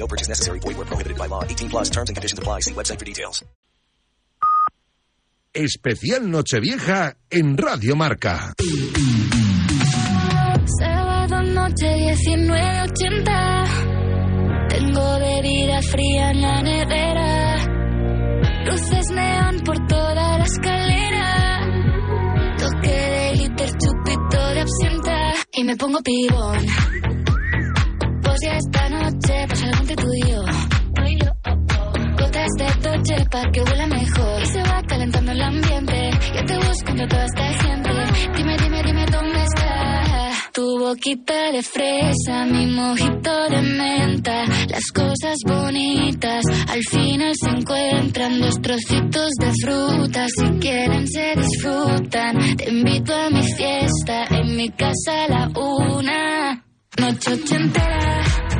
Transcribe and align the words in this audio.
No 0.00 0.06
purchase 0.06 0.28
necessary. 0.28 0.60
Void 0.60 0.78
where 0.78 0.86
prohibited 0.86 1.18
by 1.18 1.26
law. 1.26 1.44
18 1.44 1.68
plus 1.68 1.90
terms 1.90 2.08
and 2.08 2.16
conditions 2.16 2.38
apply. 2.38 2.60
See 2.60 2.72
website 2.72 2.98
for 2.98 3.04
details. 3.04 3.44
Especial 5.52 6.30
Nochevieja 6.30 7.16
en 7.28 7.56
Radio 7.58 7.96
Marca. 7.96 8.54
Sábado 10.78 11.42
noche 11.42 11.96
1980. 12.14 13.64
Tengo 14.68 15.18
bebida 15.18 15.82
fría 15.82 16.30
en 16.30 16.40
la 16.40 16.62
nevera. 16.62 17.56
Luces 18.64 19.10
neón 19.10 19.60
por 19.64 19.86
toda 19.88 20.38
la 20.38 20.44
escalera. 20.44 21.60
Toque 22.58 22.88
de 22.88 23.32
glitter, 23.34 23.70
chupito 23.70 24.48
de 24.54 24.60
absenta. 24.60 25.34
Y 25.52 25.64
me 25.64 25.76
pongo 25.76 26.00
pibón. 26.00 26.64
Pues 28.30 28.42
esta 28.42 28.88
noche 28.88 29.46
pasa 29.48 29.64
algo 29.66 29.80
entre 29.80 29.96
tú 29.96 30.06
y 30.14 30.30
yo. 30.30 30.40
Gotas 32.16 32.48
de 32.58 32.66
toche 32.80 33.26
para 33.28 33.50
que 33.50 33.60
huela 33.60 33.86
mejor. 33.88 34.42
Y 34.42 34.46
se 34.46 34.62
va 34.62 34.82
calentando 34.86 35.32
el 35.32 35.42
ambiente. 35.42 36.10
Yo 36.36 36.44
te 36.44 36.56
busco 36.58 36.90
entre 36.90 37.08
toda 37.08 37.24
esta 37.24 37.52
gente. 37.64 37.90
Dime, 38.36 38.56
dime, 38.56 38.82
dime 38.84 39.06
dónde 39.06 39.42
está. 39.42 40.30
Tu 40.52 40.78
boquita 40.78 41.50
de 41.50 41.62
fresa, 41.64 42.44
mi 42.44 42.66
mojito 42.66 43.48
de 43.48 43.62
menta. 43.62 44.44
Las 44.68 44.92
cosas 44.92 45.36
bonitas 45.44 46.44
al 46.68 46.82
final 46.84 47.32
se 47.34 47.50
encuentran. 47.50 48.40
Dos 48.40 48.62
trocitos 48.62 49.30
de 49.40 49.52
fruta, 49.60 50.26
si 50.28 50.46
quieren 50.60 51.08
se 51.08 51.34
disfrutan. 51.34 52.56
Te 52.56 52.70
invito 52.70 53.12
a 53.12 53.28
mi 53.28 53.42
fiesta, 53.42 54.24
en 54.30 54.56
mi 54.56 54.68
casa 54.68 55.24
a 55.24 55.28
la 55.28 55.48
una. 55.48 56.69
Noche 56.98 57.32
ochentera. 57.32 58.59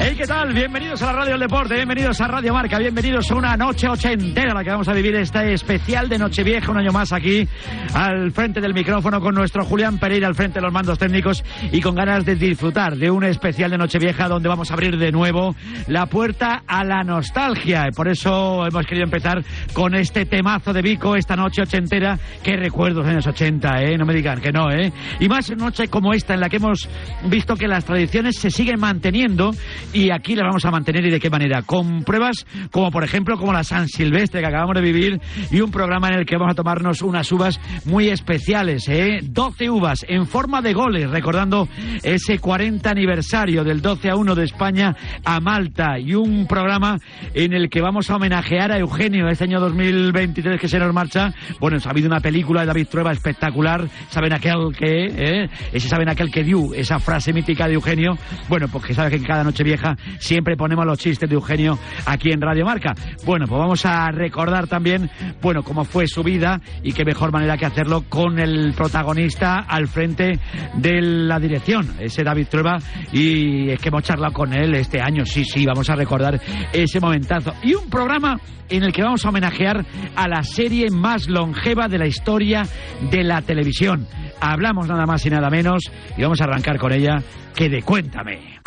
Hey, 0.00 0.14
¿qué 0.16 0.26
tal? 0.28 0.54
Bienvenidos 0.54 1.02
a 1.02 1.06
la 1.06 1.12
Radio 1.12 1.32
del 1.32 1.40
Deporte, 1.40 1.74
bienvenidos 1.74 2.20
a 2.20 2.28
Radio 2.28 2.52
Marca, 2.52 2.78
bienvenidos 2.78 3.28
a 3.32 3.34
una 3.34 3.56
noche 3.56 3.88
ochentera, 3.88 4.54
la 4.54 4.62
que 4.62 4.70
vamos 4.70 4.86
a 4.86 4.92
vivir 4.92 5.16
este 5.16 5.52
especial 5.52 6.08
de 6.08 6.18
Nochevieja, 6.18 6.70
un 6.70 6.78
año 6.78 6.92
más 6.92 7.12
aquí, 7.12 7.48
al 7.94 8.30
frente 8.30 8.60
del 8.60 8.74
micrófono, 8.74 9.20
con 9.20 9.34
nuestro 9.34 9.64
Julián 9.64 9.98
Pereira 9.98 10.28
al 10.28 10.36
frente 10.36 10.60
de 10.60 10.62
los 10.62 10.72
mandos 10.72 11.00
técnicos 11.00 11.42
y 11.72 11.80
con 11.80 11.96
ganas 11.96 12.24
de 12.24 12.36
disfrutar 12.36 12.96
de 12.96 13.10
un 13.10 13.24
especial 13.24 13.72
de 13.72 13.78
Nochevieja 13.78 14.28
donde 14.28 14.48
vamos 14.48 14.70
a 14.70 14.74
abrir 14.74 14.98
de 14.98 15.10
nuevo 15.10 15.56
la 15.88 16.06
puerta 16.06 16.62
a 16.64 16.84
la 16.84 17.02
nostalgia. 17.02 17.88
Por 17.94 18.06
eso 18.06 18.64
hemos 18.68 18.86
querido 18.86 19.04
empezar 19.04 19.42
con 19.72 19.96
este 19.96 20.26
temazo 20.26 20.72
de 20.72 20.80
Vico, 20.80 21.16
esta 21.16 21.34
noche 21.34 21.62
ochentera, 21.62 22.16
que 22.44 22.56
recuerdo 22.56 23.00
los 23.00 23.08
años 23.08 23.26
80, 23.26 23.82
¿eh? 23.82 23.98
No 23.98 24.06
me 24.06 24.14
digan 24.14 24.40
que 24.40 24.52
no, 24.52 24.70
¿eh? 24.70 24.92
Y 25.18 25.28
más 25.28 25.50
en 25.50 25.58
noche 25.58 25.88
como 25.88 26.12
esta, 26.12 26.34
en 26.34 26.40
la 26.40 26.48
que 26.48 26.58
hemos 26.58 26.88
visto 27.24 27.56
que 27.56 27.66
las 27.66 27.84
tradiciones 27.84 28.36
se 28.36 28.52
siguen 28.52 28.78
manteniendo 28.78 29.50
y 29.92 30.10
aquí 30.10 30.34
las 30.34 30.46
vamos 30.46 30.64
a 30.64 30.70
mantener 30.70 31.04
y 31.06 31.10
de 31.10 31.20
qué 31.20 31.30
manera. 31.30 31.62
Con 31.62 32.02
pruebas 32.04 32.46
como 32.70 32.90
por 32.90 33.04
ejemplo 33.04 33.36
como 33.38 33.52
la 33.52 33.64
San 33.64 33.88
Silvestre 33.88 34.40
que 34.40 34.46
acabamos 34.46 34.74
de 34.74 34.80
vivir 34.80 35.20
y 35.50 35.60
un 35.60 35.70
programa 35.70 36.08
en 36.08 36.20
el 36.20 36.26
que 36.26 36.36
vamos 36.36 36.52
a 36.52 36.54
tomarnos 36.54 37.02
unas 37.02 37.30
uvas 37.32 37.60
muy 37.84 38.08
especiales, 38.08 38.88
¿eh? 38.88 39.20
12 39.22 39.70
uvas 39.70 40.04
en 40.08 40.26
forma 40.26 40.60
de 40.60 40.72
goles, 40.72 41.10
recordando 41.10 41.68
ese 42.02 42.38
40 42.38 42.90
aniversario 42.90 43.64
del 43.64 43.80
12 43.80 44.10
a 44.10 44.16
1 44.16 44.34
de 44.34 44.44
España 44.44 44.96
a 45.24 45.40
Malta 45.40 45.98
y 45.98 46.14
un 46.14 46.46
programa 46.46 46.98
en 47.34 47.52
el 47.52 47.70
que 47.70 47.80
vamos 47.80 48.10
a 48.10 48.16
homenajear 48.16 48.72
a 48.72 48.78
Eugenio 48.78 49.28
este 49.28 49.44
año 49.44 49.60
2023 49.60 50.60
que 50.60 50.68
se 50.68 50.78
nos 50.78 50.92
marcha. 50.92 51.32
Bueno, 51.60 51.78
ha 51.84 51.90
habido 51.90 52.08
una 52.08 52.20
película 52.20 52.60
de 52.60 52.66
David 52.66 52.88
Trueba 52.88 53.12
espectacular, 53.12 53.88
saben 54.10 54.32
aquel 54.32 54.74
que, 54.76 55.06
¿eh? 55.16 55.78
saben 55.78 56.08
aquel 56.08 56.30
que 56.30 56.44
dio 56.44 56.74
esa 56.74 56.98
frase 56.98 57.32
mítica 57.32 57.66
de 57.66 57.74
Eugenio. 57.74 58.18
Bueno, 58.48 58.68
porque 58.68 58.94
sabe 58.94 59.10
que 59.10 59.22
cada 59.22 59.44
noche 59.44 59.64
vieja 59.64 59.77
siempre 60.18 60.56
ponemos 60.56 60.84
los 60.86 60.98
chistes 60.98 61.28
de 61.28 61.34
Eugenio 61.34 61.78
aquí 62.06 62.30
en 62.30 62.40
Radio 62.40 62.64
Marca. 62.64 62.94
Bueno, 63.24 63.46
pues 63.46 63.58
vamos 63.58 63.84
a 63.86 64.10
recordar 64.10 64.66
también, 64.66 65.10
bueno, 65.40 65.62
cómo 65.62 65.84
fue 65.84 66.06
su 66.06 66.22
vida 66.22 66.60
y 66.82 66.92
qué 66.92 67.04
mejor 67.04 67.32
manera 67.32 67.56
que 67.56 67.66
hacerlo 67.66 68.04
con 68.08 68.38
el 68.38 68.72
protagonista 68.74 69.58
al 69.68 69.88
frente 69.88 70.38
de 70.74 71.00
la 71.02 71.38
dirección, 71.38 71.94
ese 71.98 72.24
David 72.24 72.48
Trueba, 72.48 72.78
y 73.12 73.70
es 73.70 73.80
que 73.80 73.88
hemos 73.88 74.02
charlado 74.02 74.32
con 74.32 74.52
él 74.52 74.74
este 74.74 75.00
año, 75.00 75.24
sí, 75.24 75.44
sí, 75.44 75.64
vamos 75.66 75.88
a 75.90 75.96
recordar 75.96 76.40
ese 76.72 77.00
momentazo. 77.00 77.54
Y 77.62 77.74
un 77.74 77.88
programa 77.88 78.38
en 78.68 78.82
el 78.82 78.92
que 78.92 79.02
vamos 79.02 79.24
a 79.24 79.30
homenajear 79.30 79.84
a 80.14 80.28
la 80.28 80.42
serie 80.42 80.88
más 80.90 81.28
longeva 81.28 81.88
de 81.88 81.98
la 81.98 82.06
historia 82.06 82.64
de 83.10 83.24
la 83.24 83.42
televisión. 83.42 84.06
Hablamos 84.40 84.88
nada 84.88 85.06
más 85.06 85.24
y 85.26 85.30
nada 85.30 85.50
menos 85.50 85.90
y 86.16 86.22
vamos 86.22 86.40
a 86.40 86.44
arrancar 86.44 86.78
con 86.78 86.92
ella 86.92 87.22
que 87.54 87.68
de 87.68 87.82
Cuéntame. 87.82 88.60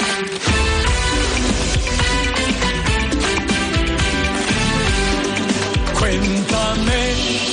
Cuéntame. 6.11 7.50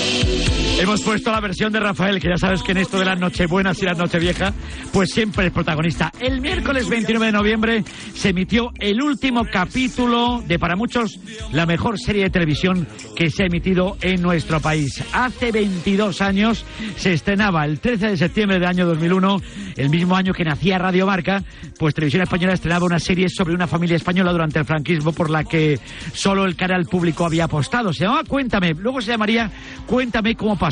Hemos 0.81 1.03
puesto 1.03 1.33
la 1.33 1.41
versión 1.41 1.73
de 1.73 1.81
Rafael, 1.81 2.21
que 2.21 2.29
ya 2.29 2.37
sabes 2.37 2.63
que 2.63 2.71
en 2.71 2.79
esto 2.79 3.01
de 3.01 3.05
las 3.05 3.19
Nochebuenas 3.19 3.83
y 3.83 3.85
las 3.85 3.99
Nocheviejas, 3.99 4.55
pues 4.93 5.11
siempre 5.11 5.47
es 5.47 5.53
protagonista. 5.53 6.13
El 6.21 6.41
miércoles 6.41 6.89
29 6.89 7.27
de 7.27 7.33
noviembre 7.33 7.85
se 8.15 8.29
emitió 8.29 8.71
el 8.79 9.03
último 9.03 9.45
capítulo 9.45 10.41
de, 10.47 10.57
para 10.57 10.77
muchos, 10.77 11.19
la 11.51 11.67
mejor 11.67 11.99
serie 11.99 12.23
de 12.23 12.31
televisión 12.31 12.87
que 13.17 13.29
se 13.29 13.43
ha 13.43 13.47
emitido 13.47 13.97
en 14.03 14.23
nuestro 14.23 14.61
país. 14.61 15.03
Hace 15.13 15.51
22 15.51 16.23
años 16.23 16.65
se 16.97 17.13
estrenaba, 17.13 17.65
el 17.65 17.81
13 17.81 18.11
de 18.11 18.17
septiembre 18.17 18.61
del 18.61 18.69
año 18.69 18.87
2001, 18.87 19.43
el 19.77 19.91
mismo 19.91 20.15
año 20.15 20.33
que 20.33 20.45
nacía 20.45 20.79
Radio 20.79 21.07
Marca, 21.07 21.43
pues 21.77 21.93
Televisión 21.93 22.23
Española 22.23 22.53
estrenaba 22.53 22.87
una 22.87 23.01
serie 23.01 23.29
sobre 23.29 23.53
una 23.53 23.67
familia 23.67 23.97
española 23.97 24.31
durante 24.31 24.61
el 24.61 24.65
franquismo 24.65 25.13
por 25.13 25.29
la 25.29 25.43
que 25.43 25.81
solo 26.13 26.45
el 26.45 26.55
canal 26.55 26.85
público 26.85 27.27
había 27.27 27.45
apostado. 27.47 27.93
Se 27.93 28.05
llamaba 28.05 28.23
Cuéntame, 28.23 28.75
luego 28.75 29.01
se 29.01 29.11
llamaría 29.11 29.51
Cuéntame 29.85 30.37
cómo 30.37 30.57
pasó. 30.57 30.68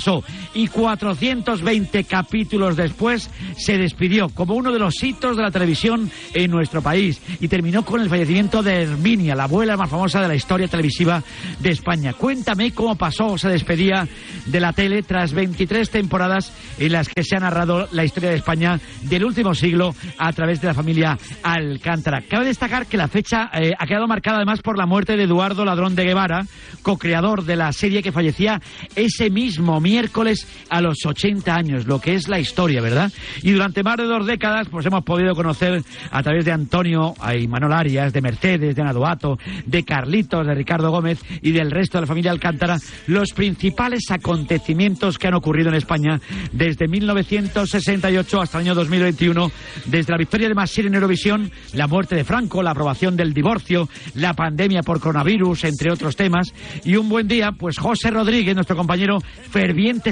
Y 0.54 0.68
420 0.68 2.04
capítulos 2.04 2.76
después 2.76 3.30
se 3.56 3.78
despidió 3.78 4.28
como 4.28 4.54
uno 4.54 4.72
de 4.72 4.78
los 4.78 5.02
hitos 5.02 5.36
de 5.36 5.42
la 5.42 5.50
televisión 5.50 6.10
en 6.34 6.50
nuestro 6.50 6.82
país 6.82 7.20
y 7.40 7.48
terminó 7.48 7.84
con 7.84 8.00
el 8.00 8.08
fallecimiento 8.08 8.62
de 8.62 8.82
Herminia, 8.82 9.34
la 9.34 9.44
abuela 9.44 9.76
más 9.76 9.90
famosa 9.90 10.20
de 10.20 10.28
la 10.28 10.34
historia 10.34 10.68
televisiva 10.68 11.22
de 11.60 11.70
España. 11.70 12.12
Cuéntame 12.12 12.72
cómo 12.72 12.96
pasó 12.96 13.26
o 13.26 13.38
se 13.38 13.48
despedía 13.48 14.06
de 14.46 14.60
la 14.60 14.72
tele 14.72 15.02
tras 15.02 15.32
23 15.32 15.88
temporadas 15.90 16.52
en 16.78 16.92
las 16.92 17.08
que 17.08 17.22
se 17.22 17.36
ha 17.36 17.40
narrado 17.40 17.88
la 17.92 18.04
historia 18.04 18.30
de 18.30 18.36
España 18.36 18.80
del 19.02 19.24
último 19.24 19.54
siglo 19.54 19.94
a 20.18 20.32
través 20.32 20.60
de 20.60 20.68
la 20.68 20.74
familia 20.74 21.18
Alcántara. 21.42 22.22
Cabe 22.28 22.46
destacar 22.46 22.86
que 22.86 22.96
la 22.96 23.08
fecha 23.08 23.50
eh, 23.52 23.72
ha 23.78 23.86
quedado 23.86 24.06
marcada 24.06 24.36
además 24.38 24.60
por 24.60 24.78
la 24.78 24.86
muerte 24.86 25.16
de 25.16 25.24
Eduardo 25.24 25.64
Ladrón 25.64 25.94
de 25.94 26.04
Guevara, 26.04 26.46
co-creador 26.82 27.44
de 27.44 27.56
la 27.56 27.72
serie 27.72 28.02
que 28.02 28.12
fallecía 28.12 28.60
ese 28.94 29.30
mismo 29.30 29.80
miércoles 29.86 30.48
a 30.68 30.80
los 30.80 31.06
80 31.06 31.54
años, 31.54 31.86
lo 31.86 32.00
que 32.00 32.14
es 32.14 32.26
la 32.26 32.40
historia, 32.40 32.80
¿verdad? 32.80 33.12
Y 33.42 33.52
durante 33.52 33.84
más 33.84 33.96
de 33.96 34.04
dos 34.04 34.26
décadas, 34.26 34.66
pues 34.68 34.84
hemos 34.84 35.04
podido 35.04 35.32
conocer 35.36 35.84
a 36.10 36.22
través 36.24 36.44
de 36.44 36.50
Antonio, 36.50 37.14
a 37.20 37.36
Imanol 37.36 37.72
Arias, 37.72 38.12
de 38.12 38.20
Mercedes, 38.20 38.74
de 38.74 38.82
Anaduato, 38.82 39.38
de 39.64 39.84
Carlitos, 39.84 40.44
de 40.44 40.54
Ricardo 40.54 40.90
Gómez 40.90 41.20
y 41.40 41.52
del 41.52 41.70
resto 41.70 41.98
de 41.98 42.02
la 42.02 42.06
familia 42.08 42.32
Alcántara, 42.32 42.78
los 43.06 43.32
principales 43.32 44.10
acontecimientos 44.10 45.18
que 45.18 45.28
han 45.28 45.34
ocurrido 45.34 45.68
en 45.68 45.76
España 45.76 46.20
desde 46.50 46.88
1968 46.88 48.40
hasta 48.40 48.58
el 48.58 48.64
año 48.66 48.74
2021, 48.74 49.52
desde 49.84 50.10
la 50.10 50.18
victoria 50.18 50.48
de 50.48 50.54
Masir 50.54 50.86
en 50.86 50.94
Eurovisión, 50.94 51.52
la 51.74 51.86
muerte 51.86 52.16
de 52.16 52.24
Franco, 52.24 52.60
la 52.60 52.72
aprobación 52.72 53.16
del 53.16 53.32
divorcio, 53.32 53.88
la 54.14 54.34
pandemia 54.34 54.82
por 54.82 54.98
coronavirus, 54.98 55.62
entre 55.62 55.92
otros 55.92 56.16
temas. 56.16 56.52
Y 56.84 56.96
un 56.96 57.08
buen 57.08 57.28
día, 57.28 57.52
pues 57.52 57.78
José 57.78 58.10
Rodríguez, 58.10 58.56
nuestro 58.56 58.76
compañero 58.76 59.18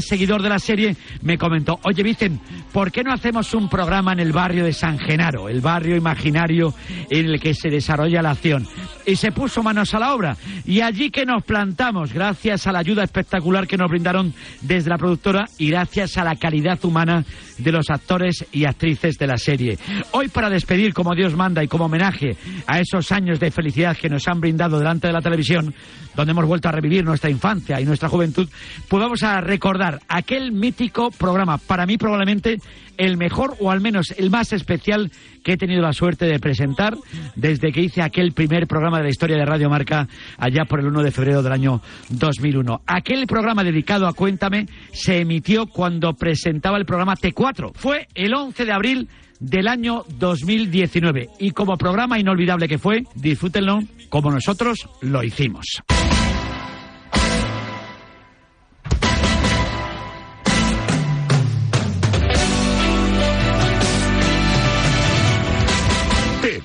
seguidor 0.00 0.43
de 0.43 0.49
la 0.49 0.58
serie, 0.58 0.96
me 1.22 1.38
comentó, 1.38 1.78
oye 1.84 2.02
Vicen, 2.02 2.40
¿por 2.72 2.90
qué 2.90 3.02
no 3.02 3.12
hacemos 3.12 3.55
un 3.55 3.69
programa 3.69 4.12
en 4.12 4.20
el 4.20 4.32
barrio 4.32 4.64
de 4.64 4.72
San 4.72 4.99
Genaro, 4.99 5.49
el 5.49 5.61
barrio 5.61 5.96
imaginario 5.96 6.75
en 7.11 7.26
el 7.26 7.40
que 7.40 7.55
se 7.55 7.70
desarrolla 7.70 8.22
la 8.22 8.31
acción? 8.31 8.66
Y 9.06 9.16
se 9.16 9.32
puso 9.32 9.62
manos 9.62 9.94
a 9.94 9.99
la 9.99 10.14
obra. 10.14 10.37
Y 10.64 10.81
allí 10.81 11.11
que 11.11 11.26
nos 11.26 11.44
plantamos, 11.44 12.12
gracias 12.12 12.66
a 12.66 12.72
la 12.72 12.78
ayuda 12.78 13.05
espectacular 13.05 13.66
que 13.66 13.76
nos 13.76 13.90
brindaron 13.90 14.32
desde 14.62 14.90
la 14.90 14.99
productora 14.99 15.44
y 15.58 15.70
gracias 15.70 16.17
a 16.17 16.25
la 16.25 16.37
calidad 16.37 16.82
humana 16.84 17.25
de 17.59 17.73
los 17.73 17.91
actores 17.91 18.45
y 18.53 18.65
actrices 18.65 19.19
de 19.19 19.27
la 19.27 19.37
serie. 19.37 19.79
Hoy 20.12 20.29
para 20.29 20.51
despedir 20.51 20.93
como 20.93 21.15
Dios 21.15 21.35
manda 21.35 21.62
y 21.62 21.69
como 21.69 21.87
homenaje 21.87 22.37
a 22.67 22.81
esos 22.81 23.11
años 23.12 23.41
de 23.41 23.51
felicidad 23.51 23.97
que 23.97 24.09
nos 24.09 24.27
han 24.29 24.41
brindado 24.41 24.79
delante 24.79 25.06
de 25.06 25.12
la 25.12 25.23
televisión, 25.23 25.75
donde 26.15 26.33
hemos 26.33 26.47
vuelto 26.47 26.69
a 26.69 26.73
revivir 26.73 27.05
nuestra 27.05 27.31
infancia 27.31 27.81
y 27.81 27.85
nuestra 27.85 28.09
juventud, 28.09 28.49
pues 28.89 29.01
vamos 29.03 29.23
a 29.23 29.41
recordar 29.41 30.01
aquel 30.09 30.53
mítico 30.53 31.11
programa, 31.11 31.59
para 31.59 31.87
mí 31.87 31.97
probablemente 31.97 32.59
el 32.99 33.17
mejor 33.17 33.56
o 33.61 33.70
al 33.70 33.81
menos 33.81 34.14
el 34.17 34.31
más 34.31 34.52
especial 34.52 35.11
que 35.43 35.52
he 35.52 35.56
tenido 35.56 35.82
la 35.82 35.93
suerte 35.93 36.26
de 36.26 36.38
presentar 36.38 36.96
desde 37.37 37.73
que 37.73 37.82
hice 37.82 38.02
aquel 38.02 38.32
primer 38.32 38.67
programa 38.67 38.99
de 38.99 39.05
la 39.05 39.11
historia 39.11 39.37
de 39.37 39.44
Radio 39.44 39.69
Marca 39.69 40.08
allá 40.38 40.64
por 40.64 40.81
el 40.81 40.87
1 40.87 41.02
de 41.02 41.11
febrero 41.11 41.43
del 41.43 41.52
año 41.52 41.81
2001. 42.11 42.82
Aquel 42.87 43.26
programa 43.26 43.62
dedicado 43.62 44.06
a 44.06 44.12
Cuéntame 44.12 44.67
se 44.93 45.20
emitió 45.20 45.67
cuando 45.67 46.14
presentaba 46.14 46.79
el 46.79 46.87
programa 46.87 47.14
T4. 47.14 47.73
Fue 47.75 48.08
el 48.14 48.35
11 48.35 48.64
de 48.64 48.73
abril 48.73 49.08
del 49.41 49.69
año 49.69 50.05
2019 50.19 51.29
y 51.38 51.50
como 51.50 51.76
programa 51.76 52.19
inolvidable 52.19 52.69
que 52.69 52.79
fue, 52.79 53.05
disfrútenlo 53.14 53.81
como 54.08 54.31
nosotros 54.31 54.88
lo 55.02 55.23
hicimos. 55.23 55.64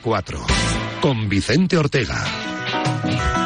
T4 0.10 1.00
con 1.02 1.30
Vicente 1.30 1.78
Ortega. 1.78 3.39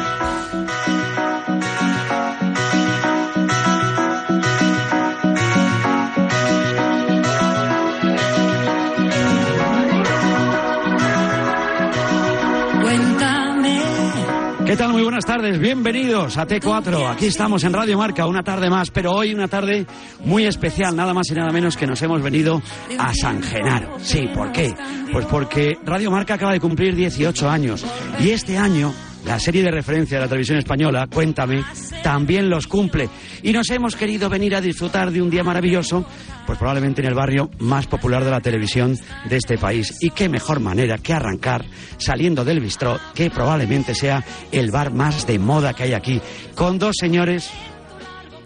¿Qué 14.74 14.78
tal? 14.78 14.90
Muy 14.90 15.04
buenas 15.04 15.24
tardes, 15.24 15.56
bienvenidos 15.60 16.36
a 16.36 16.48
T4. 16.48 17.08
Aquí 17.08 17.26
estamos 17.26 17.62
en 17.62 17.72
Radio 17.72 17.96
Marca, 17.96 18.26
una 18.26 18.42
tarde 18.42 18.68
más, 18.68 18.90
pero 18.90 19.12
hoy 19.12 19.32
una 19.32 19.46
tarde 19.46 19.86
muy 20.24 20.46
especial, 20.46 20.96
nada 20.96 21.14
más 21.14 21.30
y 21.30 21.34
nada 21.34 21.52
menos 21.52 21.76
que 21.76 21.86
nos 21.86 22.02
hemos 22.02 22.20
venido 22.20 22.60
a 22.98 23.14
San 23.14 23.40
Genaro. 23.40 24.00
Sí, 24.00 24.28
¿por 24.34 24.50
qué? 24.50 24.74
Pues 25.12 25.26
porque 25.26 25.78
Radio 25.84 26.10
Marca 26.10 26.34
acaba 26.34 26.52
de 26.52 26.58
cumplir 26.58 26.96
18 26.96 27.48
años 27.48 27.86
y 28.18 28.30
este 28.30 28.58
año 28.58 28.92
la 29.26 29.38
serie 29.38 29.62
de 29.62 29.70
referencia 29.70 30.18
de 30.18 30.24
la 30.24 30.28
televisión 30.28 30.58
española, 30.58 31.06
Cuéntame, 31.12 31.64
también 32.02 32.50
los 32.50 32.66
cumple. 32.66 33.08
Y 33.42 33.52
nos 33.52 33.70
hemos 33.70 33.96
querido 33.96 34.28
venir 34.28 34.54
a 34.54 34.60
disfrutar 34.60 35.10
de 35.10 35.22
un 35.22 35.30
día 35.30 35.42
maravilloso, 35.42 36.04
pues 36.46 36.58
probablemente 36.58 37.00
en 37.00 37.08
el 37.08 37.14
barrio 37.14 37.50
más 37.58 37.86
popular 37.86 38.24
de 38.24 38.30
la 38.30 38.40
televisión 38.40 38.98
de 39.28 39.36
este 39.36 39.56
país. 39.56 39.94
Y 40.00 40.10
qué 40.10 40.28
mejor 40.28 40.60
manera 40.60 40.98
que 40.98 41.12
arrancar 41.12 41.64
saliendo 41.96 42.44
del 42.44 42.60
bistrot, 42.60 43.00
que 43.14 43.30
probablemente 43.30 43.94
sea 43.94 44.24
el 44.52 44.70
bar 44.70 44.92
más 44.92 45.26
de 45.26 45.38
moda 45.38 45.72
que 45.72 45.84
hay 45.84 45.94
aquí, 45.94 46.20
con 46.54 46.78
dos 46.78 46.96
señores, 46.98 47.50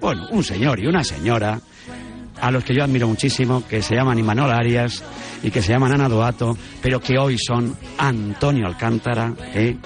bueno, 0.01 0.29
un 0.31 0.45
señor 0.45 0.79
y 0.81 0.87
una 0.87 1.03
señora, 1.03 1.61
a 2.41 2.51
los 2.51 2.65
que 2.65 2.75
yo 2.75 2.85
admiro 2.85 3.09
muchísimo, 3.09 3.67
que 3.67 3.83
se 3.83 3.95
llaman 3.95 4.19
Imanol 4.19 4.53
Arias 4.53 5.03
y 5.43 5.51
que 5.51 5.63
se 5.63 5.73
llaman 5.73 5.93
Ana 5.93 6.09
Doato, 6.09 6.57
pero 6.81 7.01
que 7.01 7.19
hoy 7.19 7.37
son 7.39 7.77
Antonio 7.99 8.67
Alcántara 8.67 9.35
¿eh? 9.55 9.77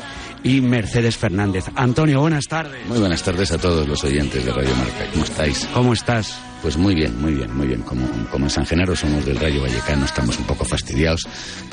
Y 0.45 0.61
Mercedes 0.61 1.17
Fernández. 1.17 1.65
Antonio, 1.75 2.21
buenas 2.21 2.45
tardes. 2.47 2.85
Muy 2.87 2.99
buenas 2.99 3.23
tardes 3.23 3.53
a 3.53 3.59
todos 3.59 3.87
los 3.89 4.03
oyentes 4.05 4.45
de 4.45 4.53
Radio 4.53 4.75
Marca. 4.77 5.07
¿Cómo 5.13 5.25
estáis? 5.25 5.69
¿Cómo 5.73 5.93
estás? 5.93 6.39
Pues 6.63 6.77
muy 6.77 6.95
bien, 6.95 7.21
muy 7.21 7.35
bien, 7.35 7.55
muy 7.57 7.67
bien. 7.67 7.83
Como, 7.83 8.07
como 8.31 8.47
en 8.47 8.51
San 8.51 8.65
Genaro 8.67 8.95
somos 8.95 9.25
del 9.25 9.37
Rayo 9.39 9.63
Vallecano, 9.63 10.05
estamos 10.05 10.39
un 10.39 10.45
poco 10.45 10.65
fastidiados. 10.65 11.23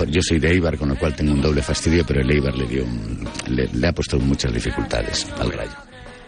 Yo 0.07 0.21
soy 0.21 0.39
de 0.39 0.51
Eibar, 0.51 0.77
con 0.77 0.89
lo 0.89 0.97
cual 0.97 1.15
tengo 1.15 1.33
un 1.33 1.41
doble 1.41 1.61
fastidio, 1.61 2.03
pero 2.05 2.21
el 2.21 2.31
Eibar 2.31 2.55
le, 2.55 2.65
dio 2.65 2.83
un- 2.85 3.27
le, 3.47 3.67
le 3.67 3.87
ha 3.87 3.91
puesto 3.93 4.17
muchas 4.19 4.51
dificultades 4.53 5.27
al 5.39 5.51
Rayo. 5.51 5.71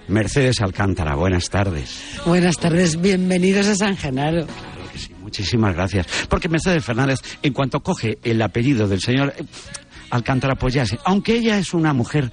Mercedes 0.07 0.61
Alcántara, 0.61 1.15
buenas 1.15 1.49
tardes. 1.49 2.01
Buenas 2.25 2.57
tardes, 2.57 2.99
bienvenidos 3.01 3.67
a 3.67 3.75
San 3.75 3.95
Genaro. 3.97 4.45
Claro 4.45 4.91
que 4.91 4.99
sí, 4.99 5.13
muchísimas 5.21 5.73
gracias. 5.73 6.05
Porque 6.29 6.49
Mercedes 6.49 6.83
Fernández, 6.83 7.19
en 7.41 7.53
cuanto 7.53 7.79
coge 7.81 8.17
el 8.23 8.41
apellido 8.41 8.87
del 8.87 8.99
señor 8.99 9.33
eh, 9.37 9.43
Alcántara, 10.11 10.55
pues 10.55 10.73
ya 10.73 10.85
sé, 10.85 10.99
aunque 11.03 11.35
ella 11.35 11.57
es 11.57 11.73
una 11.73 11.93
mujer 11.93 12.31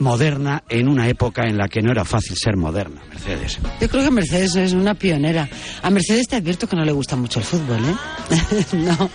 moderna 0.00 0.64
en 0.68 0.88
una 0.88 1.08
época 1.08 1.44
en 1.46 1.56
la 1.56 1.68
que 1.68 1.82
no 1.82 1.92
era 1.92 2.04
fácil 2.04 2.36
ser 2.36 2.56
moderna, 2.56 3.02
Mercedes. 3.08 3.58
Yo 3.80 3.88
creo 3.88 4.04
que 4.04 4.10
Mercedes 4.10 4.56
es 4.56 4.72
una 4.72 4.94
pionera. 4.94 5.48
A 5.82 5.90
Mercedes 5.90 6.26
te 6.26 6.36
advierto 6.36 6.66
que 6.66 6.76
no 6.76 6.84
le 6.84 6.92
gusta 6.92 7.16
mucho 7.16 7.38
el 7.38 7.44
fútbol, 7.44 7.78
¿eh? 7.78 8.64
no. 8.76 9.10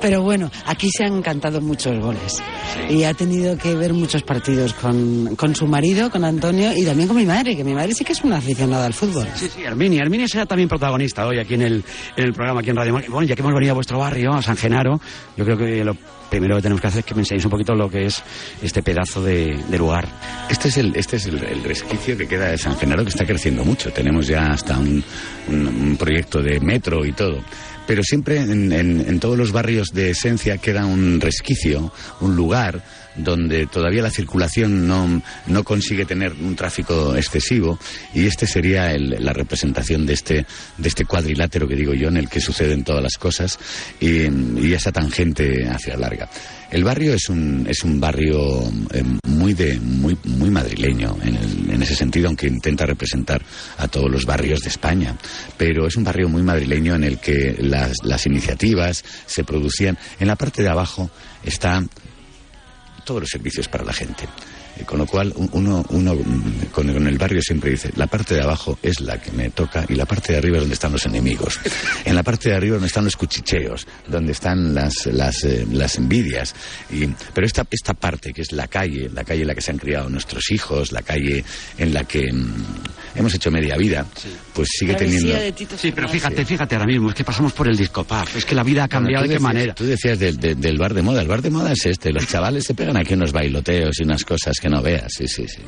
Pero 0.00 0.22
bueno, 0.22 0.50
aquí 0.66 0.88
se 0.90 1.04
han 1.04 1.22
cantado 1.22 1.60
muchos 1.60 1.98
goles. 1.98 2.42
Y 2.88 3.02
ha 3.02 3.14
tenido 3.14 3.56
que 3.58 3.74
ver 3.74 3.92
muchos 3.92 4.22
partidos 4.22 4.72
con, 4.74 5.34
con 5.36 5.54
su 5.54 5.66
marido, 5.66 6.10
con 6.10 6.24
Antonio, 6.24 6.72
y 6.76 6.84
también 6.84 7.08
con 7.08 7.16
mi 7.16 7.26
madre, 7.26 7.56
que 7.56 7.64
mi 7.64 7.74
madre 7.74 7.92
sí 7.94 8.04
que 8.04 8.12
es 8.12 8.22
una 8.22 8.36
aficionada 8.36 8.86
al 8.86 8.94
fútbol. 8.94 9.26
Sí, 9.34 9.48
sí, 9.52 9.62
Herminia. 9.62 10.02
Herminia 10.02 10.28
será 10.28 10.46
también 10.46 10.68
protagonista 10.68 11.26
hoy 11.26 11.38
aquí 11.38 11.54
en 11.54 11.62
el, 11.62 11.84
en 12.16 12.24
el 12.24 12.32
programa, 12.32 12.60
aquí 12.60 12.70
en 12.70 12.76
Radio. 12.76 12.92
Bueno, 12.92 13.22
ya 13.22 13.34
que 13.34 13.42
hemos 13.42 13.54
venido 13.54 13.72
a 13.72 13.74
vuestro 13.74 13.98
barrio, 13.98 14.32
a 14.34 14.42
San 14.42 14.56
Genaro, 14.56 15.00
yo 15.36 15.44
creo 15.44 15.56
que 15.56 15.84
lo 15.84 15.96
primero 16.30 16.56
que 16.56 16.62
tenemos 16.62 16.80
que 16.80 16.86
hacer 16.88 17.00
es 17.00 17.04
que 17.06 17.14
me 17.14 17.20
enseñéis 17.22 17.44
un 17.44 17.50
poquito 17.50 17.74
lo 17.74 17.88
que 17.90 18.06
es 18.06 18.22
este 18.62 18.82
pedazo 18.82 19.22
de, 19.22 19.58
lugar. 19.78 20.08
Este 20.50 20.68
es, 20.68 20.76
el, 20.78 20.94
este 20.96 21.16
es 21.16 21.26
el, 21.26 21.38
resquicio 21.64 22.16
que 22.16 22.26
queda 22.28 22.48
de 22.48 22.58
San 22.58 22.76
Genaro, 22.76 23.02
que 23.04 23.10
está 23.10 23.24
creciendo 23.26 23.64
mucho. 23.64 23.90
Tenemos 23.92 24.26
ya 24.26 24.46
hasta 24.52 24.78
un, 24.78 25.02
un- 25.48 25.66
un 25.68 25.96
proyecto 25.96 26.42
de 26.42 26.60
metro 26.60 27.04
y 27.04 27.12
todo. 27.12 27.42
Pero 27.86 28.02
siempre 28.02 28.38
en, 28.40 28.72
en- 28.72 29.00
en 29.08 29.20
todos 29.20 29.38
los 29.38 29.52
barrios 29.52 29.88
de 29.92 30.10
esencia 30.10 30.58
queda 30.58 30.86
un 30.86 31.20
resquicio, 31.20 31.92
un 32.20 32.34
lugar 32.34 32.82
donde 33.16 33.66
todavía 33.66 34.02
la 34.02 34.10
circulación 34.10 34.86
no, 34.86 35.22
no 35.46 35.64
consigue 35.64 36.04
tener 36.04 36.32
un 36.32 36.54
tráfico 36.56 37.16
excesivo 37.16 37.78
y 38.14 38.26
este 38.26 38.46
sería 38.46 38.92
el- 38.92 39.16
la 39.24 39.32
representación 39.32 40.06
de 40.06 40.12
este, 40.14 40.46
de 40.78 40.88
este 40.88 41.04
cuadrilátero 41.04 41.66
que 41.68 41.76
digo 41.76 41.94
yo 41.94 42.08
en 42.08 42.16
el 42.16 42.28
que 42.28 42.40
suceden 42.40 42.84
todas 42.84 43.02
las 43.02 43.16
cosas 43.18 43.58
y, 44.00 44.28
y 44.60 44.72
esa 44.74 44.92
tangente 44.92 45.68
hacia 45.68 45.96
larga. 45.96 46.28
El 46.70 46.82
barrio 46.82 47.14
es 47.14 47.28
un, 47.28 47.64
es 47.70 47.84
un 47.84 48.00
barrio 48.00 48.62
eh, 48.92 49.02
muy, 49.28 49.54
de, 49.54 49.78
muy, 49.78 50.16
muy 50.24 50.50
madrileño 50.50 51.16
en, 51.22 51.36
el- 51.36 51.70
en 51.70 51.82
ese 51.82 51.94
sentido, 51.94 52.26
aunque 52.26 52.48
intenta 52.48 52.84
representar 52.86 53.40
a 53.78 53.86
todos 53.86 54.10
los 54.10 54.24
barrios 54.26 54.60
de 54.60 54.68
España. 54.70 55.16
Pero 55.56 55.86
es 55.86 55.96
un 55.96 56.02
barrio 56.04 56.28
muy 56.28 56.42
madrileño 56.42 56.96
en 56.96 57.04
el 57.04 57.18
que 57.18 57.56
las, 57.60 57.92
las 58.02 58.26
iniciativas 58.26 59.04
se 59.26 59.44
producían. 59.44 59.96
En 60.18 60.26
la 60.26 60.34
parte 60.36 60.62
de 60.62 60.68
abajo 60.68 61.08
están 61.44 61.88
todos 63.06 63.22
los 63.22 63.30
servicios 63.30 63.68
para 63.68 63.84
la 63.84 63.94
gente. 63.94 64.24
Eh, 64.78 64.84
Con 64.84 64.98
lo 64.98 65.06
cual, 65.06 65.32
un- 65.36 65.48
uno, 65.52 65.82
uno 65.88 66.14
mm, 66.14 66.66
con 66.72 66.88
el 67.06 67.16
barrio 67.16 67.40
siempre 67.40 67.70
dice, 67.70 67.90
la 67.96 68.06
parte 68.08 68.34
de 68.34 68.42
abajo 68.42 68.78
es 68.82 69.00
la 69.00 69.18
que 69.18 69.30
me 69.32 69.48
toca 69.48 69.86
y 69.88 69.94
la 69.94 70.04
parte 70.04 70.32
de 70.32 70.38
arriba 70.38 70.56
es 70.58 70.62
donde 70.64 70.74
están 70.74 70.92
los 70.92 71.06
enemigos. 71.06 71.58
En 72.04 72.14
la 72.14 72.22
parte 72.22 72.50
de 72.50 72.56
arriba 72.56 72.74
donde 72.74 72.88
están 72.88 73.04
los 73.04 73.16
cuchicheos, 73.16 73.86
donde 74.06 74.32
están 74.32 74.74
las, 74.74 75.06
las, 75.06 75.44
eh, 75.44 75.66
las 75.72 75.96
envidias. 75.96 76.54
Y, 76.90 77.06
pero 77.32 77.46
esta, 77.46 77.64
esta 77.70 77.94
parte, 77.94 78.34
que 78.34 78.42
es 78.42 78.52
la 78.52 78.66
calle, 78.68 79.08
la 79.14 79.24
calle 79.24 79.42
en 79.42 79.48
la 79.48 79.54
que 79.54 79.62
se 79.62 79.70
han 79.70 79.78
criado 79.78 80.10
nuestros 80.10 80.50
hijos, 80.50 80.92
la 80.92 81.00
calle 81.02 81.42
en 81.78 81.94
la 81.94 82.04
que 82.04 82.30
mm, 82.30 82.54
hemos 83.14 83.32
hecho 83.32 83.50
media 83.50 83.76
vida, 83.78 84.04
pues 84.56 84.68
sigue 84.72 84.94
teniendo... 84.94 85.34
de 85.34 85.52
Tito 85.52 85.76
Sí, 85.78 85.92
pero 85.92 86.08
fíjate, 86.08 86.44
fíjate 86.44 86.74
ahora 86.74 86.86
mismo, 86.86 87.10
es 87.10 87.14
que 87.14 87.22
pasamos 87.24 87.52
por 87.52 87.68
el 87.68 87.76
disco 87.76 88.02
pub, 88.04 88.26
es 88.34 88.44
que 88.44 88.54
la 88.54 88.62
vida 88.64 88.84
ha 88.84 88.88
cambiado 88.88 89.26
Bueno, 89.26 89.28
de 89.28 89.28
qué 89.28 89.34
decías- 89.38 89.42
manera. 89.54 89.74
Tú 89.74 89.84
decías 89.84 90.18
del, 90.18 90.36
del- 90.38 90.60
del 90.60 90.78
bar 90.78 90.94
de 90.94 91.02
moda. 91.02 91.20
El 91.22 91.28
bar 91.28 91.42
de 91.42 91.50
moda 91.50 91.72
es 91.72 91.84
este. 91.86 92.10
Los 92.12 92.26
chavales 92.26 92.64
se 92.64 92.74
pegan 92.74 92.96
aquí 92.96 93.14
unos 93.14 93.32
bailoteos 93.32 94.00
y 94.00 94.02
unas 94.04 94.24
cosas 94.24 94.58
que 94.58 94.68
no 94.68 94.80
veas. 94.82 95.12
Sí, 95.16 95.28
sí, 95.28 95.46
sí. 95.46 95.60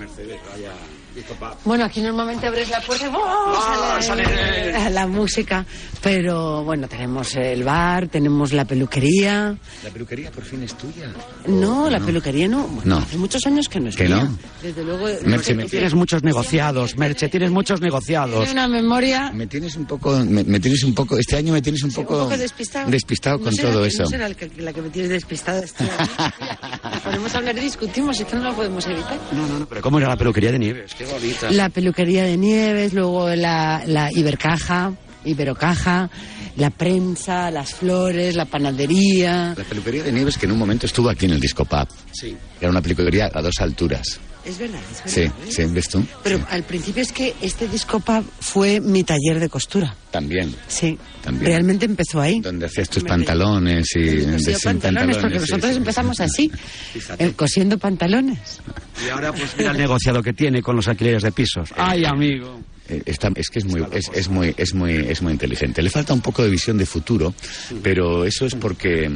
Bueno, 1.64 1.84
aquí 1.84 2.00
normalmente 2.00 2.46
abres 2.46 2.68
la 2.70 2.80
puerta 2.80 3.06
y 3.06 3.10
¡oh! 3.14 4.02
sale, 4.02 4.90
la 4.90 5.06
música. 5.06 5.64
Pero 6.02 6.62
bueno, 6.64 6.87
tenemos 6.88 7.34
el 7.37 7.64
bar, 7.64 8.08
tenemos 8.08 8.52
la 8.52 8.64
peluquería. 8.64 9.56
¿La 9.84 9.90
peluquería 9.90 10.30
por 10.30 10.44
fin 10.44 10.62
es 10.62 10.75
tuya? 10.75 11.12
No, 11.46 11.90
la 11.90 12.00
peluquería 12.00 12.46
no. 12.48 12.66
Bueno, 12.68 12.96
No. 12.96 12.98
Hace 12.98 13.16
muchos 13.16 13.44
años 13.46 13.68
que 13.68 13.80
no 13.80 13.88
es 13.88 13.96
¿Que 13.96 14.04
mía. 14.04 14.16
no? 14.25 14.38
Desde 14.62 14.84
luego. 14.84 15.06
Merche, 15.25 15.54
me, 15.54 15.64
Tienes 15.64 15.94
muchos 15.94 16.22
negociados, 16.22 16.96
Merche, 16.96 17.28
tienes 17.28 17.50
muchos 17.50 17.80
negociados. 17.80 18.44
Tiene 18.44 18.52
una 18.52 18.68
memoria 18.68 19.30
me 19.32 19.46
tienes 19.46 19.76
un 19.76 19.87
poco, 19.87 20.16
me, 20.25 20.44
me 20.44 20.60
tienes 20.60 20.82
un 20.84 20.94
poco, 20.94 21.18
este 21.18 21.37
año 21.37 21.52
me 21.52 21.62
tienes 21.62 21.82
un 21.82 21.92
poco, 21.92 22.16
un 22.18 22.25
poco 22.25 22.37
despistado. 22.37 22.90
despistado 22.90 23.38
No 23.38 23.44
con 23.44 23.54
será 23.54 23.72
todo 23.72 23.84
eso. 23.84 24.02
No 24.04 24.08
será 24.08 24.32
que- 24.34 24.50
la 24.58 24.72
que 24.72 24.82
me 24.82 24.90
tienes 24.90 25.10
despistada. 25.10 25.60
este 25.64 25.84
año. 25.84 25.92
A 27.28 27.37
hablar 27.38 27.56
y 27.58 27.60
discutimos, 27.60 28.18
es 28.18 28.26
que 28.26 28.37
no 28.37 28.42
lo 28.44 28.54
podemos 28.54 28.87
evitar. 28.87 29.18
No, 29.32 29.46
no, 29.46 29.58
no, 29.60 29.66
pero 29.66 29.80
¿cómo 29.82 29.98
era 29.98 30.08
la 30.08 30.16
peluquería 30.16 30.50
de 30.52 30.58
Nieves? 30.58 30.94
Qué 30.94 31.04
bonita. 31.09 31.50
La 31.50 31.69
peluquería 31.69 32.25
de 32.25 32.37
Nieves, 32.37 32.93
luego 32.93 33.29
la, 33.31 33.83
la 33.87 34.11
Ibercaja, 34.12 34.93
Iberocaja, 35.25 36.11
la 36.57 36.71
prensa, 36.71 37.50
las 37.50 37.75
flores, 37.75 38.35
la 38.37 38.45
panadería. 38.45 39.55
La 39.57 39.65
peluquería 39.65 40.03
de 40.03 40.12
Nieves 40.12 40.38
que 40.38 40.47
en 40.47 40.53
un 40.53 40.59
momento 40.59 40.87
estuvo 40.87 41.09
aquí 41.09 41.27
en 41.27 41.33
el 41.33 41.41
Disco 41.41 41.65
Pub. 41.65 41.88
Sí. 42.12 42.37
Era 42.61 42.71
una 42.71 42.83
peluquería 42.83 43.31
a 43.33 43.43
dos 43.43 43.61
alturas. 43.61 44.21
Es 44.45 44.59
verdad, 44.59 44.80
es 45.04 45.11
Sí, 45.12 45.21
verdad. 45.21 45.35
¿eh? 45.47 45.50
sí, 45.52 45.64
¿ves 45.66 45.88
tú? 45.88 46.07
Pero 46.23 46.38
Sí. 46.38 46.45
al 46.50 46.62
principio 46.62 47.02
es 47.02 47.12
que 47.12 47.35
este 47.42 47.68
disco 47.68 48.00
pub 48.00 48.25
fue 48.40 48.80
mi 48.80 49.04
taller 49.04 49.40
de 49.40 49.49
costura. 49.49 49.95
También. 50.11 50.54
Sí. 50.68 50.97
También. 51.23 51.47
Realmente 51.52 51.85
empezó 51.85 52.21
ahí. 52.21 52.40
Donde 52.40 52.66
hacías 52.66 52.88
tus 52.88 53.02
Me- 53.02 53.11
pantalones 53.11 53.87
y 53.95 54.25
cosido 54.25 54.59
sin 54.59 54.62
pantalones, 54.80 55.16
porque 55.18 55.35
sí, 55.37 55.40
nosotros 55.40 55.73
sí. 55.73 55.76
empezamos 55.78 56.21
así, 56.21 56.50
eh, 57.18 57.33
cosiendo 57.37 57.76
pantalones. 57.78 58.61
Y 59.07 59.11
ahora 59.11 59.33
pues 59.33 59.54
mira 59.59 59.73
el 59.73 59.78
negociado 59.78 60.23
que 60.23 60.33
tiene 60.33 60.62
con 60.62 60.76
los 60.76 60.88
alquileres 60.88 61.23
de 61.23 61.33
pisos. 61.33 61.71
Ay, 61.76 62.04
amigo. 62.07 62.61
Está- 63.07 63.30
es 63.35 63.49
que 63.50 63.59
es 63.59 63.64
muy, 63.64 63.85
es, 63.92 64.11
es 64.14 64.28
muy, 64.28 64.54
es 64.57 64.75
muy, 64.75 64.95
es 64.95 65.21
muy 65.23 65.33
inteligente. 65.33 65.83
Le 65.83 65.90
falta 65.90 66.12
un 66.14 66.21
poco 66.21 66.42
de 66.42 66.49
visión 66.50 66.78
de 66.78 66.87
futuro, 66.87 67.35
pero 67.83 68.25
eso 68.25 68.47
es 68.47 68.54
porque, 68.54 69.11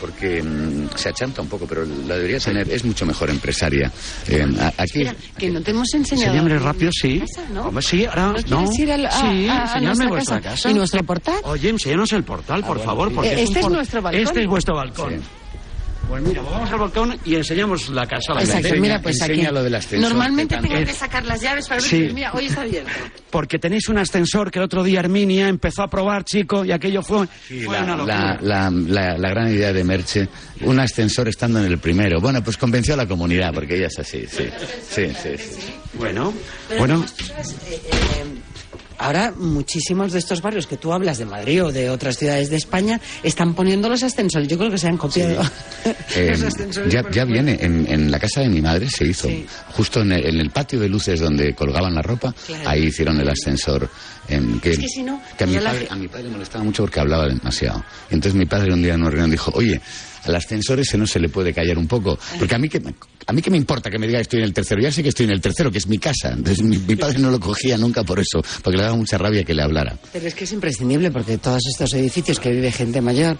porque 0.00 0.42
mm, 0.42 0.88
se 0.96 1.08
achanta 1.08 1.40
un 1.42 1.48
poco, 1.48 1.66
pero 1.66 1.84
la 2.06 2.16
debería 2.16 2.38
tener. 2.38 2.70
Es 2.70 2.84
mucho 2.84 3.06
mejor 3.06 3.30
empresaria. 3.30 3.90
Eh, 4.28 4.46
a- 4.60 4.72
aquí, 4.82 4.98
Mira, 4.98 5.14
que 5.38 5.48
no 5.50 5.60
te 5.62 5.70
hemos 5.70 5.92
enseñado. 5.94 6.32
Enséñame 6.34 6.58
rápido, 6.58 6.90
sí. 6.92 7.20
Casa, 7.20 7.48
¿no? 7.52 7.68
Hombre, 7.68 7.82
sí, 7.82 8.04
ahora 8.04 8.34
¿No 8.48 8.70
ir 8.72 8.92
al- 8.92 9.06
a- 9.06 9.10
sí, 9.10 9.48
a- 9.48 9.72
a 9.74 9.80
nuestra 9.80 10.08
vuestra 10.08 10.36
casa? 10.40 10.50
casa. 10.50 10.70
¿Y 10.70 10.74
nuestro 10.74 11.02
portal? 11.04 11.36
Oye, 11.44 11.68
enséñanos 11.70 12.12
el 12.12 12.24
portal, 12.24 12.64
por 12.64 12.80
favor, 12.80 13.12
porque 13.14 13.30
Eh, 13.30 13.42
este 13.42 13.50
un 13.52 13.56
es 13.56 13.62
por- 13.62 13.72
nuestro 13.72 14.02
balcón. 14.02 14.22
Este 14.22 14.40
es 14.42 14.46
vuestro 14.46 14.74
balcón. 14.76 15.14
Sí. 15.14 15.20
Pues 16.08 16.22
mira, 16.22 16.40
vamos 16.40 16.70
al 16.70 16.78
balcón 16.78 17.18
y 17.24 17.34
enseñamos 17.34 17.88
la 17.88 18.06
casa. 18.06 18.32
a 18.32 18.34
la 18.36 18.42
Exacto, 18.42 18.68
gente. 18.68 18.80
mira, 18.80 19.02
pues 19.02 19.20
aquí. 19.22 19.32
enseña 19.32 19.50
lo 19.50 19.62
del 19.64 19.74
ascensor, 19.74 20.08
Normalmente 20.08 20.56
tengo 20.58 20.76
que 20.84 20.92
sacar 20.92 21.24
las 21.24 21.40
llaves 21.40 21.66
para 21.66 21.80
ver. 21.80 21.90
Sí. 21.90 22.08
Mira, 22.14 22.32
hoy 22.32 22.46
está 22.46 22.60
abierto. 22.62 22.90
Porque 23.30 23.58
tenéis 23.58 23.88
un 23.88 23.98
ascensor 23.98 24.50
que 24.50 24.60
el 24.60 24.64
otro 24.66 24.84
día 24.84 25.00
Herminia 25.00 25.48
empezó 25.48 25.82
a 25.82 25.88
probar, 25.88 26.24
chico, 26.24 26.64
y 26.64 26.70
aquello 26.72 27.02
fue, 27.02 27.26
fue 27.26 27.58
la, 27.76 27.82
una 27.82 27.96
locura. 27.96 28.38
la, 28.40 28.70
la, 28.70 28.70
la- 28.70 29.18
la 29.18 29.28
gran 29.30 29.48
idea 29.52 29.72
de 29.72 29.82
Merche, 29.84 30.28
un 30.60 30.78
ascensor 30.78 31.28
estando 31.28 31.58
en 31.58 31.66
el 31.66 31.78
primero. 31.78 32.20
Bueno, 32.20 32.42
pues 32.42 32.56
convenció 32.56 32.94
a 32.94 32.96
la 32.98 33.06
comunidad, 33.06 33.52
porque 33.52 33.76
ella 33.76 33.88
es 33.88 33.98
así, 33.98 34.24
sí. 34.28 34.48
Sí, 34.88 35.06
sí, 35.22 35.30
sí. 35.38 35.72
Bueno, 35.94 36.32
bueno, 36.78 37.04
Eh, 37.68 37.80
eh, 37.90 38.24
Ahora 38.98 39.32
muchísimos 39.36 40.12
de 40.12 40.18
estos 40.18 40.40
barrios 40.42 40.66
que 40.66 40.76
tú 40.76 40.92
hablas 40.92 41.18
de 41.18 41.24
Madrid 41.26 41.64
o 41.64 41.72
de 41.72 41.90
otras 41.90 42.16
ciudades 42.16 42.50
de 42.50 42.56
España 42.56 43.00
están 43.22 43.54
poniendo 43.54 43.88
los 43.88 44.02
ascensores. 44.02 44.48
Yo 44.48 44.56
creo 44.58 44.70
que 44.70 44.78
se 44.78 44.88
han 44.88 44.96
copiado. 44.96 45.42
Eh, 46.16 46.36
Los 46.36 46.54
ya, 46.92 47.08
ya 47.10 47.24
viene, 47.24 47.58
en, 47.60 47.86
en 47.88 48.10
la 48.10 48.18
casa 48.18 48.40
de 48.40 48.48
mi 48.48 48.60
madre 48.60 48.88
se 48.88 49.04
hizo, 49.04 49.28
Sí. 49.28 49.46
justo 49.72 50.00
en 50.00 50.12
el, 50.12 50.26
en 50.26 50.40
el 50.40 50.50
patio 50.50 50.80
de 50.80 50.88
luces 50.88 51.20
donde 51.20 51.54
colgaban 51.54 51.94
la 51.94 52.02
ropa, 52.02 52.34
Claro. 52.46 52.68
ahí 52.68 52.84
hicieron 52.86 53.20
el 53.20 53.28
ascensor. 53.28 53.88
En, 54.28 54.58
que, 54.60 54.70
Es 54.72 54.78
que 54.78 54.88
si 54.88 55.02
no, 55.02 55.20
que 55.38 55.44
a, 55.44 55.46
mi 55.46 55.54
la 55.54 55.70
padre, 55.70 55.86
a 55.90 55.94
mi 55.96 56.08
padre 56.08 56.24
le 56.24 56.30
molestaba 56.30 56.64
mucho 56.64 56.82
porque 56.82 56.98
hablaba 57.00 57.28
demasiado. 57.28 57.84
Entonces 58.10 58.34
mi 58.34 58.46
padre 58.46 58.72
un 58.72 58.82
día 58.82 58.94
en 58.94 59.00
una 59.02 59.10
reunión 59.10 59.30
dijo, 59.30 59.52
oye, 59.54 59.80
al 60.24 60.34
ascensor 60.34 60.80
ese 60.80 60.98
no 60.98 61.06
se 61.06 61.20
le 61.20 61.28
puede 61.28 61.52
callar 61.54 61.78
un 61.78 61.86
poco, 61.86 62.18
porque 62.38 62.54
a 62.54 62.58
mí 62.58 62.68
que 62.68 62.80
a 63.26 63.32
mí 63.32 63.42
que 63.42 63.50
me 63.50 63.56
importa 63.56 63.90
que 63.90 63.98
me 63.98 64.06
diga 64.06 64.18
que 64.18 64.22
estoy 64.22 64.38
en 64.40 64.44
el 64.46 64.52
tercero, 64.54 64.80
ya 64.80 64.92
sé 64.92 65.02
que 65.02 65.08
estoy 65.10 65.24
en 65.26 65.32
el 65.32 65.40
tercero, 65.40 65.70
que 65.70 65.78
es 65.78 65.86
mi 65.86 65.98
casa. 65.98 66.30
Entonces 66.32 66.62
mi, 66.62 66.78
mi 66.78 66.96
padre 66.96 67.18
no 67.18 67.30
lo 67.30 67.40
cogía 67.40 67.76
nunca 67.76 68.04
por 68.04 68.20
eso, 68.20 68.42
porque 68.62 68.76
le 68.76 68.84
daba 68.84 68.96
mucha 68.96 69.18
rabia 69.18 69.42
que 69.44 69.54
le 69.54 69.62
hablara. 69.62 69.96
Pero 70.12 70.26
es 70.26 70.34
que 70.34 70.44
es 70.44 70.52
imprescindible 70.52 71.10
porque 71.10 71.38
todos 71.38 71.62
estos 71.70 71.92
edificios 71.94 72.38
que 72.40 72.50
vive 72.52 72.70
gente 72.72 73.00
mayor, 73.00 73.38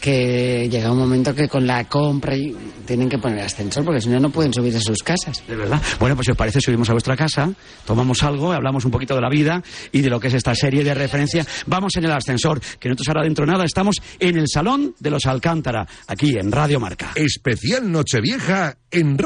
que 0.00 0.68
llega 0.70 0.92
un 0.92 0.98
momento 0.98 1.34
que 1.34 1.48
con 1.48 1.66
la 1.66 1.88
compra 1.88 2.36
y- 2.36 2.54
tienen 2.86 3.08
que 3.08 3.18
poner 3.18 3.40
ascensor 3.40 3.84
porque 3.84 4.00
si 4.00 4.08
no, 4.08 4.20
no 4.20 4.30
pueden 4.30 4.52
subir 4.52 4.76
a 4.76 4.80
sus 4.80 5.02
casas. 5.02 5.42
de 5.48 5.56
verdad. 5.56 5.80
Bueno, 5.98 6.14
pues 6.14 6.26
si 6.26 6.30
os 6.32 6.36
parece, 6.36 6.60
subimos 6.60 6.88
a 6.90 6.92
vuestra 6.92 7.16
casa, 7.16 7.50
tomamos 7.84 8.22
algo, 8.22 8.52
hablamos 8.52 8.84
un 8.84 8.90
poquito 8.90 9.14
de 9.14 9.20
la 9.22 9.28
vida 9.30 9.62
y 9.92 10.02
de 10.02 10.10
lo 10.10 10.20
que 10.20 10.28
es 10.28 10.34
esta 10.34 10.54
serie 10.54 10.84
de 10.84 10.94
referencia. 10.94 11.44
Vamos 11.66 11.96
en 11.96 12.04
el 12.04 12.12
ascensor, 12.12 12.60
que 12.78 12.88
nosotros 12.88 13.08
ahora 13.08 13.22
dentro 13.24 13.44
de 13.46 13.52
nada 13.52 13.64
estamos 13.64 13.96
en 14.20 14.36
el 14.38 14.46
Salón 14.48 14.94
de 15.00 15.10
los 15.10 15.26
Alcántara, 15.26 15.86
aquí 16.06 16.34
en 16.38 16.52
Radio 16.52 16.78
Marca. 16.78 17.12
Especial 17.14 17.90
Nochevieja 17.90 18.76
en 18.90 19.18
Radio 19.18 19.25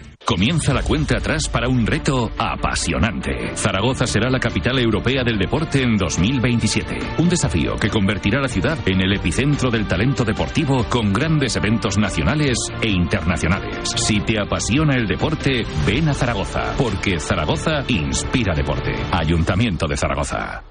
Comienza 0.25 0.73
la 0.73 0.83
cuenta 0.83 1.17
atrás 1.17 1.49
para 1.49 1.67
un 1.67 1.85
reto 1.85 2.31
apasionante. 2.37 3.55
Zaragoza 3.55 4.05
será 4.05 4.29
la 4.29 4.39
capital 4.39 4.79
europea 4.79 5.23
del 5.23 5.37
deporte 5.37 5.81
en 5.81 5.97
2027. 5.97 6.97
Un 7.17 7.27
desafío 7.27 7.75
que 7.75 7.89
convertirá 7.89 8.39
la 8.39 8.47
ciudad 8.47 8.77
en 8.85 9.01
el 9.01 9.13
epicentro 9.13 9.69
del 9.69 9.87
talento 9.87 10.23
deportivo 10.23 10.85
con 10.89 11.11
grandes 11.11 11.55
eventos 11.55 11.97
nacionales 11.97 12.57
e 12.81 12.89
internacionales. 12.89 13.89
Si 13.95 14.21
te 14.21 14.39
apasiona 14.39 14.95
el 14.95 15.07
deporte, 15.07 15.65
ven 15.85 16.07
a 16.07 16.13
Zaragoza, 16.13 16.75
porque 16.77 17.19
Zaragoza 17.19 17.83
inspira 17.87 18.55
deporte. 18.55 18.93
Ayuntamiento 19.11 19.87
de 19.87 19.97
Zaragoza. 19.97 20.70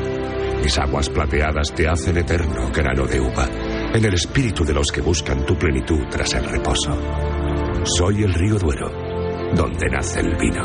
Mis 0.61 0.77
aguas 0.77 1.09
plateadas 1.09 1.73
te 1.73 1.87
hacen 1.87 2.17
eterno 2.17 2.71
grano 2.71 3.05
de 3.05 3.19
uva, 3.19 3.47
en 3.93 4.05
el 4.05 4.13
espíritu 4.13 4.63
de 4.63 4.73
los 4.73 4.87
que 4.91 5.01
buscan 5.01 5.45
tu 5.45 5.57
plenitud 5.57 6.03
tras 6.09 6.33
el 6.35 6.45
reposo. 6.45 6.97
Soy 7.97 8.23
el 8.23 8.33
río 8.33 8.59
Duero, 8.59 8.91
donde 9.55 9.89
nace 9.89 10.19
el 10.19 10.35
vino. 10.35 10.63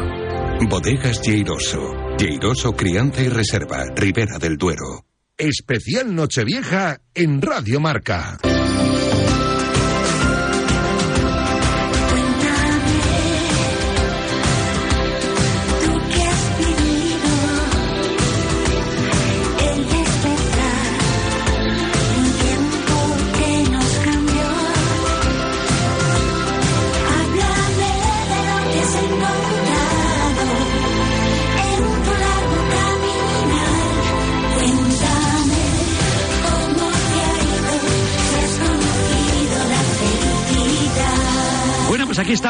Bodegas 0.68 1.22
Lleiroso. 1.22 2.16
Lleiroso 2.18 2.72
Crianza 2.72 3.22
y 3.22 3.28
Reserva, 3.28 3.84
Ribera 3.94 4.38
del 4.38 4.56
Duero. 4.56 5.04
Especial 5.38 6.14
Nochevieja 6.14 6.98
en 7.14 7.42
Radio 7.42 7.80
Marca. 7.80 8.38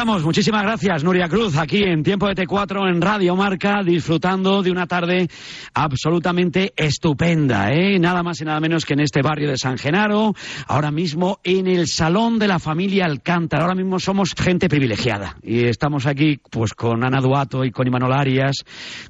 Muchísimas 0.07 0.63
gracias, 0.63 1.03
Nuria 1.03 1.27
Cruz, 1.27 1.57
aquí 1.57 1.83
en 1.83 2.01
Tiempo 2.01 2.27
de 2.27 2.33
T4 2.33 2.89
en 2.89 3.01
Radio 3.01 3.35
Marca, 3.35 3.83
disfrutando 3.83 4.63
de 4.63 4.71
una 4.71 4.87
tarde 4.87 5.27
absolutamente 5.73 6.71
estupenda, 6.77 7.73
¿eh? 7.73 7.99
Nada 7.99 8.23
más 8.23 8.39
y 8.39 8.45
nada 8.45 8.61
menos 8.61 8.85
que 8.85 8.93
en 8.93 9.01
este 9.01 9.21
barrio 9.21 9.49
de 9.49 9.57
San 9.57 9.77
Genaro, 9.77 10.33
ahora 10.67 10.91
mismo 10.91 11.39
en 11.43 11.67
el 11.67 11.87
Salón 11.87 12.39
de 12.39 12.47
la 12.47 12.57
Familia 12.57 13.03
Alcántara. 13.03 13.63
Ahora 13.63 13.75
mismo 13.75 13.99
somos 13.99 14.33
gente 14.33 14.69
privilegiada 14.69 15.35
y 15.43 15.65
estamos 15.65 16.05
aquí 16.05 16.39
pues 16.49 16.73
con 16.73 17.03
Ana 17.03 17.19
Duato 17.19 17.65
y 17.65 17.71
con 17.71 17.85
Imanol 17.85 18.13
Arias, 18.13 18.63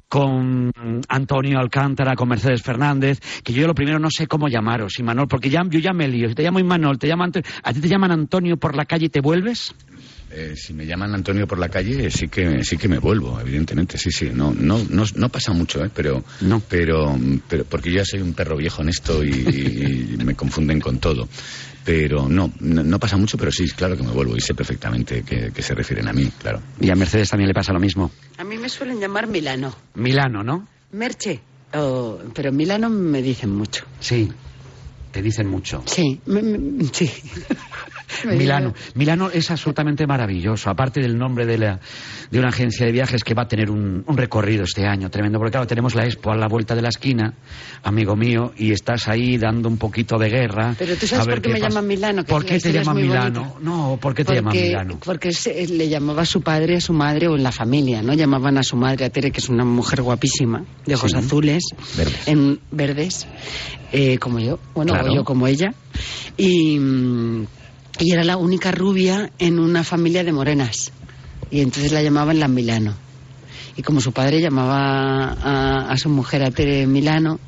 con 0.08 0.72
Antonio 1.08 1.60
Alcántara, 1.60 2.16
con 2.16 2.28
Mercedes 2.28 2.62
Fernández, 2.62 3.20
que 3.44 3.52
yo 3.52 3.68
lo 3.68 3.74
primero 3.74 4.00
no 4.00 4.10
sé 4.10 4.26
cómo 4.26 4.48
llamaros, 4.48 4.98
Imanol, 4.98 5.28
porque 5.28 5.48
ya, 5.48 5.62
yo 5.70 5.78
ya 5.78 5.92
me 5.92 6.08
lío. 6.08 6.28
Si 6.28 6.34
te 6.34 6.42
llamo 6.42 6.58
Imanol, 6.58 6.98
te 6.98 7.06
llamo 7.06 7.22
Antonio, 7.22 7.48
¿a 7.62 7.72
ti 7.72 7.80
te 7.80 7.88
llaman 7.88 8.10
Antonio 8.10 8.56
por 8.56 8.74
la 8.74 8.84
calle 8.84 9.06
y 9.06 9.10
te 9.10 9.20
vuelves? 9.20 9.76
Eh, 10.30 10.54
si 10.56 10.74
me 10.74 10.84
llaman 10.84 11.14
Antonio 11.14 11.46
por 11.46 11.58
la 11.58 11.68
calle, 11.68 12.10
sí 12.10 12.28
que 12.28 12.62
sí 12.62 12.76
que 12.76 12.86
me 12.88 12.98
vuelvo, 12.98 13.40
evidentemente, 13.40 13.96
sí, 13.96 14.10
sí. 14.10 14.30
No, 14.32 14.52
no, 14.52 14.78
no, 14.90 15.04
no 15.14 15.28
pasa 15.30 15.52
mucho, 15.52 15.82
¿eh? 15.82 15.90
pero, 15.94 16.22
no. 16.42 16.60
pero, 16.60 17.18
pero 17.48 17.64
porque 17.64 17.90
yo 17.90 17.96
ya 17.96 18.04
soy 18.04 18.20
un 18.20 18.34
perro 18.34 18.56
viejo 18.56 18.82
en 18.82 18.90
esto 18.90 19.24
y, 19.24 19.30
y 19.30 20.24
me 20.24 20.34
confunden 20.34 20.80
con 20.80 20.98
todo. 20.98 21.28
Pero 21.84 22.28
no, 22.28 22.52
no, 22.60 22.84
no, 22.84 22.98
pasa 22.98 23.16
mucho, 23.16 23.38
pero 23.38 23.50
sí, 23.50 23.64
claro 23.68 23.96
que 23.96 24.02
me 24.02 24.12
vuelvo 24.12 24.36
y 24.36 24.40
sé 24.40 24.52
perfectamente 24.52 25.22
que, 25.22 25.50
que, 25.52 25.62
se 25.62 25.74
refieren 25.74 26.06
a 26.08 26.12
mí, 26.12 26.30
claro. 26.38 26.60
Y 26.78 26.90
a 26.90 26.94
Mercedes 26.94 27.30
también 27.30 27.48
le 27.48 27.54
pasa 27.54 27.72
lo 27.72 27.80
mismo. 27.80 28.10
A 28.36 28.44
mí 28.44 28.58
me 28.58 28.68
suelen 28.68 29.00
llamar 29.00 29.26
Milano. 29.26 29.74
Milano, 29.94 30.42
¿no? 30.42 30.68
Merche. 30.92 31.40
Oh, 31.72 32.18
pero 32.34 32.52
Milano 32.52 32.90
me 32.90 33.22
dicen 33.22 33.54
mucho. 33.54 33.86
Sí. 34.00 34.30
Te 35.12 35.22
dicen 35.22 35.46
mucho. 35.46 35.82
Sí, 35.86 36.20
me, 36.26 36.42
me, 36.42 36.84
sí. 36.92 37.10
Milano. 38.26 38.74
Milano 38.94 39.30
es 39.30 39.50
absolutamente 39.50 40.06
maravilloso. 40.06 40.70
Aparte 40.70 41.00
del 41.00 41.16
nombre 41.18 41.46
de, 41.46 41.58
la, 41.58 41.80
de 42.30 42.38
una 42.38 42.48
agencia 42.48 42.86
de 42.86 42.92
viajes 42.92 43.24
que 43.24 43.34
va 43.34 43.42
a 43.42 43.48
tener 43.48 43.70
un, 43.70 44.04
un, 44.06 44.16
recorrido 44.16 44.64
este 44.64 44.86
año 44.86 45.10
tremendo. 45.10 45.38
Porque 45.38 45.52
claro, 45.52 45.66
tenemos 45.66 45.94
la 45.94 46.04
Expo 46.04 46.30
a 46.30 46.36
la 46.36 46.48
vuelta 46.48 46.74
de 46.74 46.82
la 46.82 46.88
esquina, 46.88 47.34
amigo 47.82 48.16
mío, 48.16 48.52
y 48.56 48.72
estás 48.72 49.08
ahí 49.08 49.36
dando 49.38 49.68
un 49.68 49.78
poquito 49.78 50.18
de 50.18 50.28
guerra. 50.28 50.74
Pero 50.78 50.96
tú 50.96 51.06
sabes 51.06 51.26
por 51.26 51.40
qué, 51.42 51.50
me 51.52 51.60
llaman 51.60 51.86
Milano. 51.86 52.24
¿Por 52.24 52.44
qué 52.44 52.58
te 52.58 52.72
llaman 52.72 52.96
Milano? 52.96 53.56
No, 53.60 53.98
¿por 54.00 54.14
qué 54.14 54.24
te 54.24 54.34
llaman 54.34 54.54
Milano? 54.56 54.98
Porque 55.04 55.32
se, 55.32 55.66
le 55.68 55.88
llamaba 55.88 56.22
a 56.22 56.26
su 56.26 56.40
padre, 56.42 56.76
a 56.76 56.80
su 56.80 56.92
madre 56.92 57.28
o 57.28 57.36
en 57.36 57.42
la 57.42 57.52
familia, 57.52 58.02
¿no? 58.02 58.14
Llamaban 58.14 58.58
a 58.58 58.62
su 58.62 58.76
madre, 58.76 59.04
a 59.04 59.10
Tere, 59.10 59.30
que 59.30 59.40
es 59.40 59.48
una 59.48 59.64
mujer 59.64 60.02
guapísima, 60.02 60.64
de 60.86 60.94
ojos 60.94 61.12
Sí. 61.12 61.16
azules, 61.18 61.64
Verdes. 61.96 62.28
en 62.28 62.60
verdes, 62.70 63.26
eh, 63.92 64.18
como 64.18 64.38
yo, 64.38 64.58
bueno, 64.74 64.92
Claro. 64.92 65.10
o 65.12 65.14
yo 65.14 65.24
como 65.24 65.46
ella. 65.46 65.72
Y, 66.36 66.78
mm, 66.78 67.27
y 67.98 68.12
era 68.12 68.24
la 68.24 68.36
única 68.36 68.70
rubia 68.70 69.30
en 69.38 69.58
una 69.58 69.84
familia 69.84 70.24
de 70.24 70.32
morenas. 70.32 70.92
Y 71.50 71.60
entonces 71.60 71.92
la 71.92 72.02
llamaban 72.02 72.38
la 72.38 72.48
Milano. 72.48 72.94
Y 73.76 73.82
como 73.82 74.00
su 74.00 74.12
padre 74.12 74.40
llamaba 74.40 75.32
a, 75.32 75.90
a 75.90 75.96
su 75.96 76.08
mujer 76.08 76.42
a 76.42 76.50
Tere 76.50 76.86
Milano, 76.86 77.38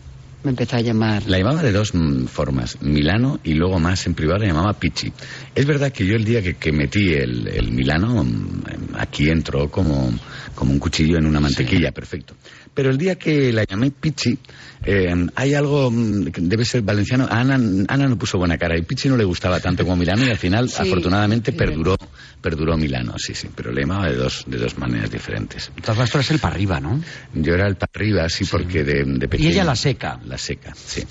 me 0.43 0.51
empezó 0.51 0.77
a 0.77 0.81
llamar. 0.81 1.27
La 1.27 1.39
llamaba 1.39 1.63
de 1.63 1.73
dos 1.73 1.95
mm, 1.95 2.25
formas, 2.27 2.81
Milano 2.81 3.41
y 3.45 3.55
luego 3.55 3.79
más 3.79 4.07
en 4.07 4.15
privado 4.15 4.39
la 4.39 4.47
llamaba 4.47 4.73
Pichi. 4.73 5.13
Es 5.55 5.67
verdad 5.67 5.93
que 5.93 6.07
yo 6.07 6.15
el 6.15 6.25
día 6.25 6.43
que, 6.43 6.55
que 6.55 6.73
metí 6.73 7.13
el, 7.13 7.47
el 7.49 7.73
Milano, 7.73 8.25
mm, 8.25 8.63
aquí 8.97 9.29
entró 9.29 9.71
como, 9.71 10.13
como 10.55 10.73
un 10.73 10.79
cuchillo 10.79 11.19
en 11.19 11.27
una 11.27 11.41
mantequilla, 11.41 11.93
perfecto. 11.93 12.35
Pero 12.73 12.91
el 12.91 12.99
día 12.99 13.17
que 13.17 13.53
la 13.53 13.65
llamé 13.65 13.91
Pichi, 13.91 14.39
eh, 14.85 15.15
hay 15.35 15.55
algo 15.55 15.91
mm, 15.91 16.27
que 16.27 16.41
debe 16.41 16.65
ser 16.65 16.83
valenciano. 16.83 17.25
A 17.25 17.41
Ana, 17.41 17.55
Ana 17.89 18.09
no 18.09 18.17
puso 18.17 18.39
buena 18.39 18.57
cara 18.57 18.79
y 18.79 18.83
Pichi 18.83 19.09
no 19.09 19.17
le 19.17 19.25
gustaba 19.25 19.61
tanto 19.61 19.85
como 19.85 19.97
Milano 19.97 20.27
y 20.27 20.31
al 20.31 20.39
final, 20.39 20.69
Sí, 20.69 20.83
afortunadamente, 20.83 21.53
sí, 21.53 21.59
perduró, 21.59 21.97
perduró 22.41 22.77
Milano, 22.77 23.15
sí, 23.19 23.35
sí, 23.35 23.49
pero 23.55 23.73
le 23.73 23.83
llamaba 23.83 24.09
de 24.09 24.17
dos, 24.17 24.45
de 24.47 24.59
dos 24.59 24.79
maneras 24.79 25.11
diferentes. 25.11 25.71
Entonces 25.77 26.11
tú 26.11 26.19
eres 26.19 26.31
el 26.31 26.39
para 26.39 26.55
arriba, 26.55 26.81
¿no? 26.81 27.01
Yo 27.35 27.55
era 27.55 27.67
el 27.67 27.77
para 27.77 27.91
arriba, 27.95 28.29
sí, 28.29 28.45
porque 28.51 28.85
de, 28.85 29.05
de 29.05 29.29
pequeño. 29.29 29.51
Y 29.51 29.53
ella 29.53 29.65
la 29.65 29.77
seca. 29.77 30.19
La 30.27 30.39
seca, 30.39 30.73
sí. 30.75 31.03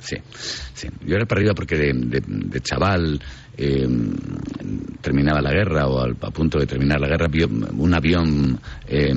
Sí, 0.00 0.16
sí. 0.74 0.88
Yo 1.04 1.16
era 1.16 1.26
para 1.26 1.40
arriba 1.40 1.54
porque 1.54 1.76
de, 1.76 1.92
de, 1.92 2.22
de 2.24 2.60
chaval 2.60 3.20
eh, 3.56 3.88
terminaba 5.00 5.42
la 5.42 5.50
guerra 5.50 5.86
o 5.88 6.00
al, 6.00 6.16
a 6.20 6.30
punto 6.30 6.58
de 6.58 6.66
terminar 6.66 7.00
la 7.00 7.08
guerra, 7.08 7.26
vio 7.26 7.48
un 7.48 7.92
avión 7.92 8.58
eh, 8.86 9.12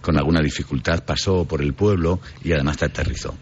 con 0.00 0.16
alguna 0.16 0.40
dificultad 0.40 1.04
pasó 1.04 1.44
por 1.44 1.62
el 1.62 1.74
pueblo 1.74 2.20
y 2.44 2.52
además 2.52 2.76
te 2.78 2.84
aterrizó. 2.86 3.34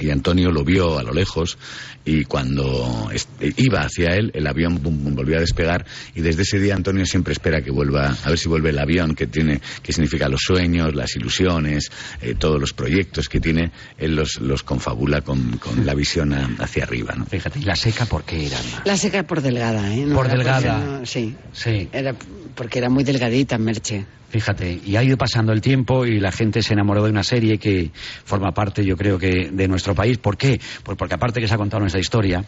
Y 0.00 0.10
Antonio 0.10 0.52
lo 0.52 0.62
vio 0.64 0.98
a 0.98 1.02
lo 1.02 1.12
lejos 1.12 1.58
y 2.04 2.22
cuando 2.24 3.10
iba 3.56 3.80
hacia 3.80 4.14
él, 4.14 4.30
el 4.32 4.46
avión 4.46 4.80
bum, 4.80 5.02
bum, 5.02 5.14
volvió 5.16 5.38
a 5.38 5.40
despegar 5.40 5.84
y 6.14 6.20
desde 6.20 6.42
ese 6.42 6.60
día 6.60 6.76
Antonio 6.76 7.04
siempre 7.04 7.32
espera 7.32 7.62
que 7.62 7.72
vuelva, 7.72 8.16
a 8.24 8.28
ver 8.28 8.38
si 8.38 8.48
vuelve 8.48 8.70
el 8.70 8.78
avión 8.78 9.16
que 9.16 9.26
tiene, 9.26 9.60
que 9.82 9.92
significa 9.92 10.28
los 10.28 10.40
sueños, 10.42 10.94
las 10.94 11.16
ilusiones, 11.16 11.90
eh, 12.22 12.36
todos 12.38 12.60
los 12.60 12.72
proyectos 12.74 13.28
que 13.28 13.40
tiene, 13.40 13.72
él 13.98 14.14
los, 14.14 14.40
los 14.40 14.62
confabula 14.62 15.22
con, 15.22 15.58
con 15.58 15.84
la 15.84 15.94
visión 15.94 16.32
a- 16.32 16.48
hacia 16.60 16.84
arriba. 16.84 17.14
¿no? 17.16 17.26
Fíjate, 17.26 17.58
¿y 17.58 17.62
la 17.62 17.74
seca 17.74 18.06
por 18.06 18.22
qué 18.24 18.46
era? 18.46 18.58
La 18.84 18.96
seca 18.96 19.24
por 19.24 19.40
delgada, 19.42 19.92
¿eh? 19.92 20.06
Por 20.14 20.28
delgada. 20.28 20.78
no- 20.78 21.06
sí. 21.06 21.34
Sí. 21.52 21.88
Era 21.92 22.14
porque 22.54 22.78
era 22.78 22.88
muy 22.88 23.02
delgadita, 23.02 23.58
Merche. 23.58 24.06
Fíjate, 24.28 24.80
y 24.84 24.96
ha 24.96 25.02
ido 25.02 25.16
pasando 25.16 25.52
el 25.52 25.62
tiempo 25.62 26.04
y 26.04 26.20
la 26.20 26.30
gente 26.30 26.62
se 26.62 26.74
enamoró 26.74 27.02
de 27.02 27.10
una 27.10 27.22
serie 27.22 27.58
que 27.58 27.90
forma 27.94 28.52
parte, 28.52 28.84
yo 28.84 28.94
creo 28.94 29.18
que, 29.18 29.48
de 29.50 29.68
nuestro 29.68 29.94
país. 29.94 30.18
¿Por 30.18 30.36
qué? 30.36 30.60
Pues 30.82 30.98
porque 30.98 31.14
aparte 31.14 31.40
que 31.40 31.48
se 31.48 31.54
ha 31.54 31.58
contado 31.58 31.80
nuestra 31.80 32.00
historia, 32.00 32.44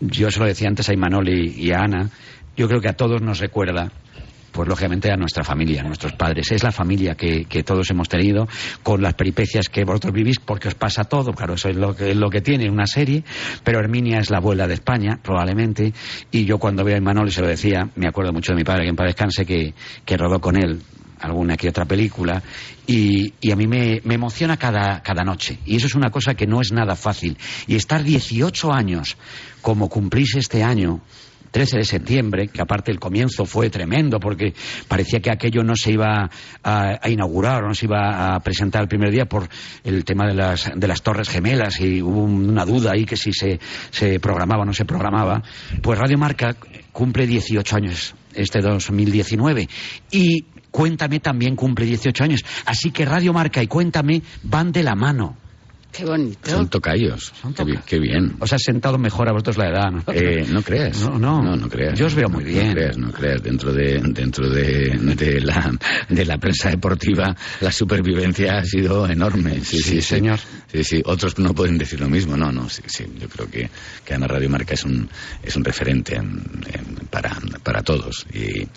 yo 0.00 0.30
se 0.30 0.38
lo 0.38 0.46
decía 0.46 0.68
antes 0.68 0.88
a 0.88 0.94
Imanol 0.94 1.28
y, 1.28 1.72
a 1.72 1.80
Ana, 1.80 2.08
yo 2.56 2.68
creo 2.68 2.80
que 2.80 2.88
a 2.88 2.92
todos 2.92 3.20
nos 3.20 3.40
recuerda 3.40 3.90
pues 4.52 4.68
lógicamente 4.68 5.12
a 5.12 5.16
nuestra 5.16 5.44
familia, 5.44 5.82
a 5.82 5.84
nuestros 5.84 6.12
padres. 6.14 6.50
Es 6.50 6.62
la 6.62 6.72
familia 6.72 7.14
que, 7.14 7.62
todos 7.64 7.90
hemos 7.90 8.08
tenido, 8.08 8.48
con 8.82 9.02
las 9.02 9.14
peripecias 9.14 9.68
que 9.68 9.84
vosotros 9.84 10.12
vivís, 10.12 10.38
porque 10.38 10.68
os 10.68 10.74
pasa 10.74 11.04
todo, 11.04 11.32
claro, 11.32 11.54
eso 11.54 11.68
es 11.68 11.76
lo 11.76 11.94
que, 11.94 12.10
es 12.10 12.16
lo 12.16 12.30
que 12.30 12.40
tiene 12.40 12.68
una 12.68 12.86
serie, 12.86 13.22
pero 13.62 13.78
Herminia 13.78 14.18
es 14.18 14.30
la 14.30 14.38
abuela 14.38 14.66
de 14.66 14.74
España, 14.74 15.18
probablemente, 15.22 15.92
y 16.32 16.44
yo 16.44 16.58
cuando 16.58 16.82
veo 16.82 16.96
a 16.96 16.98
Imanol 16.98 17.30
se 17.30 17.42
lo 17.42 17.46
decía, 17.46 17.88
me 17.94 18.08
acuerdo 18.08 18.32
mucho 18.32 18.52
de 18.52 18.56
mi 18.56 18.64
padre, 18.64 18.84
que 18.84 18.88
en 18.88 18.96
paz 18.96 19.06
descanse, 19.06 19.46
que, 19.46 19.74
que 20.04 20.16
rodó 20.16 20.40
con 20.40 20.56
él 20.56 20.80
alguna 21.20 21.56
que 21.56 21.68
otra 21.68 21.84
película 21.84 22.42
y, 22.86 23.34
y 23.40 23.50
a 23.50 23.56
mí 23.56 23.66
me, 23.66 24.00
me 24.04 24.14
emociona 24.14 24.56
cada, 24.56 25.02
cada 25.02 25.24
noche. 25.24 25.58
Y 25.66 25.76
eso 25.76 25.86
es 25.86 25.94
una 25.94 26.10
cosa 26.10 26.34
que 26.34 26.46
no 26.46 26.60
es 26.60 26.72
nada 26.72 26.96
fácil. 26.96 27.36
Y 27.66 27.76
estar 27.76 28.02
18 28.02 28.72
años 28.72 29.16
como 29.60 29.88
cumplís 29.88 30.36
este 30.36 30.62
año 30.62 31.02
13 31.50 31.78
de 31.78 31.84
septiembre, 31.84 32.48
que 32.48 32.60
aparte 32.60 32.90
el 32.90 32.98
comienzo 32.98 33.44
fue 33.44 33.70
tremendo 33.70 34.20
porque 34.20 34.54
parecía 34.86 35.20
que 35.20 35.30
aquello 35.30 35.62
no 35.62 35.74
se 35.76 35.92
iba 35.92 36.30
a, 36.62 36.98
a 37.00 37.08
inaugurar 37.08 37.64
o 37.64 37.68
no 37.68 37.74
se 37.74 37.86
iba 37.86 38.34
a 38.34 38.40
presentar 38.40 38.82
el 38.82 38.88
primer 38.88 39.10
día 39.10 39.26
por 39.26 39.48
el 39.84 40.04
tema 40.04 40.26
de 40.26 40.34
las, 40.34 40.70
de 40.74 40.88
las 40.88 41.02
Torres 41.02 41.28
Gemelas 41.28 41.80
y 41.80 42.02
hubo 42.02 42.22
una 42.22 42.64
duda 42.64 42.92
ahí 42.92 43.04
que 43.04 43.16
si 43.16 43.32
se, 43.32 43.58
se 43.90 44.20
programaba 44.20 44.62
o 44.62 44.66
no 44.66 44.74
se 44.74 44.84
programaba. 44.84 45.42
Pues 45.82 45.98
Radio 45.98 46.18
Marca 46.18 46.56
cumple 46.92 47.26
18 47.26 47.76
años 47.76 48.14
este 48.34 48.60
2019 48.60 49.68
y 50.10 50.44
Cuéntame 50.78 51.18
también 51.18 51.56
cumple 51.56 51.86
18 51.86 52.22
años. 52.22 52.44
Así 52.64 52.92
que 52.92 53.04
Radio 53.04 53.32
Marca 53.32 53.60
y 53.60 53.66
Cuéntame 53.66 54.22
van 54.44 54.70
de 54.70 54.84
la 54.84 54.94
mano. 54.94 55.47
Qué 55.90 56.04
bonito. 56.04 56.50
Son 56.50 56.68
tocayos. 56.68 57.32
Qué, 57.56 57.64
bi- 57.64 57.78
qué 57.86 57.98
bien. 57.98 58.36
Os 58.40 58.52
ha 58.52 58.58
sentado 58.58 58.98
mejor 58.98 59.28
a 59.28 59.32
vosotros 59.32 59.56
la 59.56 59.68
edad, 59.68 59.90
¿no? 59.90 60.04
Eh, 60.12 60.46
no 60.48 60.62
creas. 60.62 61.00
No, 61.02 61.18
no. 61.18 61.42
no, 61.42 61.56
no 61.56 61.68
creas. 61.68 61.98
Yo 61.98 62.06
os 62.06 62.14
veo 62.14 62.28
muy 62.28 62.44
No- 62.44 62.50
bien. 62.50 62.68
No 62.68 62.74
creas, 62.74 62.98
no 62.98 63.10
creas. 63.12 63.42
Dentro 63.42 63.72
de, 63.72 63.98
dentro 64.00 64.48
de, 64.48 64.90
de 65.16 65.40
la, 65.40 65.72
de 66.08 66.24
la 66.24 66.38
prensa 66.38 66.70
deportiva, 66.70 67.34
la 67.60 67.72
supervivencia 67.72 68.58
ha 68.58 68.64
sido 68.64 69.08
enorme. 69.08 69.60
Sí, 69.64 69.78
sí, 69.78 69.82
Sí, 69.82 70.02
señor. 70.02 70.38
Sí, 70.70 70.84
sí. 70.84 71.02
Otros 71.04 71.38
no 71.38 71.54
pueden 71.54 71.78
decir 71.78 71.98
lo 72.00 72.08
mismo. 72.08 72.36
No, 72.36 72.52
no, 72.52 72.68
sí, 72.68 72.82
sí. 72.86 73.04
Yo 73.18 73.28
creo 73.28 73.50
que, 73.50 73.68
que 74.04 74.14
Ana 74.14 74.26
Radio 74.28 74.50
Marca 74.50 74.74
es 74.74 74.84
un, 74.84 75.08
es 75.42 75.56
un 75.56 75.64
referente 75.64 76.14
en- 76.16 76.42
en- 76.72 77.06
para, 77.10 77.36
para 77.62 77.82
todos. 77.82 78.26
Y, 78.32 78.68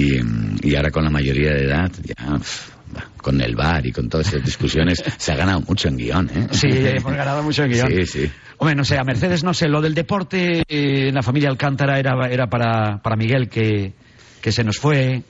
y, 0.00 0.20
y 0.62 0.74
ahora 0.76 0.90
con 0.90 1.04
la 1.04 1.10
mayoría 1.10 1.50
de 1.52 1.64
edad, 1.64 1.90
ya, 2.02 2.14
pf, 2.38 2.70
va, 2.70 2.73
con 3.18 3.40
el 3.40 3.54
bar 3.56 3.84
y 3.86 3.92
con 3.92 4.08
todas 4.08 4.28
esas 4.28 4.44
discusiones, 4.44 5.02
se 5.18 5.32
ha 5.32 5.36
ganado 5.36 5.60
mucho 5.62 5.88
en 5.88 5.96
guion, 5.96 6.30
¿eh? 6.34 6.46
Sí, 6.52 6.68
hemos 6.70 7.12
ganado 7.14 7.42
mucho 7.42 7.64
en 7.64 7.70
guion. 7.72 7.88
Sí, 7.88 8.06
sí. 8.06 8.30
Hombre, 8.58 8.74
no 8.76 8.84
sé, 8.84 8.96
a 8.98 9.04
Mercedes 9.04 9.42
no 9.44 9.52
sé, 9.54 9.68
lo 9.68 9.80
del 9.80 9.94
deporte 9.94 10.62
eh, 10.68 11.08
en 11.08 11.14
la 11.14 11.22
familia 11.22 11.48
Alcántara 11.50 11.98
era, 11.98 12.12
era 12.30 12.46
para, 12.48 13.02
para 13.02 13.16
Miguel 13.16 13.48
que, 13.48 13.92
que 14.40 14.52
se 14.52 14.62
nos 14.62 14.78
fue. 14.78 15.22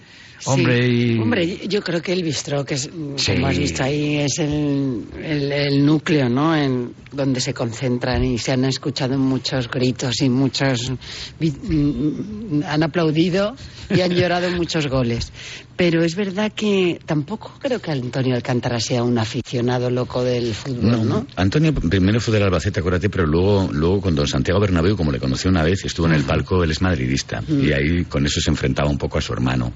hombre. 0.46 0.86
Y... 0.86 1.18
Hombre, 1.18 1.58
yo 1.68 1.80
creo 1.82 2.02
que 2.02 2.12
el 2.12 2.22
bistro, 2.22 2.64
que 2.64 2.74
es, 2.74 2.90
Sí. 3.16 3.32
como 3.34 3.46
has 3.46 3.56
visto 3.58 3.82
ahí, 3.82 4.16
es 4.16 4.38
el, 4.40 5.04
el- 5.22 5.52
el 5.52 5.86
núcleo, 5.86 6.28
¿no? 6.28 6.54
En 6.54 6.92
donde 7.12 7.40
se 7.40 7.54
concentran 7.54 8.22
y 8.24 8.36
se 8.38 8.52
han 8.52 8.64
escuchado 8.66 9.16
muchos 9.16 9.70
gritos 9.70 10.20
y 10.20 10.28
muchos 10.28 10.92
vi- 11.40 11.50
mm, 11.50 12.62
han 12.68 12.82
aplaudido 12.82 13.56
y 13.88 14.00
han 14.02 14.10
llorado 14.12 14.50
muchos 14.50 14.86
goles. 14.88 15.32
Pero 15.76 16.04
es 16.04 16.14
verdad 16.14 16.52
que 16.54 17.00
tampoco 17.04 17.52
creo 17.58 17.80
que 17.80 17.90
Antonio 17.90 18.36
Alcántara 18.36 18.78
sea 18.78 19.02
un 19.02 19.18
aficionado 19.18 19.90
loco 19.90 20.22
del 20.22 20.54
fútbol, 20.54 21.08
¿no? 21.08 21.26
Antonio 21.34 21.74
primero 21.74 22.20
fue 22.20 22.34
del 22.34 22.44
Albacete, 22.44 22.78
acuérdate, 22.80 23.10
pero 23.10 23.26
luego, 23.26 23.68
luego 23.72 24.00
con 24.00 24.14
don 24.14 24.26
Santiago 24.28 24.60
Bernabéu, 24.60 24.96
como 24.96 25.10
le 25.10 25.18
conocí 25.18 25.48
una 25.48 25.64
vez, 25.64 25.84
estuvo 25.84 26.06
en 26.06 26.12
el 26.14 26.22
palco, 26.22 26.62
él 26.62 26.70
es 26.70 26.80
madridista. 26.80 27.40
Mm. 27.40 27.64
Y 27.64 27.72
ahí 27.72 28.04
con 28.04 28.24
eso 28.24 28.40
se 28.40 28.50
enfrentaba 28.50 28.88
un 28.88 28.98
poco 28.98 29.18
a 29.18 29.20
su 29.20 29.32
hermano, 29.32 29.72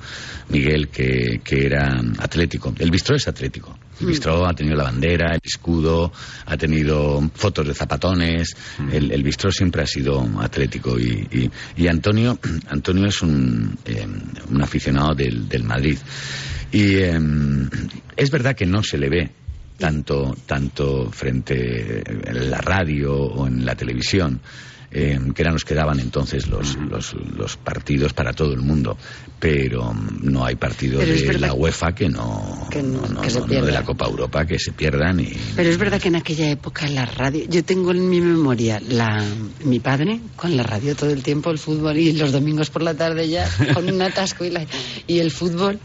Miguel, 0.50 0.88
que, 0.88 1.40
que 1.42 1.66
era 1.66 2.00
atlético. 2.18 2.72
El 2.78 2.90
bistró 2.90 3.16
es 3.16 3.26
atlético. 3.26 3.76
El 4.00 4.06
Mm. 4.06 4.10
bistró 4.10 4.46
ha 4.46 4.52
tenido 4.54 4.76
la 4.76 4.84
bandera, 4.84 5.34
el 5.34 5.40
escudo, 5.42 6.12
ha 6.46 6.56
tenido 6.56 7.20
fotos 7.34 7.66
de 7.66 7.74
zapatones. 7.74 8.56
El, 8.92 9.10
el 9.10 9.22
bistró 9.24 9.50
siempre 9.50 9.82
ha 9.82 9.86
sido 9.88 10.20
atlético. 10.40 10.96
Y, 11.00 11.26
y- 11.32 11.50
y 11.82 11.88
Antonio, 11.88 12.38
Antonio 12.68 13.06
es 13.06 13.20
un, 13.22 13.76
eh, 13.84 14.06
un 14.50 14.62
aficionado 14.62 15.14
del, 15.16 15.48
del 15.48 15.64
Madrid. 15.64 15.87
Y 16.72 16.96
eh, 16.96 17.18
es 18.16 18.30
verdad 18.30 18.54
que 18.54 18.66
no 18.66 18.82
se 18.82 18.98
le 18.98 19.08
ve 19.08 19.30
tanto, 19.78 20.36
tanto 20.46 21.10
frente 21.10 22.02
en 22.06 22.50
la 22.50 22.58
radio 22.58 23.14
o 23.14 23.46
en 23.46 23.64
la 23.64 23.74
televisión, 23.74 24.40
eh, 24.90 25.18
que 25.34 25.42
eran 25.42 25.52
los 25.54 25.64
que 25.64 25.74
daban 25.74 26.00
entonces 26.00 26.48
los, 26.48 26.76
los, 26.76 27.14
los 27.36 27.56
partidos 27.58 28.12
para 28.14 28.32
todo 28.32 28.52
el 28.54 28.60
mundo. 28.60 28.96
Pero 29.38 29.92
mm, 29.92 30.18
no 30.22 30.44
hay 30.44 30.56
partido 30.56 30.98
Pero 30.98 31.14
de 31.14 31.38
la 31.38 31.52
UEFA 31.54 31.92
que 31.94 32.08
no, 32.08 32.66
que 32.70 32.82
no- 32.82 33.06
no, 33.06 33.20
que 33.20 33.30
se 33.30 33.36
no, 33.38 33.44
no 33.44 33.48
pierda. 33.50 33.66
de 33.66 33.72
la 33.72 33.84
Copa 33.84 34.06
Europa 34.06 34.44
que 34.46 34.58
se 34.58 34.72
pierdan 34.72 35.20
y 35.20 35.32
Pero 35.54 35.68
es 35.70 35.78
verdad 35.78 36.00
que 36.00 36.08
en 36.08 36.16
aquella 36.16 36.50
época 36.50 36.88
la 36.88 37.04
radio, 37.06 37.44
yo 37.48 37.62
tengo 37.64 37.90
en 37.92 38.08
mi 38.08 38.20
memoria 38.20 38.80
la, 38.88 39.22
mi 39.64 39.78
padre 39.80 40.20
con 40.36 40.56
la 40.56 40.62
radio 40.62 40.96
todo 40.96 41.10
el 41.10 41.22
tiempo, 41.22 41.50
el 41.50 41.58
fútbol 41.58 41.96
y 41.98 42.12
los 42.12 42.32
domingos 42.32 42.70
por 42.70 42.82
la 42.82 42.94
tarde 42.94 43.28
ya 43.28 43.48
con 43.74 43.88
un 43.88 44.00
atasco 44.02 44.44
y, 44.44 44.50
la- 44.50 44.66
y 45.06 45.18
el 45.18 45.30
fútbol 45.30 45.78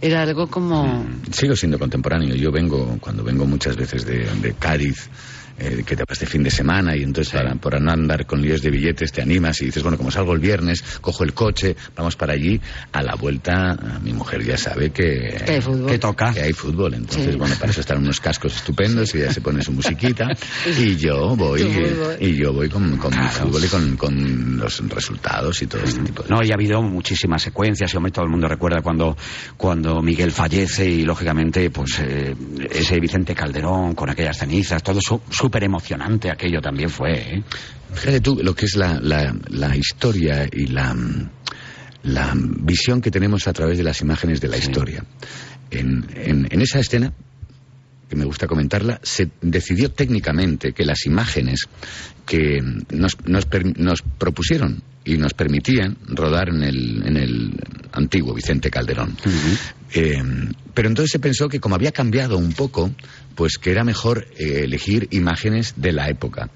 era 0.00 0.22
algo 0.22 0.46
como... 0.48 1.04
sigo 1.32 1.56
siendo 1.56 1.78
contemporáneo. 1.78 2.34
Yo 2.34 2.52
vengo, 2.52 2.98
cuando 3.00 3.24
vengo 3.24 3.46
muchas 3.46 3.74
veces 3.76 4.04
de, 4.04 4.26
de 4.42 4.52
Cádiz, 4.54 5.08
eh, 5.58 5.82
que 5.86 5.96
te 5.96 6.04
vas 6.08 6.18
de 6.18 6.26
fin 6.26 6.42
de 6.42 6.50
semana 6.50 6.96
y 6.96 7.02
entonces 7.02 7.32
para, 7.32 7.54
por 7.56 7.80
no 7.80 7.90
andar 7.92 8.26
con 8.26 8.42
líos 8.42 8.60
de 8.62 8.70
billetes 8.70 9.12
te 9.12 9.22
animas 9.22 9.60
y 9.62 9.66
dices, 9.66 9.82
bueno, 9.82 9.96
como 9.98 10.10
salgo 10.10 10.32
el 10.32 10.40
viernes, 10.40 10.82
cojo 11.00 11.24
el 11.24 11.32
coche, 11.34 11.76
vamos 11.96 12.16
para 12.16 12.32
allí. 12.32 12.60
A 12.92 13.02
la 13.02 13.14
vuelta, 13.14 13.76
mi 14.02 14.12
mujer 14.12 14.44
ya 14.44 14.56
sabe 14.56 14.90
que, 14.90 15.36
Que 15.44 15.52
hay 15.52 15.60
fútbol. 15.60 15.90
que 15.90 15.98
toca. 15.98 16.32
Que 16.32 16.42
hay 16.42 16.52
fútbol. 16.52 16.94
Entonces, 16.94 17.32
Sí. 17.32 17.38
bueno, 17.38 17.54
para 17.58 17.70
eso 17.72 17.80
están 17.80 17.98
unos 17.98 18.20
cascos 18.20 18.54
estupendos 18.56 19.14
y 19.14 19.18
ya 19.18 19.32
se 19.32 19.40
pone 19.40 19.62
su 19.62 19.72
musiquita. 19.72 20.28
y 20.78 20.96
yo 20.96 21.34
voy, 21.36 21.62
y 22.20 22.36
yo 22.36 22.52
voy 22.52 22.68
con, 22.68 22.96
con 22.98 23.10
mi 23.10 23.16
Claro. 23.16 23.46
fútbol 23.46 23.64
y 23.64 23.68
con, 23.68 23.96
con 23.96 24.56
los 24.58 24.88
resultados 24.88 25.62
y 25.62 25.66
todo 25.66 25.82
este 25.82 26.00
tipo 26.00 26.22
de 26.22 26.28
No, 26.30 26.42
y 26.42 26.50
ha 26.50 26.54
habido 26.54 26.82
muchísimas 26.82 27.42
secuencias 27.42 27.92
y 27.92 27.96
hombre, 27.96 28.12
todo 28.12 28.24
el 28.24 28.30
mundo 28.30 28.48
recuerda 28.48 28.80
cuando, 28.82 29.16
cuando 29.56 30.02
Miguel 30.02 30.32
fallece 30.32 30.86
y 30.88 31.02
lógicamente 31.02 31.70
pues 31.70 31.98
eh, 32.00 32.34
ese 32.70 32.98
Vicente 33.00 33.34
Calderón 33.34 33.94
con 33.94 34.10
aquellas 34.10 34.38
cenizas, 34.38 34.82
todo 34.82 35.00
su- 35.00 35.20
súper 35.44 35.62
emocionante 35.64 36.30
aquello 36.30 36.60
también 36.62 36.88
fue. 36.88 37.12
¿eh? 37.36 37.42
Fíjate 37.92 38.20
tú 38.22 38.40
lo 38.42 38.54
que 38.54 38.64
es 38.64 38.76
la, 38.76 38.98
la, 39.00 39.34
la 39.50 39.76
historia 39.76 40.48
y 40.50 40.68
la, 40.68 40.96
la 42.04 42.32
visión 42.34 43.02
que 43.02 43.10
tenemos 43.10 43.46
a 43.46 43.52
través 43.52 43.76
de 43.76 43.84
las 43.84 44.00
imágenes 44.00 44.40
de 44.40 44.48
la 44.48 44.56
historia. 44.56 45.04
En, 45.70 46.06
en, 46.14 46.48
en 46.50 46.60
esa 46.62 46.78
escena, 46.78 47.12
que 48.08 48.16
me 48.16 48.24
gusta 48.24 48.46
comentarla, 48.46 49.00
se 49.02 49.28
decidió 49.42 49.90
técnicamente 49.90 50.72
que 50.72 50.84
las 50.86 51.04
imágenes 51.04 51.66
que 52.24 52.62
nos, 52.90 53.12
nos, 53.26 53.44
per- 53.44 53.78
nos 53.78 54.00
propusieron 54.00 54.82
y 55.04 55.18
nos 55.18 55.34
permitían 55.34 55.98
rodar 56.06 56.48
en 56.48 56.62
el, 56.62 57.06
en 57.06 57.16
el 57.18 57.52
antiguo 57.92 58.32
Vicente 58.32 58.70
Calderón. 58.70 59.14
Eh, 59.92 60.22
pero 60.72 60.88
entonces 60.88 61.10
se 61.12 61.18
pensó 61.18 61.48
que 61.48 61.60
como 61.60 61.74
había 61.74 61.92
cambiado 61.92 62.38
un 62.38 62.52
poco, 62.54 62.90
pues 63.34 63.58
que 63.58 63.70
era 63.70 63.84
mejor 63.84 64.26
eh, 64.38 64.64
elegir 64.64 65.08
imágenes 65.10 65.74
de 65.76 65.92
la 65.92 66.08
época. 66.08 66.50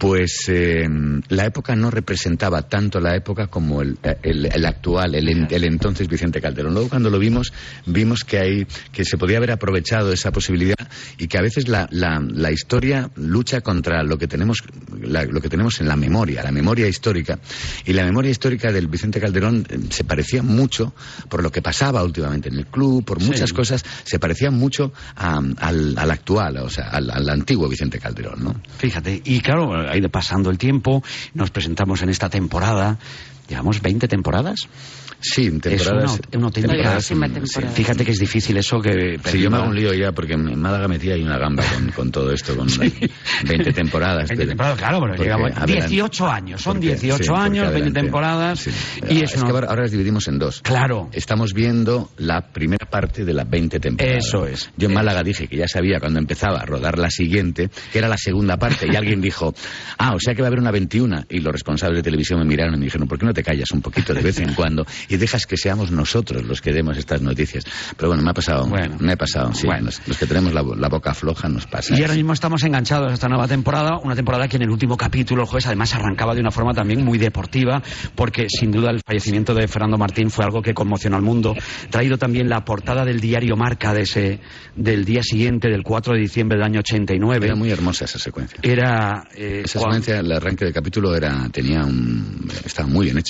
Pues 0.00 0.44
eh, 0.48 0.88
la 1.28 1.44
época 1.44 1.76
no 1.76 1.90
representaba 1.90 2.62
tanto 2.62 3.00
la 3.00 3.14
época 3.14 3.48
como 3.48 3.82
el, 3.82 3.98
el- 4.22 4.46
el 4.46 4.64
actual, 4.64 5.14
el, 5.14 5.28
el 5.52 5.64
entonces 5.64 6.08
Vicente 6.08 6.40
Calderón. 6.40 6.72
Luego 6.72 6.88
cuando 6.88 7.10
lo 7.10 7.18
vimos, 7.18 7.52
vimos 7.84 8.24
que 8.24 8.38
hay, 8.38 8.66
que 8.92 9.04
se 9.04 9.18
podía 9.18 9.36
haber 9.36 9.50
aprovechado 9.50 10.10
esa 10.10 10.32
posibilidad 10.32 10.78
y 11.18 11.28
que 11.28 11.36
a 11.36 11.42
veces 11.42 11.68
la, 11.68 11.86
la- 11.90 12.18
la 12.18 12.50
historia 12.50 13.10
lucha 13.16 13.60
contra 13.60 14.02
lo 14.02 14.16
que 14.16 14.26
tenemos, 14.26 14.62
la- 15.02 15.24
lo 15.26 15.42
que 15.42 15.50
tenemos 15.50 15.82
en 15.82 15.88
la 15.88 15.96
memoria, 15.96 16.42
la 16.42 16.50
memoria 16.50 16.88
histórica. 16.88 17.38
Y 17.84 17.92
la 17.92 18.02
memoria 18.06 18.30
histórica 18.30 18.72
del 18.72 18.86
Vicente 18.88 19.20
Calderón 19.20 19.66
eh, 19.68 19.78
se 19.90 20.04
parecía 20.04 20.42
mucho 20.42 20.94
por 21.28 21.42
lo 21.42 21.52
que 21.52 21.60
pasaba 21.60 22.02
últimamente 22.02 22.48
en 22.48 22.56
el 22.56 22.64
club, 22.68 23.04
por 23.04 23.20
muchas 23.20 23.52
cosas, 23.52 23.84
se 24.04 24.18
parecía 24.18 24.50
mucho 24.50 24.94
a- 25.16 25.42
al, 25.58 25.94
al 25.98 26.10
actual, 26.10 26.56
o 26.56 26.70
sea, 26.70 26.88
al, 26.88 27.10
al 27.10 27.28
antiguo 27.28 27.68
Vicente 27.68 27.98
Calderón, 27.98 28.42
¿no? 28.42 28.54
Fíjate, 28.78 29.20
y 29.26 29.40
claro, 29.42 29.89
ha 29.90 29.96
ido 29.96 30.08
pasando 30.08 30.50
el 30.50 30.58
tiempo, 30.58 31.02
nos 31.34 31.50
presentamos 31.50 32.02
en 32.02 32.08
esta 32.08 32.28
temporada, 32.28 32.98
llevamos 33.50 33.82
20 33.82 34.08
temporadas. 34.08 34.60
Sí, 35.22 35.50
temporadas. 35.60 36.18
Es 36.30 36.36
una, 36.36 36.46
una 36.46 36.50
temporada. 36.50 37.00
Fíjate 37.00 38.04
que 38.06 38.12
es 38.12 38.18
difícil 38.18 38.56
eso 38.56 38.80
que... 38.80 39.18
Sí, 39.24 39.40
yo 39.42 39.50
me 39.50 39.58
hago 39.58 39.66
un 39.68 39.74
lío 39.76 39.92
ya 39.92 40.12
porque 40.12 40.32
en 40.32 40.58
Málaga 40.58 40.88
metí 40.88 41.10
ahí 41.10 41.22
una 41.22 41.36
gamba 41.36 41.62
con, 41.62 41.90
con 41.92 42.10
todo 42.10 42.32
esto, 42.32 42.56
con 42.56 42.68
20 43.46 43.72
temporadas. 43.72 44.28
20 44.28 44.36
pero- 44.36 44.48
temporadas, 44.48 44.78
claro, 44.78 44.98
pero 45.00 45.12
porque 45.12 45.22
llegamos- 45.24 45.50
adelan- 45.52 45.88
18 45.88 46.26
años, 46.30 46.62
son 46.62 46.74
porque- 46.74 46.86
18 46.88 47.22
sí, 47.24 47.28
porque 47.28 47.42
años, 47.42 47.64
20 47.64 47.76
adelante- 47.76 48.00
temporadas. 48.00 48.58
sí. 48.60 48.70
Y 48.70 49.02
Ah, 49.20 49.24
es 49.24 49.30
es 49.30 49.36
una- 49.36 49.44
que 49.46 49.52
ahora, 49.52 49.68
ahora 49.68 49.82
las 49.82 49.90
dividimos 49.90 50.26
en 50.28 50.38
dos. 50.38 50.60
Claro. 50.62 51.10
Estamos 51.12 51.52
viendo 51.52 52.10
la 52.16 52.40
primera 52.52 52.86
parte 52.88 53.24
de 53.26 53.34
las 53.34 53.48
20 53.48 53.78
temporadas. 53.78 54.24
Eso 54.26 54.46
es. 54.46 54.70
Yo 54.78 54.88
en 54.88 54.94
Málaga 54.94 55.22
dije 55.22 55.48
que 55.48 55.56
ya 55.58 55.68
sabía 55.68 56.00
cuando 56.00 56.18
empezaba 56.18 56.60
a 56.60 56.64
rodar 56.64 56.98
la 56.98 57.10
siguiente, 57.10 57.68
que 57.92 57.98
era 57.98 58.08
la 58.08 58.16
segunda 58.16 58.56
parte, 58.56 58.86
y 58.90 58.96
alguien 58.96 59.20
dijo, 59.20 59.52
ah, 59.98 60.14
o 60.14 60.18
sea 60.18 60.34
que 60.34 60.40
va 60.40 60.46
a 60.46 60.50
haber 60.50 60.60
una 60.60 60.70
21. 60.70 61.24
Y 61.28 61.40
los 61.40 61.52
responsables 61.52 61.98
de 61.98 62.02
televisión 62.02 62.38
me 62.38 62.46
miraron 62.46 62.74
y 62.74 62.78
me 62.78 62.84
dijeron, 62.84 63.06
¿por 63.06 63.18
qué 63.18 63.26
no 63.26 63.34
te 63.34 63.39
callas 63.42 63.70
un 63.72 63.80
poquito 63.82 64.14
de 64.14 64.22
vez 64.22 64.38
en 64.40 64.54
cuando 64.54 64.86
y 65.08 65.16
dejas 65.16 65.46
que 65.46 65.56
seamos 65.56 65.90
nosotros 65.90 66.44
los 66.44 66.60
que 66.60 66.72
demos 66.72 66.96
estas 66.98 67.22
noticias? 67.22 67.64
Pero 67.96 68.08
bueno, 68.08 68.22
me 68.22 68.30
ha 68.30 68.34
pasado, 68.34 68.66
me 68.98 69.12
ha 69.12 69.16
pasado, 69.16 69.52
sí. 69.54 69.66
Bueno. 69.66 69.86
Los, 69.86 70.00
los 70.06 70.18
que 70.18 70.26
tenemos 70.26 70.52
la, 70.52 70.62
la 70.62 70.88
boca 70.88 71.14
floja 71.14 71.48
nos 71.48 71.66
pasa. 71.66 71.94
Y 71.96 72.02
ahora 72.02 72.14
mismo 72.14 72.32
estamos 72.32 72.62
enganchados 72.64 73.10
a 73.10 73.14
esta 73.14 73.28
nueva 73.28 73.48
temporada, 73.48 73.98
una 74.02 74.14
temporada 74.14 74.48
que 74.48 74.56
en 74.56 74.62
el 74.62 74.70
último 74.70 74.96
capítulo, 74.96 75.42
el 75.42 75.48
jueves, 75.48 75.66
además 75.66 75.94
arrancaba 75.94 76.34
de 76.34 76.40
una 76.40 76.50
forma 76.50 76.72
también 76.74 77.04
muy 77.04 77.18
deportiva, 77.18 77.82
porque 78.14 78.46
sin 78.48 78.70
duda 78.70 78.90
el 78.90 79.00
fallecimiento 79.06 79.54
de 79.54 79.66
Fernando 79.68 79.96
Martín 79.98 80.30
fue 80.30 80.44
algo 80.44 80.62
que 80.62 80.74
conmocionó 80.74 81.16
al 81.16 81.22
mundo. 81.22 81.54
Traído 81.90 82.18
también 82.18 82.48
la 82.48 82.64
portada 82.64 83.04
del 83.04 83.20
diario 83.20 83.56
Marca 83.56 83.92
de 83.94 84.02
ese, 84.02 84.40
del 84.76 85.04
día 85.04 85.22
siguiente, 85.22 85.68
del 85.68 85.82
4 85.82 86.14
de 86.14 86.20
diciembre 86.20 86.56
del 86.58 86.66
año 86.66 86.80
89. 86.80 87.46
Era 87.46 87.56
muy 87.56 87.70
hermosa 87.70 88.04
esa 88.04 88.18
secuencia. 88.18 88.58
Era. 88.62 89.24
eh, 89.34 89.62
Esa 89.64 89.78
secuencia, 89.80 90.18
el 90.20 90.30
arranque 90.32 90.64
del 90.64 90.74
capítulo 90.74 91.14
era, 91.14 91.48
tenía 91.50 91.84
un, 91.84 92.48
estaba 92.64 92.88
muy 92.88 93.06
bien 93.06 93.18
hecha. 93.18 93.29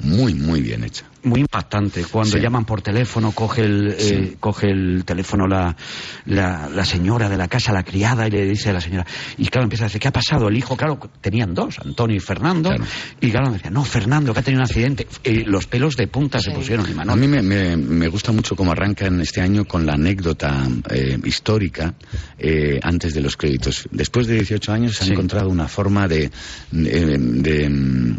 Muy, 0.00 0.34
muy 0.34 0.60
bien 0.62 0.84
hecha. 0.84 1.04
muy 1.24 1.40
impactante. 1.40 2.04
Cuando 2.04 2.36
Sí. 2.36 2.42
llaman 2.42 2.66
por 2.66 2.82
teléfono, 2.82 3.32
coge 3.32 3.62
el, 3.62 3.96
eh, 3.98 4.36
coge 4.38 4.68
el 4.70 5.04
teléfono 5.06 5.46
la, 5.46 5.74
la, 6.26 6.68
la 6.68 6.84
señora 6.84 7.30
de 7.30 7.38
la 7.38 7.48
casa, 7.48 7.72
la 7.72 7.82
criada, 7.82 8.26
y 8.28 8.30
le 8.30 8.44
dice 8.44 8.68
a 8.68 8.72
la 8.74 8.80
señora, 8.82 9.06
y 9.38 9.46
claro, 9.46 9.64
empieza 9.64 9.84
a 9.84 9.86
decir, 9.88 10.02
¿qué 10.02 10.08
ha 10.08 10.12
pasado? 10.12 10.48
El 10.48 10.56
hijo, 10.58 10.76
claro, 10.76 11.00
tenían 11.22 11.54
dos, 11.54 11.78
Antonio 11.78 12.14
y 12.14 12.20
Fernando, 12.20 12.70
y 13.22 13.30
claro, 13.30 13.50
decía, 13.52 13.70
no, 13.70 13.84
Fernando, 13.86 14.34
que 14.34 14.40
ha 14.40 14.42
tenido 14.42 14.60
un 14.60 14.66
accidente. 14.66 15.06
Y 15.24 15.44
los 15.44 15.66
pelos 15.66 15.96
de 15.96 16.08
punta 16.08 16.40
se 16.40 16.50
pusieron, 16.50 16.84
A 16.84 16.90
Imanol. 16.90 17.18
mí 17.18 17.26
me, 17.26 17.40
me- 17.40 17.76
me 17.78 18.08
gusta 18.08 18.30
mucho 18.30 18.54
cómo 18.54 18.72
arrancan 18.72 19.18
este 19.22 19.40
año 19.40 19.64
con 19.64 19.86
la 19.86 19.94
anécdota 19.94 20.68
eh, 20.90 21.18
histórica 21.24 21.94
eh, 22.36 22.78
antes 22.82 23.14
de 23.14 23.22
los 23.22 23.38
créditos. 23.38 23.88
Después 23.90 24.26
de 24.26 24.34
18 24.34 24.72
años 24.74 24.96
se 24.96 25.04
ha 25.04 25.06
encontrado 25.06 25.48
una 25.48 25.68
forma 25.68 26.06
de... 26.06 26.30
de- 26.70 27.16
de, 27.16 28.14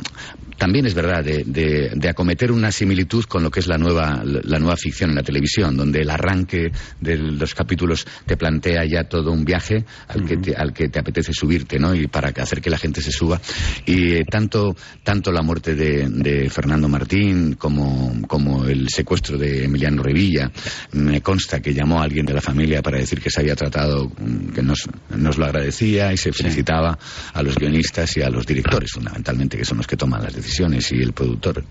también 0.57 0.85
es 0.85 0.93
verdad, 0.93 1.23
de, 1.23 1.43
de- 1.45 1.91
de 1.95 2.09
acometer 2.09 2.51
una 2.51 2.71
similitud 2.71 3.25
con 3.25 3.43
lo 3.43 3.51
que 3.51 3.59
es 3.59 3.67
la 3.67 3.77
nueva, 3.77 4.21
la 4.23 4.59
nueva 4.59 4.75
ficción 4.77 5.09
en 5.11 5.15
la 5.17 5.23
televisión, 5.23 5.75
donde 5.77 5.99
el 6.01 6.09
arranque 6.09 6.71
de 7.01 7.17
los 7.17 7.53
capítulos 7.53 8.05
te 8.25 8.37
plantea 8.37 8.85
ya 8.85 9.03
todo 9.05 9.31
un 9.31 9.43
viaje 9.45 9.85
al, 10.07 10.25
que, 10.25 10.37
te, 10.37 10.55
al 10.55 10.73
que 10.73 10.89
te 10.89 10.99
apetece 10.99 11.33
subirte, 11.33 11.79
¿no? 11.79 11.93
Y 11.93 12.07
para 12.07 12.29
hacer 12.41 12.61
que 12.61 12.69
la 12.69 12.77
gente 12.77 13.01
se 13.01 13.11
suba. 13.11 13.39
Y 13.85 14.13
eh, 14.13 14.23
tanto, 14.29 14.75
tanto 15.03 15.31
la 15.31 15.41
muerte 15.41 15.75
de, 15.75 16.07
de 16.09 16.49
Fernando 16.49 16.87
Martín 16.87 17.55
como, 17.55 18.21
como 18.27 18.65
el 18.65 18.89
secuestro 18.89 19.37
de 19.37 19.65
Emiliano 19.65 20.01
Revilla, 20.03 20.51
me 20.93 21.21
consta 21.21 21.59
que 21.61 21.73
llamó 21.73 21.99
a 21.99 22.03
alguien 22.05 22.25
de 22.25 22.33
la 22.33 22.41
familia 22.41 22.81
para 22.81 22.97
decir 22.97 23.19
que 23.21 23.29
se 23.29 23.41
había 23.41 23.55
tratado, 23.55 24.11
que 24.53 24.61
nos, 24.61 24.87
nos 25.15 25.37
lo 25.37 25.45
agradecía 25.45 26.13
y 26.13 26.17
se 26.17 26.31
felicitaba 26.31 26.97
a 27.33 27.43
los 27.43 27.55
guionistas 27.55 28.15
y 28.17 28.21
a 28.21 28.29
los 28.29 28.45
directores, 28.45 28.91
fundamentalmente, 28.91 29.57
que 29.57 29.65
son 29.65 29.77
los 29.77 29.87
que 29.87 29.97
toman 29.97 30.21
las 30.23 30.33
decisiones. 30.33 30.44
Decisiones 30.45 30.91
y 30.91 31.01
el 31.01 31.13
productor 31.13 31.63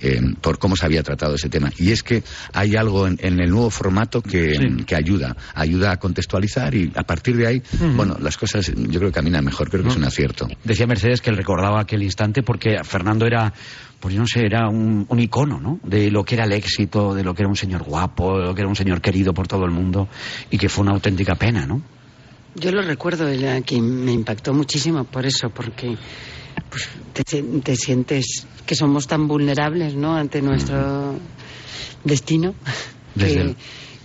eh, 0.00 0.20
por 0.40 0.58
cómo 0.58 0.76
se 0.76 0.86
había 0.86 1.02
tratado 1.02 1.34
ese 1.34 1.48
tema. 1.48 1.70
Y 1.76 1.90
es 1.90 2.02
que 2.02 2.22
hay 2.52 2.76
algo 2.76 3.06
en, 3.06 3.18
en 3.20 3.40
el 3.40 3.50
nuevo 3.50 3.70
formato 3.70 4.22
que, 4.22 4.84
que, 4.86 4.94
ayuda, 4.94 5.36
ayuda 5.54 5.92
a 5.92 5.96
contextualizar 5.98 6.74
y 6.74 6.92
a 6.94 7.02
partir 7.02 7.36
de 7.36 7.46
ahí, 7.46 7.62
bueno, 7.96 8.16
las 8.20 8.36
cosas 8.36 8.72
yo 8.74 8.98
creo 8.98 9.10
que 9.10 9.14
caminan 9.14 9.44
mejor, 9.44 9.68
creo 9.70 9.82
que 9.82 9.90
es 9.90 9.96
un 9.96 10.04
acierto. 10.04 10.48
Decía 10.64 10.86
Mercedes 10.86 11.20
que 11.20 11.30
él 11.30 11.36
recordaba 11.36 11.80
aquel 11.80 12.02
instante 12.02 12.42
porque 12.42 12.78
Fernando 12.84 13.26
era 13.26 13.52
pues 14.00 14.16
yo 14.16 14.20
no 14.20 14.26
sé, 14.26 14.44
era 14.44 14.68
un, 14.68 15.06
un, 15.08 15.20
icono, 15.20 15.60
¿no? 15.60 15.78
De 15.84 16.10
lo 16.10 16.24
que 16.24 16.34
era 16.34 16.44
el 16.44 16.50
éxito, 16.50 17.14
de 17.14 17.22
lo 17.22 17.34
que 17.34 17.42
era 17.42 17.48
un 17.48 17.54
señor 17.54 17.84
guapo, 17.84 18.36
de 18.36 18.46
lo 18.46 18.52
que 18.54 18.62
era 18.62 18.68
un 18.68 18.74
señor 18.74 19.00
querido 19.00 19.32
por 19.32 19.46
todo 19.46 19.64
el 19.64 19.70
mundo 19.70 20.08
y 20.50 20.58
que 20.58 20.68
fue 20.68 20.82
una 20.82 20.94
auténtica 20.94 21.36
pena, 21.36 21.66
¿no? 21.66 21.82
Yo 22.54 22.70
lo 22.70 22.82
recuerdo, 22.82 23.26
que 23.64 23.80
me 23.80 24.12
impactó 24.12 24.52
muchísimo 24.52 25.04
por 25.04 25.24
eso, 25.24 25.50
porque 25.50 25.96
pues, 26.68 26.88
te, 27.12 27.42
te, 27.42 27.76
sientes 27.76 28.46
que 28.66 28.74
somos 28.74 29.06
tan 29.06 29.26
vulnerables, 29.26 29.94
¿no? 29.94 30.14
Ante 30.14 30.42
nuestro 30.42 31.14
destino. 32.04 32.54
Que, 33.18 33.54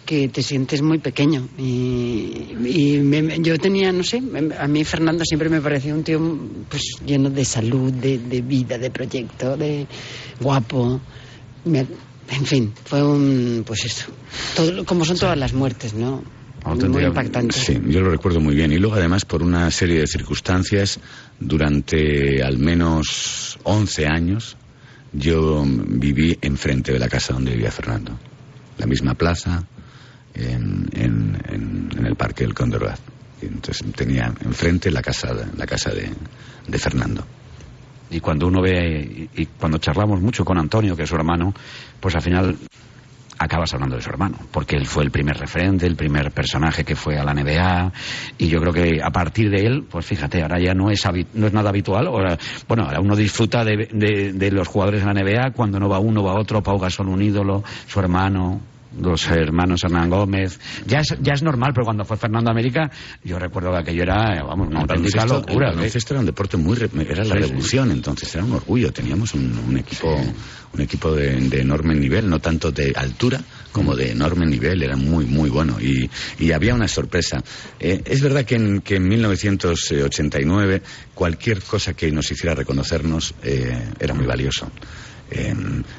que 0.06 0.30
te 0.30 0.42
sientes 0.42 0.82
muy 0.82 1.00
pequeño. 1.00 1.50
Y, 1.58 2.56
y 2.66 3.00
me, 3.04 3.40
yo 3.42 3.58
tenía, 3.60 3.92
no 3.92 4.04
sé, 4.04 4.22
a 4.58 4.68
mí 4.68 4.84
Fernando 4.86 5.24
siempre 5.26 5.50
me 5.50 5.60
parecía 5.60 5.94
un 5.94 6.04
tío 6.04 6.20
pues, 6.70 6.84
lleno 7.06 7.30
de 7.30 7.44
salud, 7.44 7.92
de, 7.92 8.18
de 8.18 8.42
vida, 8.42 8.78
de 8.78 8.90
proyecto, 8.90 9.58
de 9.58 9.86
guapo. 10.40 11.02
Me, 11.66 11.86
en 12.30 12.46
fin, 12.46 12.74
fue 12.86 13.04
un, 13.04 13.64
pues 13.68 13.86
eso, 13.86 14.08
todo, 14.56 14.86
como 14.86 15.04
son 15.06 15.18
todas 15.18 15.38
las 15.38 15.54
muertes, 15.54 15.94
¿no? 15.94 16.24
Muy 16.76 17.04
impactante. 17.04 17.58
Sí, 17.58 17.80
yo 17.88 18.02
lo 18.02 18.10
recuerdo 18.10 18.40
muy 18.40 18.56
bien. 18.56 18.72
Y 18.72 18.78
luego, 18.78 18.96
además, 18.96 19.26
por 19.26 19.42
una 19.42 19.70
serie 19.72 20.00
de 20.00 20.08
circunstancias, 20.08 21.00
durante 21.40 22.44
al 22.44 22.58
menos 22.58 23.58
11 23.64 24.08
años, 24.08 24.58
yo 25.14 25.64
viví 25.66 26.38
enfrente 26.42 26.92
de 26.92 27.00
la 27.00 27.08
casa 27.08 27.34
donde 27.34 27.52
vivía 27.52 27.72
Fernando. 27.72 28.18
La 28.78 28.86
misma 28.86 29.14
plaza, 29.16 29.64
en, 30.34 30.88
en, 30.94 31.92
en 31.98 32.06
el 32.06 32.16
Parque 32.16 32.44
del 32.44 32.54
Condorbat. 32.54 33.00
Entonces 33.42 33.86
tenía 33.96 34.34
enfrente 34.44 34.92
la 34.92 35.02
casa, 35.02 35.30
la 35.56 35.66
casa 35.66 35.92
de, 35.92 36.10
de 36.68 36.80
Fernando. 36.80 37.26
Y 38.10 38.20
cuando 38.20 38.48
uno 38.48 38.62
ve, 38.62 39.30
y, 39.36 39.42
y 39.42 39.46
cuando 39.46 39.78
charlamos 39.80 40.22
mucho 40.22 40.46
con 40.46 40.58
Antonio, 40.58 40.96
que 40.96 41.04
es 41.04 41.10
su 41.10 41.16
hermano, 41.16 41.54
pues 42.00 42.16
al 42.16 42.22
final 42.22 42.58
acabas 43.40 43.74
hablando 43.74 43.96
de 43.96 44.02
su 44.02 44.10
hermano, 44.10 44.38
porque 44.52 44.76
él 44.76 44.86
fue 44.86 45.04
el 45.04 45.12
primer 45.12 45.38
referente, 45.38 45.86
el 45.86 45.96
primer 45.96 46.32
personaje 46.32 46.84
que 46.84 46.96
fue 46.96 47.18
a 47.18 47.24
la 47.24 47.34
NBA, 47.34 47.92
y 48.38 48.48
yo 48.48 48.60
creo 48.60 48.74
que 48.74 49.00
a 49.02 49.12
partir 49.12 49.50
de 49.50 49.66
él, 49.66 49.86
pues 49.90 50.06
fíjate, 50.06 50.42
ahora 50.42 50.60
ya 50.60 50.74
no 50.74 50.90
es, 50.90 51.04
no 51.34 51.48
es 51.48 51.54
nada 51.54 51.70
habitual, 51.70 52.08
ahora, 52.08 52.38
bueno, 52.68 52.84
ahora 52.84 53.00
uno 53.00 53.16
disfruta 53.16 53.64
de, 53.64 53.88
de, 54.34 54.52
los 54.52 54.68
jugadores 54.68 55.06
de 55.06 55.14
la 55.14 55.22
NBA, 55.22 55.52
cuando 55.52 55.80
no 55.80 55.90
va 55.90 56.00
uno, 56.00 56.24
va 56.24 56.40
otro, 56.40 56.64
Pau 56.64 56.80
Gasol 56.80 57.10
un 57.10 57.22
ídolo, 57.22 57.64
su 57.88 58.00
hermano, 58.00 58.62
los 59.02 59.28
hermanos 59.28 59.84
Hernán 59.84 60.10
Gómez. 60.10 60.60
Ya 60.86 61.00
es, 61.00 61.16
ya 61.22 61.34
es 61.34 61.44
normal, 61.44 61.72
pero 61.74 61.86
cuando 61.86 62.06
fue 62.06 62.18
Fernando 62.18 62.52
América, 62.52 62.90
yo 63.24 63.40
recuerdo 63.40 63.72
que 63.72 63.78
aquello 63.78 64.04
era, 64.04 64.44
vamos, 64.44 64.68
una 64.68 64.82
auténtica 64.82 65.26
locura. 65.26 65.70
El 65.70 65.76
baloncesto 65.76 66.14
era 66.14 66.20
un 66.22 66.26
deporte 66.26 66.58
muy, 66.58 66.78
era 66.78 67.24
la 67.24 67.36
sí, 67.36 67.42
revolución, 67.42 67.90
sí. 67.90 67.94
entonces 67.94 68.36
era 68.36 68.44
un 68.44 68.54
orgullo. 68.54 68.92
Teníamos 68.92 69.34
un, 69.34 69.58
un 69.68 69.78
equipo, 69.78 70.18
sí. 70.22 70.32
un 70.74 70.82
equipo 70.82 71.14
de, 71.14 71.36
de, 71.50 71.62
enorme 71.62 71.96
nivel, 71.96 72.30
no 72.30 72.40
tanto 72.40 72.72
de 72.72 72.94
altura 72.96 73.42
como 73.72 73.96
de 73.96 74.12
enorme 74.12 74.46
nivel, 74.48 74.82
era 74.82 74.96
muy, 74.96 75.26
muy 75.26 75.50
bueno. 75.50 75.78
Y, 75.80 76.10
y 76.40 76.52
había 76.52 76.74
una 76.74 76.88
sorpresa. 76.88 77.44
Eh, 77.80 78.02
es 78.06 78.22
verdad 78.22 78.44
que 78.44 78.56
en, 78.56 78.82
que 78.82 78.96
en 78.96 79.08
1989 79.08 80.82
cualquier 81.14 81.62
cosa 81.62 81.94
que 81.94 82.12
nos 82.12 82.32
hiciera 82.32 82.56
reconocernos 82.56 83.36
eh, 83.44 83.92
era 84.00 84.14
muy 84.14 84.26
valioso. 84.26 84.72
Eh, 85.30 85.54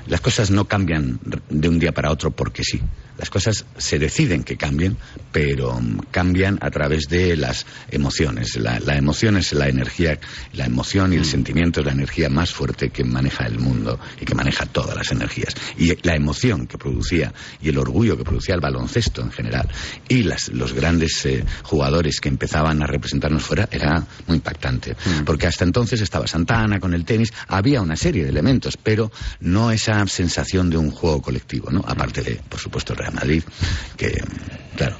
las 0.06 0.20
cosas 0.20 0.50
no 0.50 0.66
cambian 0.66 1.20
de 1.48 1.68
un 1.68 1.78
día 1.78 1.92
para 1.92 2.10
otro 2.10 2.30
porque 2.30 2.62
sí. 2.64 2.80
Las 3.18 3.30
cosas 3.30 3.64
se 3.76 3.98
deciden 3.98 4.44
que 4.44 4.56
cambien, 4.56 4.96
pero 5.32 5.74
um, 5.74 5.98
cambian 6.12 6.56
a 6.62 6.70
través 6.70 7.08
de 7.08 7.36
las 7.36 7.66
emociones. 7.90 8.54
La, 8.56 8.78
la, 8.78 8.96
emoción 8.96 9.36
es 9.36 9.52
la 9.52 9.68
energía, 9.68 10.20
la 10.52 10.66
emoción 10.66 11.12
y 11.12 11.16
el 11.16 11.24
sentimiento 11.24 11.80
es 11.80 11.86
la 11.86 11.92
energía 11.92 12.28
más 12.28 12.52
fuerte 12.52 12.90
que 12.90 13.02
maneja 13.02 13.44
el 13.46 13.58
mundo 13.58 13.98
y 14.20 14.24
que 14.24 14.36
maneja 14.36 14.66
todas 14.66 14.96
las 14.96 15.10
energías. 15.10 15.52
Y 15.76 15.96
la 16.06 16.14
emoción 16.14 16.68
que 16.68 16.78
producía 16.78 17.34
y 17.60 17.70
el 17.70 17.78
orgullo 17.78 18.16
que 18.16 18.22
producía 18.22 18.54
el 18.54 18.60
baloncesto 18.60 19.20
en 19.20 19.32
general 19.32 19.68
y 20.08 20.22
las, 20.22 20.48
los 20.50 20.72
grandes 20.72 21.26
eh, 21.26 21.44
jugadores 21.64 22.20
que 22.20 22.28
empezaban 22.28 22.80
a 22.84 22.86
representarnos 22.86 23.42
fuera 23.42 23.68
era 23.72 24.06
muy 24.28 24.36
impactante. 24.36 24.92
Mm. 24.92 25.24
Porque 25.24 25.48
hasta 25.48 25.64
entonces 25.64 26.00
estaba 26.00 26.28
Santana 26.28 26.78
con 26.78 26.94
el 26.94 27.04
tenis, 27.04 27.32
había 27.48 27.82
una 27.82 27.96
serie 27.96 28.22
de 28.22 28.30
elementos, 28.30 28.76
pero 28.76 29.10
no 29.40 29.70
esa 29.70 30.06
sensación 30.06 30.70
de 30.70 30.76
un 30.76 30.90
juego 30.90 31.22
colectivo, 31.22 31.70
¿no? 31.70 31.84
Aparte 31.86 32.22
de, 32.22 32.36
por 32.48 32.60
supuesto, 32.60 32.94
Real 32.94 33.14
Madrid, 33.14 33.42
que, 33.96 34.22
claro, 34.76 34.96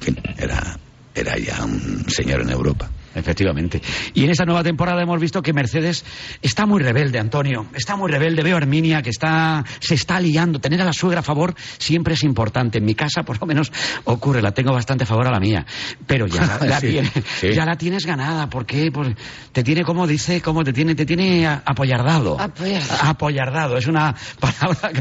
fin, 0.00 0.18
era, 0.36 0.78
era 1.14 1.38
ya 1.38 1.64
un 1.64 2.06
señor 2.08 2.42
en 2.42 2.50
Europa. 2.50 2.90
Efectivamente. 3.14 3.82
Y 4.14 4.24
en 4.24 4.30
esta 4.30 4.44
nueva 4.44 4.62
temporada 4.62 5.02
hemos 5.02 5.20
visto 5.20 5.42
que 5.42 5.52
Mercedes 5.52 6.04
está 6.42 6.64
muy 6.64 6.80
rebelde, 6.82 7.18
Antonio. 7.18 7.66
Está 7.74 7.96
muy 7.96 8.10
rebelde. 8.10 8.42
Veo 8.42 8.56
a 8.56 8.58
Herminia 8.58 9.02
que 9.02 9.10
está, 9.10 9.64
se 9.80 9.94
está 9.94 10.20
liando. 10.20 10.60
Tener 10.60 10.80
a 10.80 10.84
la 10.84 10.92
suegra 10.92 11.20
a 11.20 11.22
favor 11.22 11.54
siempre 11.78 12.14
es 12.14 12.22
importante. 12.22 12.78
En 12.78 12.84
mi 12.84 12.94
casa, 12.94 13.22
por 13.22 13.40
lo 13.40 13.46
menos, 13.46 13.72
ocurre. 14.04 14.40
La 14.40 14.52
tengo 14.52 14.72
bastante 14.72 15.04
a 15.04 15.06
favor 15.06 15.26
a 15.26 15.30
la 15.30 15.40
mía. 15.40 15.66
Pero 16.06 16.26
ya 16.26 16.58
la, 16.60 16.78
sí, 16.80 16.88
tiene, 16.88 17.10
sí. 17.40 17.52
ya 17.52 17.64
la 17.64 17.76
tienes 17.76 18.06
ganada. 18.06 18.48
¿Por 18.48 18.64
qué? 18.64 18.90
Pues 18.92 19.08
te 19.50 19.64
tiene, 19.64 19.82
como 19.82 20.06
dice, 20.06 20.40
como 20.40 20.62
te 20.62 20.72
tiene, 20.72 20.94
te 20.94 21.04
tiene 21.04 21.46
apoyardado. 21.46 22.40
Apoyardado. 22.40 23.10
Apoyardado. 23.10 23.76
Es 23.76 23.88
una 23.88 24.14
palabra. 24.38 24.92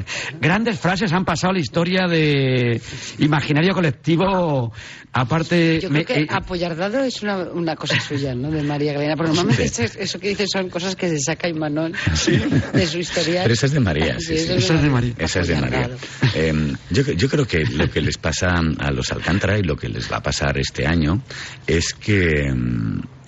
Grandes 0.42 0.80
frases 0.80 1.14
han 1.14 1.26
pasado 1.26 1.54
la 1.54 1.60
historia 1.60 2.08
de 2.08 2.82
imaginario 3.20 3.74
colectivo. 3.74 4.74
Aparte. 5.12 5.80
Yo 5.80 5.90
creo 5.90 5.92
me, 5.92 6.06
que 6.06 6.22
eh, 6.22 6.28
apoyardado 6.30 7.04
es 7.04 7.22
una, 7.24 7.38
una 7.52 7.76
cosa 7.76 7.99
suya, 8.08 8.36
¿no? 8.36 8.52
De 8.52 8.64
María 8.64 8.94
Galena. 8.94 9.16
Pero 9.16 9.30
normalmente 9.30 9.68
sí. 9.68 9.84
eso 9.98 10.20
que 10.20 10.30
dice 10.30 10.46
son 10.52 10.70
cosas 10.70 10.96
que 10.96 11.10
se 11.10 11.20
saca 11.20 11.48
Imanol 11.48 11.94
sí. 12.14 12.40
de 12.74 12.88
su 12.88 13.00
historia. 13.00 13.44
Pero 13.44 13.54
esa 13.54 13.66
es 13.66 13.72
de 13.74 13.80
María, 13.80 14.20
sí, 14.20 14.38
sí. 14.38 14.54
Esa 14.54 14.76
es 14.76 14.82
de 14.82 14.90
María. 14.90 15.14
Esa 15.18 15.42
es 15.42 15.48
de 15.48 15.56
María. 15.56 15.90
Eh, 16.36 16.74
yo, 16.90 17.04
yo 17.04 17.30
creo 17.30 17.46
que 17.46 17.66
lo 17.66 17.90
que 17.90 18.02
les 18.02 18.18
pasa 18.18 18.62
a 18.78 18.92
los 18.92 19.12
Alcántara 19.12 19.58
y 19.58 19.64
lo 19.64 19.76
que 19.76 19.90
les 19.90 20.12
va 20.12 20.18
a 20.18 20.24
pasar 20.24 20.58
este 20.58 20.86
año 20.86 21.22
es 21.68 21.94
que 21.94 22.54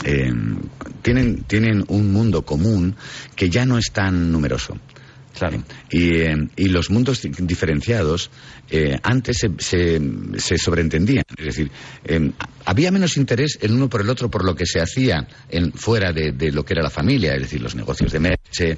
eh, 0.04 0.34
tienen, 1.02 1.44
tienen 1.44 1.84
un 1.88 2.12
mundo 2.12 2.44
común 2.44 2.96
que 3.36 3.50
ya 3.50 3.66
no 3.66 3.78
es 3.78 3.92
tan 3.92 4.32
numeroso. 4.32 4.78
Y, 5.90 6.18
eh, 6.22 6.36
los 6.58 6.90
mundos 6.90 7.22
diferenciados 7.22 8.30
eh, 8.70 8.98
antes 9.04 9.38
se, 9.38 9.52
se, 9.58 10.02
se, 10.38 10.58
sobreentendían. 10.58 11.24
Es 11.38 11.46
decir, 11.46 11.72
eh, 12.06 12.32
había 12.66 12.92
menos 12.92 13.18
interés 13.18 13.58
el 13.62 13.72
uno 13.72 13.90
por 13.90 14.02
el 14.02 14.10
otro 14.10 14.30
por 14.30 14.46
lo 14.46 14.56
que 14.56 14.66
se 14.66 14.80
hacía 14.80 15.28
en, 15.50 15.74
fuera 15.74 16.14
de, 16.14 16.52
lo 16.52 16.64
que 16.64 16.74
era 16.74 16.84
la 16.84 16.90
familia, 16.90 17.34
es 17.34 17.42
decir, 17.42 17.62
los 17.62 17.76
negocios 17.76 18.12
de 18.12 18.20
merche. 18.20 18.78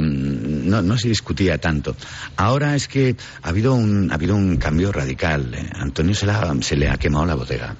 No, 0.00 0.82
no, 0.82 0.98
se 0.98 1.08
discutía 1.08 1.58
tanto. 1.58 1.96
Ahora 2.36 2.76
es 2.76 2.88
que 2.88 3.16
ha 3.42 3.48
habido 3.48 3.74
un, 3.74 4.10
ha 4.10 4.14
habido 4.14 4.36
un 4.36 4.56
cambio 4.56 4.92
radical. 4.92 5.70
Antonio 5.74 6.14
se, 6.14 6.26
la, 6.26 6.56
se 6.60 6.76
le 6.76 6.88
ha 6.88 6.96
quemado 6.96 7.26
la 7.26 7.34
botella. 7.34 7.76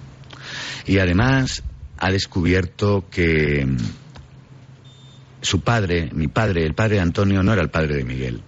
Y 0.86 0.98
además 0.98 1.62
ha 1.98 2.10
descubierto 2.10 3.06
que 3.10 3.66
su 5.44 5.60
padre, 5.60 6.10
mi 6.12 6.28
padre, 6.28 6.64
el 6.64 6.74
padre 6.74 7.00
Antonio, 7.00 7.42
no 7.42 7.52
era 7.52 7.62
el 7.62 7.70
padre 7.70 7.96
de 7.96 8.04
Miguel. 8.04 8.42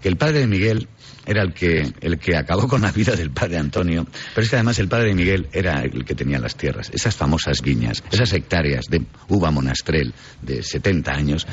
Que 0.00 0.08
el 0.08 0.16
padre 0.16 0.40
de 0.40 0.46
Miguel 0.46 0.88
era 1.26 1.42
el 1.42 1.52
que, 1.52 1.92
el 2.00 2.18
que 2.18 2.36
acabó 2.36 2.68
con 2.68 2.82
la 2.82 2.92
vida 2.92 3.16
del 3.16 3.30
padre 3.30 3.56
Antonio, 3.58 4.06
pero 4.34 4.44
es 4.44 4.50
que 4.50 4.56
además 4.56 4.78
el 4.78 4.88
padre 4.88 5.08
de 5.08 5.14
Miguel 5.14 5.48
era 5.52 5.82
el 5.82 6.04
que 6.04 6.14
tenía 6.14 6.38
las 6.38 6.56
tierras, 6.56 6.90
esas 6.92 7.16
famosas 7.16 7.60
viñas, 7.62 8.04
esas 8.10 8.32
hectáreas 8.32 8.86
de 8.86 9.02
uva 9.28 9.50
monastrel 9.50 10.14
de 10.42 10.62
70 10.62 11.12
años, 11.12 11.46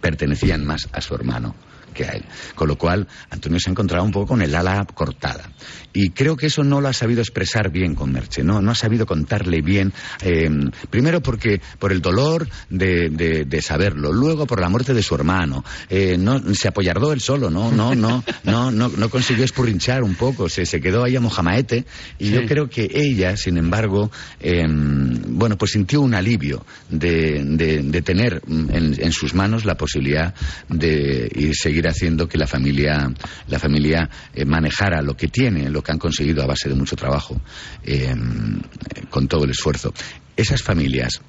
pertenecían 0.00 0.64
más 0.66 0.88
a 0.92 1.00
su 1.00 1.14
hermano 1.14 1.54
que 1.90 2.04
a 2.04 2.12
él. 2.12 2.24
Con 2.54 2.68
lo 2.68 2.76
cual, 2.76 3.06
Antonio 3.30 3.58
se 3.60 3.70
ha 3.70 3.72
encontrado 3.72 4.04
un 4.04 4.12
poco 4.12 4.28
con 4.28 4.42
el 4.42 4.54
ala 4.54 4.86
cortada. 4.94 5.50
Y 5.92 6.10
creo 6.10 6.36
que 6.36 6.46
eso 6.46 6.62
no 6.62 6.80
lo 6.80 6.88
ha 6.88 6.92
sabido 6.92 7.20
expresar 7.20 7.70
bien 7.70 7.94
con 7.94 8.12
Merche, 8.12 8.44
no, 8.44 8.62
no 8.62 8.70
ha 8.70 8.74
sabido 8.74 9.06
contarle 9.06 9.60
bien, 9.60 9.92
eh, 10.22 10.48
primero 10.88 11.20
porque 11.20 11.60
por 11.80 11.90
el 11.90 12.00
dolor 12.00 12.48
de, 12.68 13.10
de, 13.10 13.44
de, 13.44 13.62
saberlo, 13.62 14.12
luego 14.12 14.46
por 14.46 14.60
la 14.60 14.68
muerte 14.68 14.94
de 14.94 15.02
su 15.02 15.16
hermano, 15.16 15.64
eh, 15.88 16.16
no, 16.16 16.54
se 16.54 16.68
apoyardó 16.68 17.12
él 17.12 17.20
solo, 17.20 17.50
no, 17.50 17.72
no, 17.72 17.96
no, 17.96 18.22
no, 18.44 18.70
no, 18.70 18.88
no 18.88 19.10
consiguió 19.10 19.44
espurrinchar 19.44 20.04
un 20.04 20.14
poco, 20.14 20.48
se, 20.48 20.64
se 20.64 20.80
quedó 20.80 21.02
ahí 21.02 21.16
a 21.16 21.20
Mojamaete, 21.20 21.84
y 22.20 22.26
sí. 22.26 22.32
yo 22.32 22.46
creo 22.46 22.68
que 22.68 22.88
ella, 22.92 23.36
sin 23.36 23.58
embargo, 23.58 24.12
eh, 24.38 24.64
bueno, 24.68 25.58
pues 25.58 25.72
sintió 25.72 26.00
un 26.02 26.14
alivio 26.14 26.64
de, 26.88 28.02
tener 28.04 28.42
en, 28.48 28.94
en, 28.96 29.12
sus 29.12 29.34
manos 29.34 29.64
la 29.64 29.76
posibilidad 29.76 30.34
de 30.68 31.30
ir, 31.34 31.54
seguir 31.54 31.79
haciendo 31.88 32.28
que 32.28 32.38
la 32.38 32.46
familia, 32.46 33.12
la 33.48 33.58
familia 33.58 34.08
eh, 34.34 34.44
manejara 34.44 35.02
lo 35.02 35.16
que 35.16 35.28
tiene, 35.28 35.68
lo 35.70 35.82
que 35.82 35.92
han 35.92 35.98
conseguido 35.98 36.42
a 36.42 36.46
base 36.46 36.68
de 36.68 36.74
mucho 36.74 36.96
trabajo, 36.96 37.40
eh, 37.84 38.14
con 39.08 39.28
todo 39.28 39.44
el 39.44 39.50
esfuerzo. 39.50 39.92
Esas 40.36 40.62
familias 40.62 41.20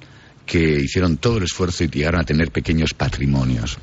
que 0.46 0.80
hicieron 0.80 1.16
todo 1.18 1.38
el 1.38 1.44
esfuerzo 1.44 1.84
y 1.84 1.88
llegaron 1.88 2.20
a 2.20 2.24
tener 2.24 2.50
pequeños 2.50 2.94
patrimonios, 2.94 3.78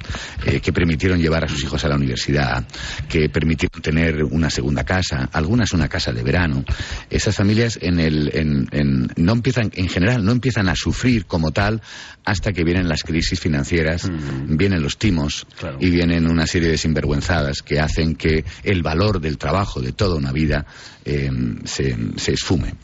eh, 0.45 0.59
que 0.59 0.73
permitieron 0.73 1.19
llevar 1.19 1.45
a 1.45 1.47
sus 1.47 1.63
hijos 1.63 1.83
a 1.85 1.87
la 1.87 1.95
universidad, 1.95 2.65
que 3.07 3.29
permitieron 3.29 3.81
tener 3.81 4.23
una 4.23 4.49
segunda 4.49 4.83
casa, 4.83 5.29
algunas 5.33 5.73
una 5.73 5.87
casa 5.87 6.11
de 6.11 6.23
verano. 6.23 6.63
Esas 7.09 7.35
familias 7.35 7.79
en 7.81 7.99
el, 7.99 8.29
en, 8.35 8.67
en- 8.71 9.07
no 9.15 9.33
empiezan, 9.33 9.71
en 9.75 9.87
general, 9.89 10.23
no 10.23 10.31
empiezan 10.31 10.69
a 10.69 10.75
sufrir 10.75 11.25
como 11.25 11.51
tal 11.51 11.81
hasta 12.25 12.51
que 12.51 12.63
vienen 12.63 12.87
las 12.87 13.03
crisis 13.03 13.39
financieras, 13.39 14.09
vienen 14.47 14.81
los 14.83 14.97
timos 14.97 15.47
y 15.79 15.89
vienen 15.89 16.27
una 16.29 16.45
serie 16.45 16.69
de 16.69 16.77
sinvergüenzadas 16.77 17.61
que 17.61 17.79
hacen 17.79 18.15
que 18.15 18.43
el 18.63 18.83
valor 18.83 19.19
del 19.21 19.37
trabajo 19.37 19.81
de 19.81 19.93
toda 19.93 20.15
una 20.15 20.31
vida 20.31 20.65
eh, 21.05 21.29
se, 21.65 21.95
se 22.17 22.33
esfume. 22.33 22.75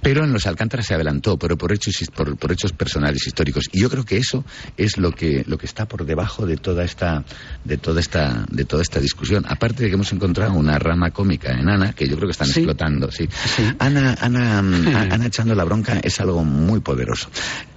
Pero 0.00 0.24
en 0.24 0.32
los 0.32 0.46
Alcántara 0.46 0.82
se 0.82 0.94
adelantó, 0.94 1.38
pero 1.38 1.56
por 1.56 1.72
hechos, 1.72 1.94
por, 2.14 2.36
por 2.36 2.52
hechos 2.52 2.72
personales 2.72 3.26
históricos. 3.26 3.64
Y 3.72 3.80
yo 3.80 3.90
creo 3.90 4.04
que 4.04 4.16
eso 4.18 4.44
es 4.76 4.98
lo 4.98 5.12
que, 5.12 5.44
lo 5.46 5.58
que 5.58 5.66
está 5.66 5.86
por 5.86 6.04
debajo 6.04 6.46
de 6.46 6.56
toda 6.56 6.84
esta, 6.84 7.24
de 7.64 7.78
toda 7.78 8.00
esta, 8.00 8.44
de 8.50 8.64
toda 8.64 8.82
esta 8.82 9.00
discusión. 9.00 9.44
Aparte 9.48 9.82
de 9.84 9.88
que 9.88 9.94
hemos 9.94 10.12
encontrado 10.12 10.52
una 10.54 10.78
rama 10.78 11.10
cómica 11.10 11.52
en 11.52 11.68
Ana, 11.68 11.92
que 11.92 12.08
yo 12.08 12.16
creo 12.16 12.28
que 12.28 12.32
están 12.32 12.48
explotando. 12.48 13.10
Sí. 13.10 13.28
Ana, 13.78 14.16
Ana, 14.20 14.62
mm, 14.62 14.88
a- 14.96 15.14
Ana 15.14 15.26
echando 15.26 15.54
la 15.54 15.64
bronca 15.64 15.98
es 16.02 16.20
algo 16.20 16.44
muy 16.44 16.80
poderoso. 16.80 17.28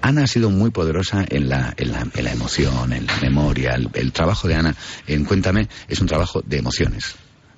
Ana 0.02 0.24
ha 0.24 0.28
sido 0.28 0.50
muy 0.50 0.70
poderosa 0.72 1.26
en 1.28 1.50
la, 1.50 1.74
en 1.78 1.92
la, 1.92 2.08
en 2.14 2.24
la 2.24 2.32
emoción, 2.32 2.94
en 2.94 3.06
la 3.08 3.18
memoria. 3.22 3.74
El, 3.76 3.90
el 3.94 4.12
trabajo 4.12 4.48
de 4.48 4.56
Ana 4.56 4.76
en 5.08 5.26
Cuéntame 5.26 5.68
es 5.88 6.00
un 6.00 6.08
trabajo 6.08 6.42
de 6.46 6.58
emociones. 6.58 7.16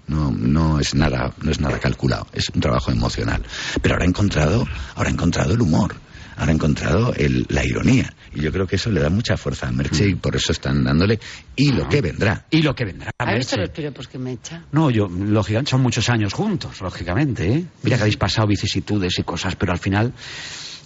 No, 0.08 0.32
no 0.32 0.80
es 0.80 0.96
nada, 0.96 1.34
no 1.42 1.52
es 1.52 1.60
nada 1.60 1.80
calculado, 1.80 2.28
es 2.34 2.46
un 2.54 2.62
trabajo 2.62 2.92
emocional. 2.92 3.44
Pero 3.82 3.96
ahora 3.96 4.06
ha 4.06 4.08
encontrado, 4.08 4.66
ahora 4.96 5.10
ha 5.10 5.14
encontrado 5.14 5.54
el 5.54 5.62
humor, 5.62 5.96
ahora 6.38 6.52
ha 6.52 6.56
encontrado 6.56 7.14
el- 7.16 7.46
la 7.50 7.66
ironía. 7.66 8.14
Y 8.34 8.42
yo 8.42 8.52
creo 8.52 8.68
que 8.68 8.76
eso 8.78 8.90
le 8.92 9.02
da 9.02 9.10
mucha 9.10 9.36
fuerza 9.36 9.68
a 9.68 9.72
Merche 9.72 10.08
y 10.08 10.16
por 10.16 10.36
eso 10.36 10.52
están 10.52 10.84
dándole 10.84 11.20
y 11.56 11.72
lo 11.72 11.90
que 11.90 12.02
vendrá. 12.02 12.46
Y 12.52 12.62
lo 12.62 12.74
que 12.76 12.86
vendrá. 12.86 13.12
¿Has 13.18 13.36
visto 13.36 13.58
los 13.58 13.70
piropos 13.70 14.08
que 14.08 14.18
me 14.20 14.34
echa? 14.34 14.64
No, 14.72 14.90
yo, 14.92 15.08
lógicamente, 15.10 15.72
son 15.72 15.82
muchos 15.82 16.08
años 16.10 16.34
juntos, 16.34 16.80
lógicamente, 16.82 17.52
¿eh? 17.52 17.66
Mira 17.84 17.98
que 17.98 18.04
habéis 18.04 18.18
pasado 18.18 18.48
vicisitudes 18.48 19.18
y 19.20 19.24
cosas, 19.24 19.56
pero 19.56 19.72
al 19.72 19.80
final, 19.80 20.14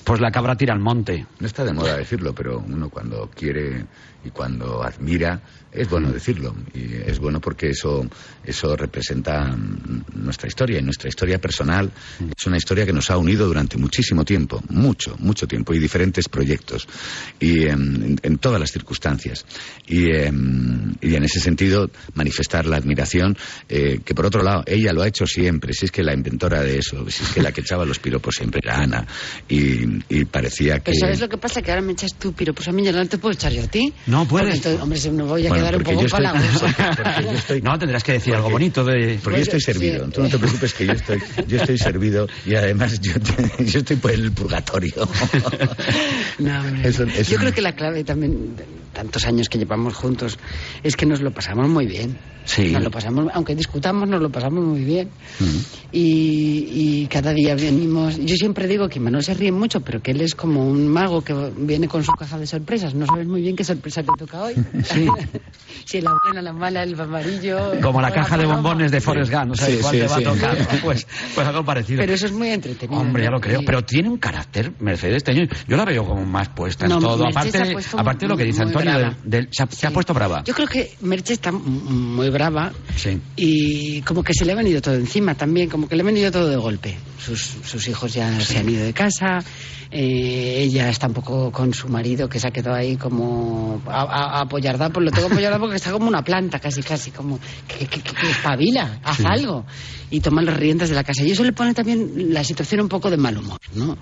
pues 0.04 0.20
la 0.22 0.32
cabra 0.32 0.56
tira 0.56 0.74
al 0.74 0.80
monte. 0.80 1.26
No 1.40 1.46
está 1.48 1.64
de 1.64 1.74
moda 1.74 1.98
decirlo, 1.98 2.34
pero 2.34 2.58
uno 2.60 2.90
cuando 2.90 3.30
quiere 3.36 3.86
y 4.24 4.30
cuando 4.30 4.84
admira, 4.84 5.42
es 5.72 5.90
bueno 5.90 6.12
decirlo. 6.12 6.56
Y 6.74 6.96
es 7.10 7.20
bueno 7.20 7.40
porque 7.40 7.70
eso, 7.70 8.06
eso 8.44 8.76
representa 8.76 9.56
nuestra 10.14 10.48
historia. 10.48 10.80
Y 10.80 10.84
nuestra 10.84 11.10
historia 11.10 11.40
personal 11.40 11.92
es 12.38 12.46
una 12.46 12.58
historia 12.58 12.86
que 12.86 12.94
nos 12.94 13.10
ha 13.10 13.18
unido 13.18 13.48
durante 13.48 13.78
muchísimo 13.78 14.26
tiempo, 14.26 14.62
mucho, 14.70 15.16
mucho 15.20 15.48
tiempo, 15.48 15.74
y 15.74 15.80
diferentes 15.80 16.28
proyectos, 16.30 16.88
y 17.40 17.68
en, 17.68 18.20
en 18.22 18.38
todas 18.38 18.60
las 18.60 18.72
circunstancias. 18.72 19.46
Y, 19.88 20.12
em, 20.12 20.96
y 21.02 21.16
en 21.16 21.24
ese 21.24 21.40
sentido, 21.40 21.90
manifestar 22.14 22.66
la 22.66 22.78
admiración, 22.78 23.38
eh, 23.70 24.02
que 24.04 24.14
por 24.14 24.26
otro 24.26 24.44
lado, 24.44 24.64
ella 24.68 24.94
lo 24.94 25.02
ha 25.02 25.08
hecho 25.08 25.26
siempre, 25.26 25.74
si 25.74 25.86
es 25.86 25.92
que 25.92 26.04
la 26.04 26.14
inventora 26.14 26.62
de 26.62 26.78
eso, 26.80 27.10
si 27.10 27.24
es 27.24 27.30
que 27.30 27.42
la 27.42 27.52
que 27.52 27.62
echaba 27.62 27.86
los 27.86 28.00
piropos 28.00 28.36
siempre 28.36 28.62
era 28.64 28.78
Ana, 28.78 29.08
y, 29.48 30.04
y 30.10 30.26
parecía 30.26 30.80
que... 30.80 30.92
Pero 30.92 31.00
¿sabes 31.00 31.22
lo 31.22 31.30
que 31.30 31.38
pasa? 31.38 31.62
Que 31.62 31.72
ahora 31.72 31.82
me 31.82 31.94
echas 31.94 32.14
tú 32.16 32.34
piropos 32.34 32.68
a 32.68 32.72
mí, 32.72 32.84
ya 32.84 32.92
no 32.92 33.06
te 33.08 33.18
puedo 33.18 33.34
echar 33.34 33.52
yo 33.52 33.64
a 33.64 33.68
ti. 33.68 33.94
No 34.12 34.28
puedes. 34.28 34.56
Estoy- 34.56 34.76
hombre, 34.82 35.00
si 35.00 35.10
me 35.10 35.24
voy 35.24 35.46
a 35.46 35.50
Bueno, 35.50 35.64
quedar 35.64 35.76
un 35.78 35.84
porque 35.84 35.94
poco 35.96 36.02
yo 36.02 36.08
estoy- 36.08 36.26
palagosa. 36.26 37.62
No, 37.64 37.80
tendrás 37.80 38.04
que 38.04 38.12
decir 38.14 38.36
algo 38.36 38.50
bonito 38.50 38.84
de... 38.84 39.20
Porque 39.24 39.40
yo 39.40 39.44
estoy 39.44 39.62
servido, 39.62 40.08
tú 40.10 40.22
no 40.22 40.30
te 40.30 40.38
preocupes 40.38 40.74
que 40.74 40.86
yo 40.86 40.94
estoy, 40.94 41.20
yo 41.48 41.58
estoy 41.58 41.78
servido 41.78 42.28
y 42.46 42.56
además 42.56 43.00
yo, 43.00 43.14
te- 43.20 43.66
yo 43.66 43.80
estoy 43.80 43.96
por 43.98 44.12
el 44.12 44.32
purgatorio. 44.32 44.94
No, 46.40 46.60
hombre, 46.60 46.90
Eso- 46.90 47.06
no. 47.06 47.12
eso 47.14 47.32
Yo 47.32 47.38
creo 47.38 47.54
que 47.54 47.62
la 47.62 47.74
clave 47.76 48.04
también, 48.04 48.56
de 48.56 48.66
tantos 48.94 49.26
años 49.26 49.48
que 49.50 49.58
llevamos 49.58 49.94
juntos, 49.96 50.38
es 50.84 50.96
que 50.96 51.06
nos 51.06 51.22
lo 51.22 51.32
pasamos 51.32 51.68
muy 51.70 51.86
bien. 51.86 52.18
Sí. 52.44 52.72
Nos 52.72 52.84
lo 52.84 52.90
pasamos, 52.90 53.28
aunque 53.36 53.54
discutamos, 53.56 54.10
nos 54.10 54.20
lo 54.20 54.32
pasamos 54.32 54.66
muy 54.66 54.84
bien. 54.84 55.10
Y, 55.92 56.68
y 57.04 57.08
cada 57.08 57.34
día 57.34 57.54
venimos. 57.56 58.18
Yo 58.18 58.36
siempre 58.36 58.68
digo 58.68 58.90
que 58.90 59.00
Manuel 59.00 59.24
se 59.24 59.34
ríe 59.34 59.52
mucho, 59.52 59.82
pero 59.82 60.02
que 60.02 60.12
él 60.12 60.22
es 60.22 60.34
como 60.36 60.66
un 60.68 60.88
mago 60.88 61.22
que 61.24 61.34
viene 61.58 61.88
con 61.88 62.04
su 62.04 62.12
caja 62.14 62.40
de 62.40 62.48
sorpresas. 62.48 62.96
No 62.96 63.06
sabes 63.06 63.28
muy 63.28 63.42
bien 63.42 63.56
qué 63.56 63.64
sorpresa 63.64 64.02
te 64.02 64.10
toca 64.18 64.42
hoy. 64.44 64.56
Sí. 64.84 65.06
si 65.86 66.02
la 66.02 66.12
buena, 66.24 66.42
la 66.42 66.52
mala, 66.54 66.84
el 66.84 67.00
amarillo. 67.00 67.74
Como 67.82 68.02
la 68.02 68.12
caja 68.12 68.38
de 68.38 68.44
paloma. 68.46 68.56
bombones 68.70 68.92
de 68.92 69.02
Forrest 69.02 69.32
Gump, 69.32 69.46
no 69.48 69.56
sabes 69.56 69.76
Sí, 69.76 69.82
cuál 69.82 69.94
sí, 69.96 70.00
te 70.02 70.08
va 70.08 70.18
sí. 70.18 70.24
a 70.24 70.34
tocar. 70.34 70.58
Pues, 70.82 71.08
pues 71.36 71.48
algo 71.48 71.64
parecido. 71.64 72.00
Pero 72.02 72.14
eso 72.14 72.26
es 72.26 72.32
muy 72.32 72.50
entretenido. 72.50 73.00
Hombre, 73.02 73.24
ya 73.26 73.30
lo 73.32 73.40
creo. 73.40 73.62
Pero 73.66 73.84
tiene 73.84 74.10
un 74.10 74.18
carácter, 74.18 74.74
Mercedes. 74.80 75.24
Yo 75.68 75.78
la 75.78 75.86
veo 75.86 76.06
como 76.06 76.26
más 76.26 76.50
puesta 76.50 76.86
en 76.86 76.92
No, 76.92 77.00
todo. 77.00 77.28
Aparte, 77.28 77.52
de- 77.60 77.78
aparte 77.98 78.26
de 78.26 78.30
lo 78.30 78.38
que 78.38 78.46
dice 78.46 78.66
muy 78.66 78.81
Antonio, 78.82 79.00
brava. 79.00 79.18
del, 79.24 79.30
del- 79.46 79.50
se, 79.52 79.64
ha, 79.64 79.68
se 79.72 79.88
ha 79.88 79.92
puesto 79.92 80.14
brava. 80.14 80.44
Yo 80.44 80.54
creo 80.54 80.68
que 80.68 80.92
Merche 81.02 81.34
está 81.34 81.52
muy 81.52 82.30
brava 82.30 82.72
Sí. 82.96 83.20
y 83.36 84.02
como 84.02 84.24
que 84.24 84.34
se 84.34 84.46
le 84.46 84.52
ha 84.52 84.56
venido 84.56 84.82
todo 84.82 84.96
encima 84.96 85.36
también, 85.36 85.70
como 85.70 85.88
que 85.88 85.96
le 85.96 86.02
ha 86.02 86.06
venido 86.06 86.32
todo 86.32 86.48
de 86.50 86.58
golpe. 86.58 86.98
Sus, 87.24 87.40
sus 87.64 87.88
hijos 87.88 88.14
ya 88.14 88.40
se 88.42 88.58
han 88.58 88.68
ido 88.68 88.84
de 88.84 88.94
casa, 88.94 89.40
eh, 89.92 90.64
ella 90.64 90.90
está 90.90 91.08
un 91.08 91.14
poco 91.14 91.52
con 91.52 91.74
su 91.74 91.88
marido 91.88 92.28
que 92.30 92.40
se 92.40 92.48
ha 92.48 92.52
quedado 92.52 92.76
ahí 92.78 92.96
como 92.98 93.82
a, 93.88 94.02
a, 94.02 94.38
a 94.38 94.42
apoyardar, 94.42 94.92
pues 94.92 95.06
lo 95.06 95.12
tengo 95.12 95.28
apoyardado 95.28 95.62
porque 95.62 95.76
está 95.76 95.92
como 95.92 96.08
una 96.08 96.24
planta 96.24 96.60
casi, 96.60 96.82
casi, 96.82 97.12
como 97.12 97.40
que, 97.68 97.86
que, 97.86 98.02
que- 98.02 98.12
que 98.14 98.30
espabila, 98.32 99.00
haz 99.04 99.24
algo 99.26 99.66
y 100.10 100.20
toma 100.20 100.42
las 100.42 100.58
riendas 100.58 100.90
de 100.90 100.96
la 100.96 101.04
casa. 101.04 101.24
Y 101.24 101.32
eso 101.32 101.44
le 101.44 101.54
pone 101.54 101.74
también 101.74 102.34
la 102.34 102.44
situación 102.44 102.82
un 102.82 102.90
poco 102.90 103.10
de 103.12 103.18
mal 103.18 103.38
humor, 103.38 103.60
¿no? 103.76 103.98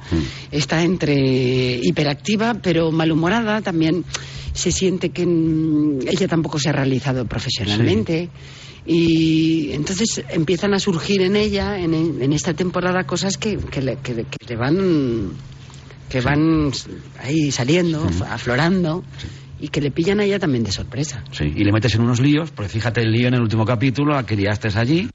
Está 0.52 0.82
entre 0.84 1.80
hiperactiva 1.84 2.56
pero 2.56 2.92
malhumorada, 2.92 3.62
también 3.62 4.06
se 4.54 4.72
siente 4.72 5.10
que 5.10 5.26
mm, 5.26 6.00
ella 6.08 6.28
tampoco 6.28 6.60
se 6.60 6.70
ha 6.70 6.74
realizado 6.74 7.26
profesionalmente. 7.26 8.30
Y 8.86 9.72
entonces 9.74 10.24
empiezan 10.30 10.74
a 10.74 10.80
surgir 10.80 11.22
en 11.22 11.36
ella, 11.36 11.78
en, 11.78 11.94
en 11.94 12.34
esta 12.34 12.54
temporada, 12.54 13.04
cosas 13.06 13.38
que, 13.38 13.58
que 13.58 13.82
le, 13.82 13.98
que 13.98 14.14
le- 14.16 14.24
que 14.26 14.38
le 14.48 14.56
van 14.56 15.32
que 16.10 16.22
van 16.22 16.72
ahí 17.22 17.52
saliendo, 17.52 18.10
aflorando, 18.28 19.04
y 19.60 19.68
que 19.68 19.80
le 19.80 19.92
pillan 19.92 20.22
a 20.22 20.24
ella 20.24 20.40
también 20.40 20.64
de 20.64 20.72
sorpresa. 20.72 21.24
Sí, 21.32 21.54
y 21.56 21.64
le 21.64 21.72
metes 21.72 21.94
en 21.94 22.02
unos 22.02 22.20
líos, 22.20 22.50
porque 22.50 22.68
fíjate 22.70 23.02
el 23.02 23.12
lío 23.12 23.28
en 23.28 23.36
el 23.36 23.42
último 23.42 23.64
capítulo, 23.64 24.14
la 24.16 24.26
que 24.26 24.36
liaste 24.36 24.70
allí. 24.74 25.08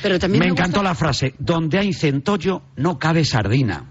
Pero 0.00 0.16
también 0.20 0.38
me 0.38 0.46
me 0.46 0.52
encantó 0.52 0.78
gusta- 0.78 0.88
la 0.90 0.94
frase, 0.94 1.34
donde 1.40 1.78
hay 1.80 1.92
centollo 1.92 2.62
no 2.76 3.00
cabe 3.00 3.24
sardina. 3.24 3.84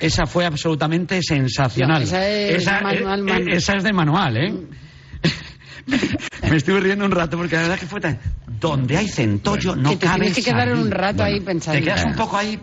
Esa 0.00 0.26
fue 0.26 0.44
absolutamente 0.44 1.20
sensacional. 1.22 2.00
No, 2.02 2.08
esa 2.08 2.50
es 2.50 2.66
manual, 2.82 3.22
man- 3.22 3.48
eh, 3.48 3.56
esa 3.56 3.74
es 3.76 3.84
de 3.84 3.92
manual, 3.92 4.36
¿eh? 4.36 4.54
me 6.50 6.56
estuve 6.56 6.80
riendo 6.80 7.04
un 7.04 7.10
rato 7.10 7.36
porque 7.36 7.56
la 7.56 7.62
verdad 7.62 7.78
que 7.78 7.86
fue 7.86 8.00
tan... 8.00 8.18
Donde 8.60 8.96
hay 8.96 9.08
centollo 9.08 9.74
no 9.76 9.90
que 9.90 9.96
te 9.96 10.06
cabe 10.06 10.20
tienes 10.20 10.36
que 10.36 10.42
quedar 10.44 10.72
un 10.72 10.90
rato 10.90 11.22
ahí 11.22 11.40
pensando. 11.40 11.78
Te 11.78 11.84
quedas 11.84 12.04
un 12.04 12.14
poco 12.14 12.36
ahí... 12.36 12.58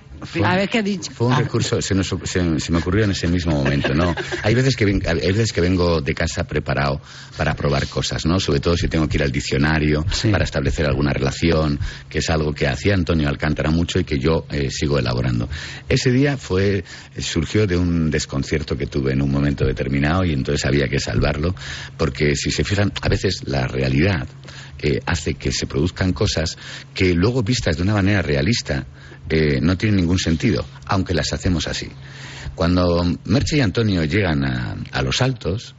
A 0.45 0.55
ver 0.55 0.69
qué 0.69 0.77
ha 0.77 0.83
dicho. 0.83 1.11
Fue 1.11 1.25
un 1.27 1.35
recurso, 1.35 1.81
se, 1.81 1.95
nos- 1.95 2.13
se- 2.25 2.59
se 2.59 2.71
me 2.71 2.77
ocurrió 2.77 3.05
en 3.05 3.09
ese 3.11 3.27
mismo 3.27 3.53
momento, 3.55 3.91
¿no? 3.95 4.13
Hay 4.43 4.53
veces, 4.53 4.75
que 4.75 4.85
ven- 4.85 5.01
hay 5.07 5.15
veces 5.31 5.51
que 5.51 5.61
vengo 5.61 5.99
de 5.99 6.13
casa 6.13 6.43
preparado 6.43 7.01
para 7.37 7.55
probar 7.55 7.87
cosas, 7.87 8.23
¿no? 8.27 8.39
Sobre 8.39 8.59
todo 8.59 8.77
si 8.77 8.87
tengo 8.87 9.09
que 9.09 9.17
ir 9.17 9.23
al 9.23 9.31
diccionario 9.31 10.05
para 10.31 10.43
establecer 10.43 10.85
alguna 10.85 11.11
relación, 11.11 11.79
que 12.07 12.19
es 12.19 12.29
algo 12.29 12.53
que 12.53 12.67
hacía 12.67 12.93
Antonio 12.93 13.27
Alcántara 13.29 13.71
mucho 13.71 13.99
y 13.99 14.03
que 14.03 14.19
yo 14.19 14.45
eh, 14.51 14.69
sigo 14.69 14.99
elaborando. 14.99 15.49
Ese 15.89 16.11
día 16.11 16.37
fue, 16.37 16.83
surgió 17.17 17.65
de 17.65 17.77
un 17.77 18.11
desconcierto 18.11 18.77
que 18.77 18.85
tuve 18.85 19.13
en 19.13 19.23
un 19.23 19.31
momento 19.31 19.65
determinado 19.65 20.23
y 20.23 20.33
entonces 20.33 20.63
había 20.65 20.87
que 20.87 20.99
salvarlo, 20.99 21.55
porque 21.97 22.35
si 22.35 22.51
se 22.51 22.63
fijan, 22.63 22.93
a 23.01 23.09
veces 23.09 23.41
la 23.47 23.67
realidad 23.71 24.27
eh, 24.79 24.99
hace 25.05 25.35
que 25.35 25.51
se 25.51 25.67
produzcan 25.67 26.13
cosas 26.13 26.57
que 26.93 27.13
luego 27.13 27.43
vistas 27.43 27.77
de 27.77 27.83
una 27.83 27.93
manera 27.93 28.21
realista 28.21 28.85
eh, 29.29 29.59
no 29.61 29.77
tienen 29.77 29.97
ningún 29.97 30.19
sentido, 30.19 30.65
aunque 30.85 31.13
las 31.13 31.33
hacemos 31.33 31.67
así. 31.67 31.89
Cuando 32.55 33.03
Merche 33.25 33.57
y 33.57 33.61
Antonio 33.61 34.03
llegan 34.03 34.43
a, 34.43 34.75
a 34.91 35.01
los 35.01 35.21
altos, 35.21 35.75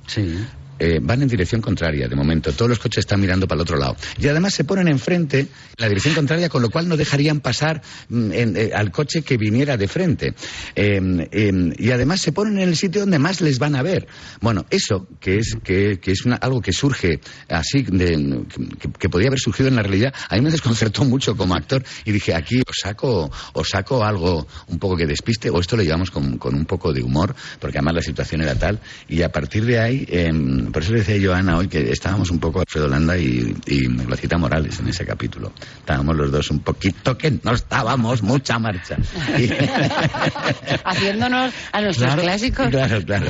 eh, 0.82 0.98
van 1.00 1.22
en 1.22 1.28
dirección 1.28 1.60
contraria 1.60 2.08
de 2.08 2.16
momento. 2.16 2.52
Todos 2.52 2.68
los 2.70 2.78
coches 2.78 3.00
están 3.02 3.20
mirando 3.20 3.46
para 3.46 3.58
el 3.58 3.62
otro 3.62 3.76
lado. 3.78 3.96
Y 4.18 4.26
además 4.26 4.54
se 4.54 4.64
ponen 4.64 4.88
enfrente, 4.88 5.38
en 5.40 5.48
la 5.78 5.88
dirección 5.88 6.14
contraria, 6.14 6.48
con 6.48 6.60
lo 6.62 6.70
cual 6.70 6.88
no 6.88 6.96
dejarían 6.96 7.40
pasar 7.40 7.82
mm, 8.08 8.32
en- 8.32 8.56
eh, 8.56 8.70
al 8.74 8.90
coche 8.90 9.22
que 9.22 9.36
viniera 9.36 9.76
de 9.76 9.86
frente. 9.86 10.34
Eh, 10.74 11.00
eh, 11.30 11.72
y 11.78 11.90
además 11.90 12.20
se 12.20 12.32
ponen 12.32 12.58
en 12.58 12.68
el 12.68 12.76
sitio 12.76 13.02
donde 13.02 13.18
más 13.18 13.40
les 13.40 13.58
van 13.58 13.76
a 13.76 13.82
ver. 13.82 14.06
Bueno, 14.40 14.66
eso, 14.70 15.06
que 15.20 15.38
es, 15.38 15.56
que, 15.62 16.00
que 16.00 16.10
es 16.10 16.24
una- 16.24 16.36
algo 16.36 16.60
que 16.60 16.72
surge 16.72 17.20
así, 17.48 17.82
de- 17.82 18.42
que, 18.80 18.90
que 18.98 19.08
podía 19.08 19.28
haber 19.28 19.38
surgido 19.38 19.68
en 19.68 19.76
la 19.76 19.82
realidad, 19.82 20.12
a 20.28 20.34
mí 20.34 20.40
me 20.40 20.50
desconcertó 20.50 21.04
mucho 21.04 21.36
como 21.36 21.54
actor 21.54 21.84
y 22.04 22.10
dije, 22.12 22.34
aquí 22.34 22.60
os 22.68 22.76
saco, 22.82 23.30
os 23.52 23.68
saco 23.68 24.04
algo 24.04 24.46
un 24.68 24.78
poco 24.78 24.96
que 24.96 25.06
despiste, 25.06 25.50
o 25.50 25.60
esto 25.60 25.76
lo 25.76 25.82
llevamos 25.84 26.10
con, 26.10 26.38
con 26.38 26.54
un 26.54 26.64
poco 26.64 26.92
de 26.92 27.02
humor, 27.02 27.34
porque 27.60 27.78
además 27.78 27.94
la 27.94 28.02
situación 28.02 28.40
era 28.42 28.54
tal, 28.56 28.80
y 29.08 29.22
a 29.22 29.30
partir 29.30 29.64
de 29.64 29.78
ahí, 29.78 30.04
em, 30.08 30.71
por 30.72 30.82
eso 30.82 30.92
le 30.92 30.98
decía 31.00 31.16
yo 31.18 31.34
a 31.34 31.38
Ana 31.38 31.56
hoy 31.58 31.68
que 31.68 31.90
estábamos 31.90 32.30
un 32.30 32.38
poco 32.40 32.60
Alfredo 32.60 32.88
Landa 32.88 33.16
y, 33.18 33.54
y 33.66 33.86
Glacita 33.86 34.38
Morales 34.38 34.78
en 34.80 34.88
ese 34.88 35.04
capítulo. 35.06 35.52
Estábamos 35.78 36.16
los 36.16 36.32
dos 36.32 36.50
un 36.50 36.60
poquito 36.60 37.16
que 37.16 37.38
no 37.42 37.52
estábamos 37.52 38.22
mucha 38.22 38.58
marcha. 38.58 38.96
Y- 39.38 39.48
Haciéndonos 40.84 41.52
a 41.72 41.80
nuestros 41.80 42.06
Claro, 42.06 42.22
clásicos. 42.22 42.68
claro, 42.68 43.02
claro. 43.04 43.26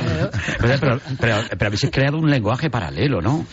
Pero, 0.59 0.79
pero, 0.79 1.01
pero, 1.19 1.37
pero 1.49 1.67
habéis 1.67 1.87
creado 1.91 2.17
un 2.17 2.29
lenguaje 2.29 2.69
paralelo, 2.69 3.21
¿no? 3.21 3.45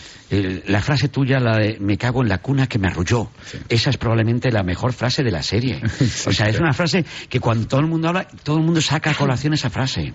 La 0.67 0.81
frase 0.81 1.09
tuya, 1.09 1.39
la 1.39 1.57
de 1.57 1.77
me 1.81 1.97
cago 1.97 2.21
en 2.23 2.29
la 2.29 2.37
cuna 2.37 2.65
que 2.67 2.79
me 2.79 2.87
arrulló, 2.87 3.29
esa 3.67 3.89
es 3.89 3.97
probablemente 3.97 4.49
la 4.49 4.63
mejor 4.63 4.93
frase 4.93 5.23
de 5.23 5.31
la 5.31 5.43
serie. 5.43 5.81
o 6.27 6.31
sea, 6.31 6.47
es 6.47 6.57
una 6.59 6.71
frase 6.73 7.03
que 7.29 7.39
cuando 7.41 7.67
todo 7.67 7.81
el 7.81 7.87
mundo 7.87 8.07
habla, 8.07 8.27
todo 8.43 8.57
el 8.57 8.63
mundo 8.63 8.79
saca 8.81 9.11
a 9.11 9.13
colación 9.13 9.53
esa 9.53 9.69
frase. 9.69 10.13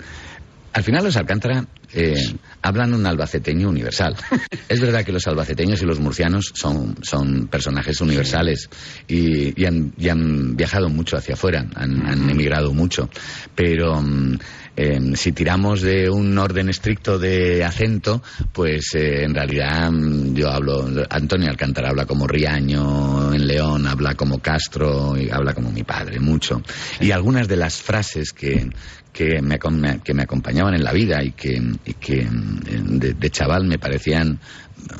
Al 0.76 0.82
final 0.82 1.04
los 1.04 1.16
Alcántara 1.16 1.64
eh, 1.94 2.34
hablan 2.60 2.92
un 2.92 3.06
albaceteño 3.06 3.70
universal. 3.70 4.14
Es 4.68 4.80
verdad 4.80 5.04
que 5.04 5.12
los 5.12 5.26
albaceteños 5.26 5.80
y 5.80 5.86
los 5.86 6.00
murcianos 6.00 6.52
son, 6.54 6.96
son 7.02 7.46
personajes 7.46 8.00
universales 8.02 8.68
y, 9.08 9.58
y 9.58 9.64
han, 9.64 9.94
y 9.96 10.08
han 10.10 10.54
viajado 10.54 10.90
mucho 10.90 11.16
hacia 11.16 11.34
afuera, 11.34 11.64
han, 11.74 12.06
han 12.06 12.28
emigrado 12.28 12.74
mucho. 12.74 13.08
Pero 13.54 14.02
mm, 14.02 14.38
eh, 14.76 15.00
si 15.14 15.32
tiramos 15.32 15.80
de 15.80 16.10
un 16.10 16.36
orden 16.36 16.68
estricto 16.68 17.18
de 17.18 17.64
acento, 17.64 18.22
pues 18.52 18.94
eh, 18.94 19.22
en 19.22 19.34
realidad 19.34 19.90
mm, 19.90 20.34
yo 20.34 20.50
hablo, 20.50 20.86
Antonio 21.08 21.48
Alcántara 21.48 21.88
habla 21.88 22.04
como 22.04 22.26
Riaño 22.26 23.32
en 23.32 23.46
León, 23.46 23.86
habla 23.86 24.14
como 24.14 24.40
Castro 24.40 25.16
y 25.16 25.30
habla 25.30 25.54
como 25.54 25.70
mi 25.70 25.84
padre, 25.84 26.20
mucho. 26.20 26.60
Y 27.00 27.12
algunas 27.12 27.48
de 27.48 27.56
las 27.56 27.80
frases 27.80 28.34
que, 28.34 28.68
que 29.16 29.40
me, 29.40 29.58
que 30.00 30.12
me 30.12 30.22
acompañaban 30.24 30.74
en 30.74 30.84
la 30.84 30.92
vida 30.92 31.24
y 31.24 31.32
que, 31.32 31.58
y 31.86 31.94
que 31.94 32.22
mm, 32.22 32.98
de, 32.98 33.14
de 33.14 33.30
chaval 33.30 33.64
me 33.64 33.78
parecían 33.78 34.38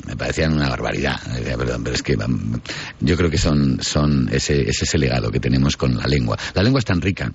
me 0.07 0.17
parecían 0.17 0.53
una 0.53 0.69
barbaridad. 0.69 1.21
Perdón, 1.43 1.83
pero 1.83 1.95
es 1.95 2.01
que 2.01 2.17
mm, 2.17 2.59
yo 3.01 3.15
creo 3.15 3.29
que 3.29 3.37
son 3.37 3.77
son 3.81 4.27
ese 4.31 4.61
ese 4.61 4.85
es 4.85 4.93
el 4.95 5.01
legado 5.01 5.29
que 5.29 5.39
tenemos 5.39 5.77
con 5.77 5.95
la 5.95 6.07
lengua. 6.07 6.35
La 6.55 6.63
lengua 6.63 6.79
es 6.79 6.85
tan 6.85 6.99
rica 6.99 7.31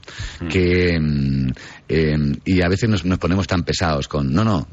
que 0.51 0.99
mm, 0.99 1.51
eh, 1.89 2.33
y 2.45 2.63
a 2.63 2.69
veces 2.69 2.89
nos, 2.89 3.05
nos 3.05 3.19
ponemos 3.19 3.47
tan 3.47 3.63
pesados 3.63 4.09
con 4.09 4.33
no 4.33 4.43
no 4.43 4.67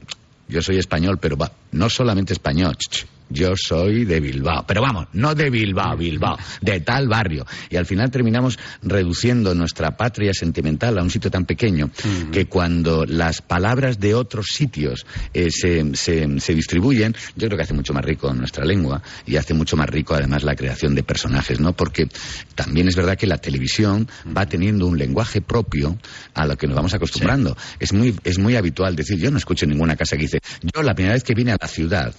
yo 0.48 0.64
soy 0.64 0.80
español 0.80 1.20
pero 1.22 1.38
va, 1.38 1.52
no 1.74 1.90
solamente 1.90 2.34
español 2.34 2.76
ch, 2.76 3.06
yo 3.30 3.54
soy 3.56 4.06
de 4.06 4.20
Bilbao, 4.20 4.66
pero 4.68 4.82
vamos, 4.82 5.08
no 5.14 5.36
de 5.36 5.50
Bilbao, 5.50 5.96
Bilbao, 5.98 6.38
de 6.62 6.80
tal 6.82 7.08
barrio. 7.08 7.46
Y 7.70 7.76
al 7.78 7.86
final 7.86 8.12
terminamos 8.12 8.58
reduciendo 8.82 9.54
nuestra 9.56 9.96
patria 9.98 10.34
sentimental 10.34 10.98
a 10.98 11.04
un 11.04 11.10
sitio 11.10 11.30
tan 11.32 11.46
pequeño 11.46 11.90
que 12.32 12.48
cuando 12.48 13.06
las 13.06 13.42
palabras 13.42 14.00
de 14.00 14.14
otros 14.16 14.48
sitios 14.54 15.06
eh, 15.34 15.50
se, 15.52 15.96
se- 15.96 16.40
se 16.40 16.54
distribuyen, 16.56 17.16
yo 17.36 17.48
creo 17.48 17.58
que 17.58 17.64
hace 17.64 17.74
mucho 17.74 17.94
más 17.94 18.04
rico 18.04 18.34
nuestra 18.34 18.66
lengua 18.66 19.02
y 19.26 19.36
hace 19.36 19.54
mucho 19.54 19.78
más 19.78 19.88
rico 19.90 20.14
además 20.16 20.44
la 20.44 20.56
creación 20.56 20.96
de 20.96 21.04
personajes, 21.04 21.60
¿no? 21.60 21.74
Porque 21.74 22.08
también 22.56 22.88
es 22.88 22.96
verdad 22.96 23.18
que 23.18 23.28
la 23.28 23.38
televisión 23.38 24.08
va 24.36 24.46
teniendo 24.48 24.88
un 24.88 24.98
lenguaje 24.98 25.42
propio 25.42 25.98
a 26.34 26.46
lo 26.46 26.58
que 26.58 26.68
nos 26.68 26.76
vamos 26.76 26.94
acostumbrando. 26.94 27.56
Es 27.80 27.94
muy, 27.94 28.16
es 28.24 28.40
muy 28.40 28.56
habitual 28.56 28.96
decir, 28.96 29.18
yo 29.20 29.32
no 29.32 29.38
escucho 29.38 29.66
ninguna 29.66 29.96
casa 29.96 30.16
que 30.18 30.24
dice, 30.24 30.40
yo 30.74 30.82
la 30.84 30.94
primera 30.96 31.14
vez 31.14 31.24
que 31.24 31.34
vine 31.36 31.52
a 31.52 31.58
la 31.60 31.68
ciudad, 31.68 32.14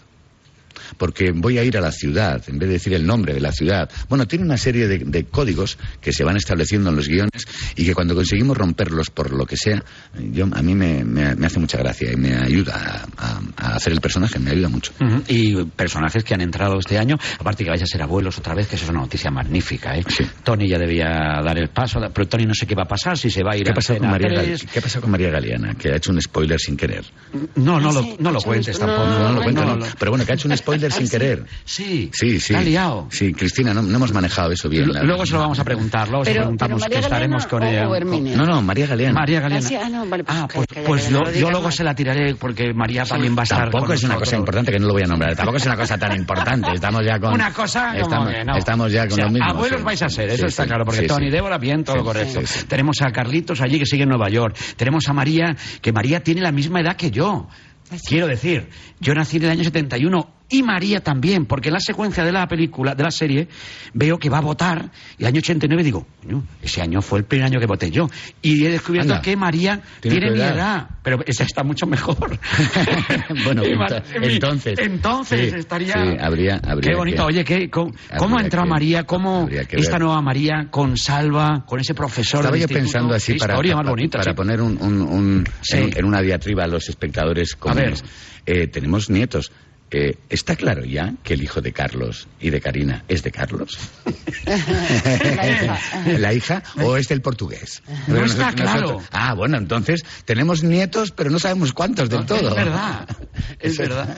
porque 0.97 1.33
voy 1.33 1.59
a 1.59 1.65
ir 1.65 1.77
a 1.77 1.81
la 1.81 1.93
ciudad, 1.93 2.43
en 2.49 2.59
vez 2.59 2.69
de 2.69 2.75
decir 2.75 2.95
el 2.95 3.07
nombre 3.07 3.35
de 3.35 3.41
la 3.41 3.53
ciudad. 3.53 3.91
Bueno, 4.09 4.27
tiene 4.27 4.45
una 4.45 4.57
serie 4.59 4.89
de, 4.89 5.25
códigos 5.25 5.79
que 6.01 6.13
se 6.13 6.25
van 6.25 6.37
estableciendo 6.37 6.91
en 6.91 6.97
los 6.97 7.09
guiones 7.09 7.47
y 7.77 7.85
que 7.85 7.95
cuando 7.95 8.15
conseguimos 8.15 8.57
romperlos 8.57 9.11
por 9.11 9.33
lo 9.33 9.47
que 9.47 9.57
sea, 9.57 9.83
yo, 10.33 10.49
a 10.53 10.63
mí 10.63 10.75
me, 10.75 11.05
me- 11.05 11.47
hace 11.47 11.59
mucha 11.61 11.79
gracia 11.79 12.13
y 12.13 12.17
me 12.17 12.35
ayuda 12.37 13.07
a- 13.17 13.30
a 13.73 13.77
hacer 13.77 13.93
el 13.93 14.01
personaje, 14.01 14.39
me 14.39 14.51
ayuda 14.51 14.69
mucho. 14.69 14.93
Y 15.29 15.65
personajes 15.65 16.25
que 16.25 16.35
han 16.35 16.41
entrado 16.41 16.79
este 16.79 16.99
año, 16.99 17.17
aparte 17.39 17.65
que 17.65 17.71
vais 17.71 17.83
a 17.83 17.87
ser 17.87 18.03
abuelos 18.03 18.39
otra 18.39 18.55
vez, 18.55 18.67
que 18.69 18.77
eso 18.77 18.85
es 18.85 18.91
una 18.91 19.01
noticia 19.01 19.31
magnífica, 19.31 19.97
¿eh? 19.97 20.05
Tony 20.45 20.69
ya 20.69 20.79
debía 20.79 21.41
dar 21.43 21.59
el 21.59 21.69
paso, 21.69 22.01
pero 22.13 22.29
Tony 22.29 22.45
no 22.47 22.55
sé 22.55 22.67
qué 22.67 22.75
va 22.75 22.83
a 22.85 22.89
pasar, 22.89 23.17
si 23.19 23.31
se 23.31 23.43
va 23.43 23.53
a 23.53 23.57
ir 23.57 23.65
¿Qué 23.65 23.71
a 23.71 23.75
pasa, 23.75 23.97
con 23.99 24.11
María, 24.11 24.29
3. 24.29 24.65
Gal- 24.65 24.71
¿Qué 24.73 24.81
pasa 24.83 25.01
con 25.01 25.11
María 25.11 25.31
Galeana? 25.31 25.75
Que 25.75 25.91
ha 25.93 25.97
hecho 25.97 26.11
un 26.13 26.21
spoiler 26.21 26.59
sin 26.59 26.77
querer. 26.77 27.05
No, 27.57 27.79
no, 27.81 27.91
Ah, 27.91 27.93
lo, 27.93 28.07
no 28.19 28.31
lo 28.33 28.41
cuentes 28.41 28.79
tampoco. 28.79 29.05
No, 29.07 29.19
no 29.19 29.33
lo 29.33 29.43
cuento, 29.43 29.63
no, 29.65 29.77
no. 29.77 29.87
no. 29.87 29.93
Pero 29.99 30.11
bueno, 30.11 30.25
que 30.25 30.33
ha 30.33 30.35
hecho 30.35 30.49
un 30.49 30.57
spoiler 30.57 30.91
sin 30.93 31.09
querer. 31.09 31.45
Sí, 31.65 32.11
Sí, 32.13 32.41
sí. 32.41 32.55
ha 32.55 32.63
liado. 32.63 33.09
Sí, 33.11 33.33
Cristina, 33.33 33.73
no, 33.75 33.83
no 33.83 33.97
hemos 33.97 34.13
manejado 34.13 34.53
eso 34.53 34.69
bien. 34.69 34.93
la- 34.93 35.03
Luego 35.03 35.25
se 35.27 35.33
lo 35.35 35.41
vamos 35.41 35.59
a 35.59 35.65
preguntar, 35.65 36.09
luego 36.09 36.25
se 36.25 36.31
lo 36.31 36.35
Pero, 36.35 36.43
preguntamos 36.45 36.83
pero 36.83 36.89
que 36.91 36.95
María 36.97 37.07
estaremos 37.07 37.47
Galeana 37.47 37.89
con 37.89 38.03
ella. 38.03 38.37
No, 38.37 38.47
no, 38.47 38.63
María 38.63 38.87
Galeana. 38.87 39.15
María 39.21 39.41
Galeana. 39.41 39.69
Ah, 39.73 39.81
ah, 39.85 39.89
no, 39.89 40.05
pues 40.09 40.23
Ah, 40.29 40.49
pues, 40.53 40.67
pues 40.87 41.11
yo, 41.11 41.21
no 41.47 41.51
luego 41.51 41.71
se 41.71 41.85
la 41.85 41.95
tiraré 41.95 42.35
porque 42.35 42.73
María 42.75 43.05
también 43.05 43.37
va 43.37 43.41
a 43.41 43.45
estar. 43.45 43.60
Tampoco 43.63 43.87
con 43.87 43.95
es 43.95 44.03
una 44.05 44.17
cosa 44.17 44.37
importante 44.37 44.73
que 44.73 44.79
no 44.79 44.87
lo 44.87 44.93
voy 44.93 45.03
a 45.03 45.07
nombrar. 45.07 45.35
Tampoco 45.37 45.57
es 45.59 45.67
una 45.67 45.77
cosa 45.77 45.99
tan 45.99 46.17
importante. 46.17 46.71
Estamos 46.73 47.05
ya 47.05 47.19
con. 47.19 47.33
Una 47.41 47.53
cosa 47.53 47.89
como 47.91 48.01
estamos, 48.03 48.29
que 48.33 48.45
no. 48.45 48.57
estamos 48.57 48.93
ya 48.93 49.03
con 49.03 49.13
O 49.13 49.17
sea, 49.17 49.25
lo 49.27 49.31
mismo. 49.31 49.51
Abuelos 49.51 49.79
sí. 49.81 49.85
vais 49.85 50.03
a 50.03 50.09
ser, 50.09 50.29
eso 50.31 50.37
Sí, 50.43 50.47
está 50.47 50.63
sí, 50.65 50.69
claro, 50.69 50.85
porque 50.85 51.01
sí, 51.01 51.07
Tony 51.07 51.27
y 51.27 51.31
Débora, 51.31 51.59
bien, 51.59 51.85
todo 51.85 51.97
Sí, 51.99 52.03
correcto. 52.05 52.41
sí, 52.41 52.47
sí. 52.47 52.67
Tenemos 52.67 52.97
a 53.03 53.11
Carlitos 53.13 53.61
allí 53.61 53.79
que 53.79 53.87
sigue 53.87 54.03
en 54.05 54.09
Nueva 54.09 54.29
York. 54.29 54.57
Tenemos 54.77 55.09
a 55.09 55.13
María, 55.13 55.57
que 55.81 55.93
María 55.93 56.23
tiene 56.23 56.41
la 56.41 56.53
misma 56.53 56.81
edad 56.81 56.97
que 56.97 57.11
yo. 57.11 57.49
Quiero 58.07 58.27
decir, 58.29 58.69
yo 59.01 59.15
nací 59.15 59.39
en 59.39 59.45
el 59.45 59.51
año 59.51 59.65
71 59.65 60.40
y 60.51 60.63
María 60.63 61.01
también, 61.01 61.47
porque 61.47 61.69
en 61.69 61.75
la 61.75 61.81
secuencia 61.81 62.25
de 62.25 62.33
la 62.33 62.47
película, 62.49 62.95
de 62.95 63.03
la 63.03 63.11
serie, 63.11 63.49
veo 63.95 64.19
que 64.19 64.29
va 64.29 64.39
a 64.39 64.43
votar 64.43 64.91
y 65.19 65.23
el 65.23 65.29
año 65.29 65.39
89 65.39 65.83
digo, 65.85 66.07
"Coño, 66.23 66.43
ese 66.63 66.83
año 66.83 67.01
fue 67.03 67.21
el 67.21 67.25
primer 67.25 67.47
año 67.47 67.61
que 67.61 67.67
voté 67.67 67.91
yo. 67.91 68.09
Y 68.43 68.65
he 68.67 68.71
descubierto 68.71 69.13
Anda. 69.15 69.23
que 69.23 69.37
María 69.37 69.81
Tiene 70.01 70.19
tiene, 70.19 70.33
mi 70.35 70.41
edad. 70.41 70.55
edad, 70.57 70.89
pero 71.03 71.21
esa 71.27 71.45
está 71.45 71.63
mucho 71.63 71.87
mejor. 71.87 72.39
bueno, 73.45 73.63
entonces. 74.23 74.79
Entonces 74.79 75.51
sí, 75.53 75.59
estaría... 75.59 75.93
Sí, 75.93 76.17
habría, 76.21 76.61
habría 76.65 76.91
Qué 76.91 76.97
bonito. 76.97 77.17
que- 77.19 77.23
Oye, 77.33 77.45
¿qué, 77.45 77.71
cómo, 77.71 77.93
cómo 78.19 78.39
ha 78.39 78.43
entrado 78.43 78.67
María? 78.67 79.05
¿Cómo 79.05 79.49
esta 79.49 79.93
ver. 79.93 80.01
nueva 80.01 80.21
María 80.23 80.69
con 80.71 80.97
Salva, 80.97 81.65
con 81.67 81.81
ese 81.81 81.95
profesor 81.95 82.41
Estaba 82.41 82.57
yo 82.57 82.67
pensando 82.69 83.15
así 83.15 83.35
para, 83.35 83.55
para, 83.57 83.83
bonita. 83.91 84.19
para 84.19 84.33
sí. 84.33 84.37
poner 84.37 84.61
un, 84.61 84.77
un- 84.83 85.03
un- 85.03 85.45
en, 85.73 85.97
en 85.97 86.05
una 86.05 86.21
diatriba 86.21 86.65
a 86.65 86.67
los 86.67 86.89
espectadores 86.89 87.55
comunes. 87.55 88.03
Eh, 88.47 88.67
tenemos 88.69 89.11
nietos. 89.11 89.53
Eh, 89.93 90.17
¿Está 90.29 90.55
claro 90.55 90.85
ya 90.85 91.15
que 91.25 91.35
el 91.35 91.43
hijo 91.43 91.61
de 91.61 91.73
Carlos 91.73 92.29
y 92.41 92.51
de 92.51 92.61
Karina 92.61 93.05
es 93.09 93.25
de 93.25 93.33
Carlos? 93.33 93.77
La 94.47 95.49
hija. 95.51 95.79
¿La 96.19 96.33
hija 96.33 96.63
o 96.83 96.97
es 96.97 97.09
del 97.09 97.21
portugués? 97.23 97.83
No 98.07 98.25
está 98.25 98.53
Nosotros- 98.53 98.55
claro. 98.71 99.03
Ah, 99.11 99.35
bueno, 99.35 99.59
entonces 99.59 100.03
tenemos 100.25 100.63
nietos, 100.63 101.11
pero 101.11 101.31
no 101.31 101.39
sabemos 101.41 101.73
cuántos 101.73 102.09
del 102.09 102.25
todo. 102.25 102.51
Es 102.51 102.55
verdad, 102.55 103.09
es 103.59 103.79
verdad. 103.79 104.17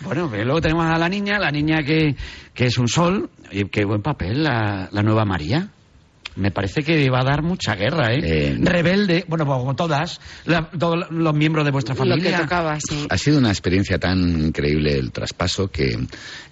Bueno, 0.00 0.28
pues 0.30 0.44
luego 0.44 0.60
tenemos 0.60 0.86
a 0.86 0.96
la 0.98 1.08
niña, 1.08 1.38
la 1.38 1.50
niña 1.50 1.82
que, 1.84 2.16
que 2.54 2.66
es 2.66 2.78
un 2.78 2.88
sol, 2.88 3.30
y 3.50 3.64
qué 3.66 3.84
buen 3.84 4.00
papel, 4.02 4.42
la, 4.42 4.88
la 4.90 5.02
nueva 5.02 5.24
María. 5.24 5.68
Me 6.36 6.50
parece 6.50 6.82
que 6.82 7.10
va 7.10 7.20
a 7.20 7.24
dar 7.24 7.42
mucha 7.42 7.74
guerra, 7.74 8.14
¿eh? 8.14 8.20
Eh, 8.22 8.56
Rebelde, 8.60 9.24
bueno, 9.28 9.44
pues 9.44 9.58
como 9.58 9.76
todas, 9.76 10.20
la- 10.46 10.70
todos 10.70 11.10
los 11.10 11.34
miembros 11.34 11.64
de 11.64 11.70
vuestra 11.70 11.94
Lo 11.94 12.04
que 12.04 12.10
familia. 12.10 12.38
tocaba, 12.40 12.78
sí. 12.80 13.06
Ha 13.10 13.18
sido 13.18 13.38
una 13.38 13.50
experiencia 13.50 13.98
tan 13.98 14.18
increíble 14.46 14.94
el 14.94 15.12
traspaso 15.12 15.68
que, 15.68 15.98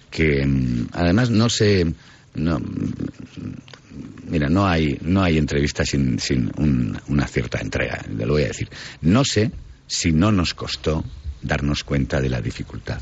que 0.09 0.45
mm, 0.45 0.87
además 0.93 1.29
no 1.31 1.49
sé. 1.49 1.91
No, 2.33 2.61
mira, 4.29 4.47
no 4.49 4.65
hay, 4.67 4.97
no 5.01 5.21
hay 5.23 5.37
entrevista 5.37 5.83
sin, 5.85 6.19
sin 6.19 6.51
un- 6.57 6.97
una 7.07 7.27
cierta 7.27 7.59
entrega, 7.59 7.97
te 7.97 8.25
lo 8.25 8.33
voy 8.33 8.43
a 8.43 8.47
decir. 8.47 8.69
No 9.01 9.23
sé 9.25 9.51
si 9.87 10.11
no 10.11 10.31
nos 10.31 10.53
costó 10.53 11.03
darnos 11.41 11.83
cuenta 11.83 12.21
de 12.21 12.29
la 12.29 12.39
dificultad 12.41 13.01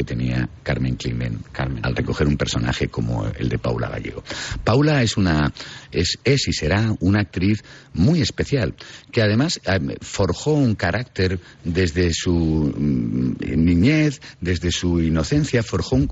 que 0.00 0.04
tenía 0.04 0.48
Carmen 0.62 0.96
Climent 0.96 1.46
Carmen. 1.52 1.84
al 1.84 1.94
recoger 1.94 2.26
un 2.26 2.38
personaje 2.38 2.88
como 2.88 3.26
el 3.38 3.50
de 3.50 3.58
Paula 3.58 3.90
Gallego. 3.90 4.24
Paula 4.64 5.02
es 5.02 5.18
una 5.18 5.52
es, 5.92 6.18
es 6.24 6.48
y 6.48 6.54
será 6.54 6.94
una 7.00 7.20
actriz 7.20 7.62
muy 7.92 8.22
especial 8.22 8.74
que 9.12 9.20
además 9.20 9.60
eh, 9.66 9.96
forjó 10.00 10.52
un 10.54 10.74
carácter 10.74 11.38
desde 11.64 12.14
su 12.14 12.32
mm, 12.74 13.34
niñez, 13.62 14.22
desde 14.40 14.72
su 14.72 15.02
inocencia, 15.02 15.62
forjó 15.62 15.96
un, 15.96 16.08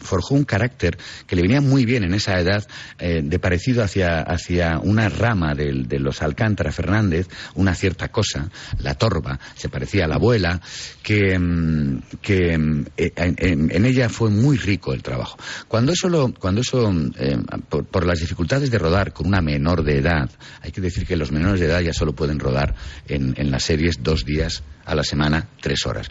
forjó 0.00 0.34
un 0.34 0.44
carácter 0.44 0.96
que 1.26 1.36
le 1.36 1.42
venía 1.42 1.60
muy 1.60 1.84
bien 1.84 2.04
en 2.04 2.14
esa 2.14 2.38
edad 2.40 2.66
eh, 2.98 3.20
de 3.22 3.38
parecido 3.38 3.82
hacia, 3.82 4.22
hacia 4.22 4.78
una 4.78 5.10
rama 5.10 5.54
del- 5.54 5.86
de 5.86 5.98
los 5.98 6.22
Alcántara 6.22 6.72
Fernández, 6.72 7.28
una 7.56 7.74
cierta 7.74 8.08
cosa, 8.08 8.48
la 8.78 8.94
torba, 8.94 9.38
se 9.56 9.68
parecía 9.68 10.04
a 10.04 10.08
la 10.08 10.14
abuela, 10.14 10.60
que, 11.02 11.38
mm, 11.38 11.98
que 12.22 12.56
mm, 12.56 12.84
en, 13.16 13.68
en- 13.70 13.84
ella 13.84 14.08
fue 14.08 14.30
muy 14.30 14.56
rico 14.56 14.92
el 14.92 15.02
trabajo. 15.02 15.36
Cuando 15.68 15.92
eso, 15.92 16.08
lo- 16.08 16.32
cuando 16.34 16.60
eso 16.60 16.92
eh, 17.18 17.38
por, 17.68 17.84
por 17.86 18.06
las 18.06 18.20
dificultades 18.20 18.70
de 18.70 18.78
rodar 18.78 19.12
con 19.12 19.26
una 19.26 19.40
menor 19.40 19.82
de 19.82 19.98
edad, 19.98 20.30
hay 20.60 20.70
que 20.72 20.80
decir 20.80 21.06
que 21.06 21.16
los 21.16 21.32
menores 21.32 21.60
de 21.60 21.66
edad 21.66 21.80
ya 21.80 21.92
solo 21.92 22.12
pueden 22.14 22.38
rodar 22.38 22.74
en, 23.08 23.34
en 23.36 23.50
las 23.50 23.64
series 23.64 23.96
dos 24.02 24.24
días 24.24 24.62
a 24.84 24.94
la 24.94 25.02
semana, 25.04 25.48
tres 25.60 25.86
horas. 25.86 26.08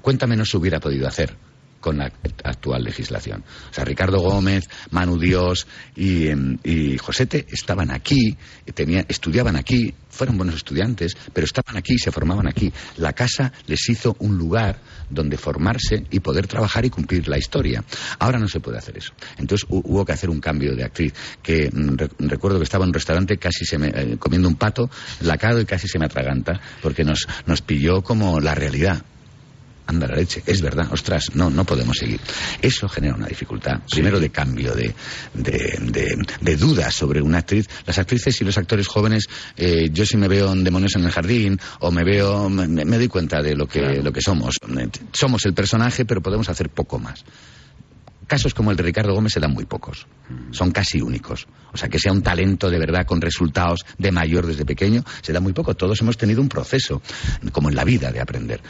Cuéntame 0.00 0.36
no 0.36 0.44
se 0.44 0.56
hubiera 0.56 0.80
podido 0.80 1.06
hacer 1.06 1.36
con 1.80 1.98
la 1.98 2.10
actual 2.44 2.82
legislación. 2.82 3.44
O 3.70 3.74
sea, 3.74 3.84
Ricardo 3.84 4.18
Gómez, 4.18 4.70
Manu 4.90 5.18
Dios 5.18 5.66
y, 5.94 6.28
em, 6.28 6.56
y 6.64 6.96
Josete 6.96 7.44
estaban 7.50 7.90
aquí, 7.90 8.38
tenía, 8.72 9.04
estudiaban 9.06 9.54
aquí, 9.56 9.92
fueron 10.08 10.38
buenos 10.38 10.54
estudiantes, 10.56 11.12
pero 11.34 11.44
estaban 11.44 11.76
aquí, 11.76 11.98
se 11.98 12.10
formaban 12.10 12.48
aquí. 12.48 12.72
La 12.96 13.12
casa 13.12 13.52
les 13.66 13.86
hizo 13.90 14.16
un 14.20 14.38
lugar 14.38 14.78
donde 15.10 15.36
formarse 15.36 16.04
y 16.10 16.20
poder 16.20 16.46
trabajar 16.46 16.84
y 16.84 16.90
cumplir 16.90 17.28
la 17.28 17.38
historia. 17.38 17.84
Ahora 18.18 18.38
no 18.38 18.48
se 18.48 18.60
puede 18.60 18.78
hacer 18.78 18.96
eso. 18.98 19.12
Entonces 19.38 19.68
hu- 19.68 19.82
hubo 19.84 20.04
que 20.04 20.12
hacer 20.12 20.30
un 20.30 20.40
cambio 20.40 20.74
de 20.74 20.84
actriz. 20.84 21.14
Que 21.42 21.70
mm, 21.72 21.96
re- 21.96 22.10
recuerdo 22.18 22.58
que 22.58 22.64
estaba 22.64 22.84
en 22.84 22.88
un 22.90 22.94
restaurante 22.94 23.36
casi 23.38 23.64
se 23.64 23.78
me, 23.78 23.88
eh, 23.88 24.16
comiendo 24.18 24.48
un 24.48 24.56
pato 24.56 24.90
lacado 25.20 25.60
y 25.60 25.64
casi 25.66 25.88
se 25.88 25.98
me 25.98 26.06
atraganta 26.06 26.60
porque 26.82 27.04
nos, 27.04 27.26
nos 27.46 27.62
pilló 27.62 28.02
como 28.02 28.40
la 28.40 28.54
realidad. 28.54 29.02
Anda 29.86 30.06
la 30.06 30.16
leche, 30.16 30.42
es 30.46 30.62
verdad, 30.62 30.88
ostras, 30.90 31.34
no, 31.34 31.50
no 31.50 31.64
podemos 31.64 31.98
seguir. 31.98 32.18
Eso 32.62 32.88
genera 32.88 33.14
una 33.14 33.26
dificultad, 33.26 33.80
primero 33.90 34.18
de 34.18 34.30
cambio, 34.30 34.74
de, 34.74 34.94
de, 35.34 35.78
de, 35.80 36.16
de 36.40 36.56
dudas 36.56 36.94
sobre 36.94 37.20
una 37.20 37.38
actriz. 37.38 37.68
Las 37.86 37.98
actrices 37.98 38.40
y 38.40 38.44
los 38.44 38.56
actores 38.56 38.86
jóvenes, 38.86 39.26
eh, 39.56 39.90
yo 39.92 40.06
si 40.06 40.16
me 40.16 40.26
veo 40.26 40.52
en 40.52 40.64
Demonios 40.64 40.96
en 40.96 41.04
el 41.04 41.10
Jardín 41.10 41.60
o 41.80 41.90
me 41.90 42.02
veo, 42.02 42.48
me, 42.48 42.66
me 42.66 42.96
doy 42.96 43.08
cuenta 43.08 43.42
de 43.42 43.54
lo 43.54 43.66
que, 43.66 44.02
lo 44.02 44.12
que 44.12 44.22
somos. 44.22 44.56
Somos 45.12 45.44
el 45.44 45.52
personaje, 45.52 46.04
pero 46.06 46.22
podemos 46.22 46.48
hacer 46.48 46.70
poco 46.70 46.98
más. 46.98 47.24
Casos 48.26 48.54
como 48.54 48.70
el 48.70 48.76
de 48.78 48.82
Ricardo 48.82 49.12
Gómez 49.12 49.34
se 49.34 49.40
dan 49.40 49.52
muy 49.52 49.66
pocos. 49.66 50.06
Son 50.50 50.70
casi 50.70 51.02
únicos. 51.02 51.46
O 51.74 51.76
sea, 51.76 51.90
que 51.90 51.98
sea 51.98 52.10
un 52.10 52.22
talento 52.22 52.70
de 52.70 52.78
verdad 52.78 53.04
con 53.04 53.20
resultados 53.20 53.84
de 53.98 54.12
mayor 54.12 54.46
desde 54.46 54.64
pequeño, 54.64 55.04
se 55.20 55.34
da 55.34 55.40
muy 55.40 55.52
poco. 55.52 55.74
Todos 55.74 56.00
hemos 56.00 56.16
tenido 56.16 56.40
un 56.40 56.48
proceso, 56.48 57.02
como 57.52 57.68
en 57.68 57.74
la 57.74 57.84
vida, 57.84 58.10
de 58.12 58.20
aprender. 58.20 58.62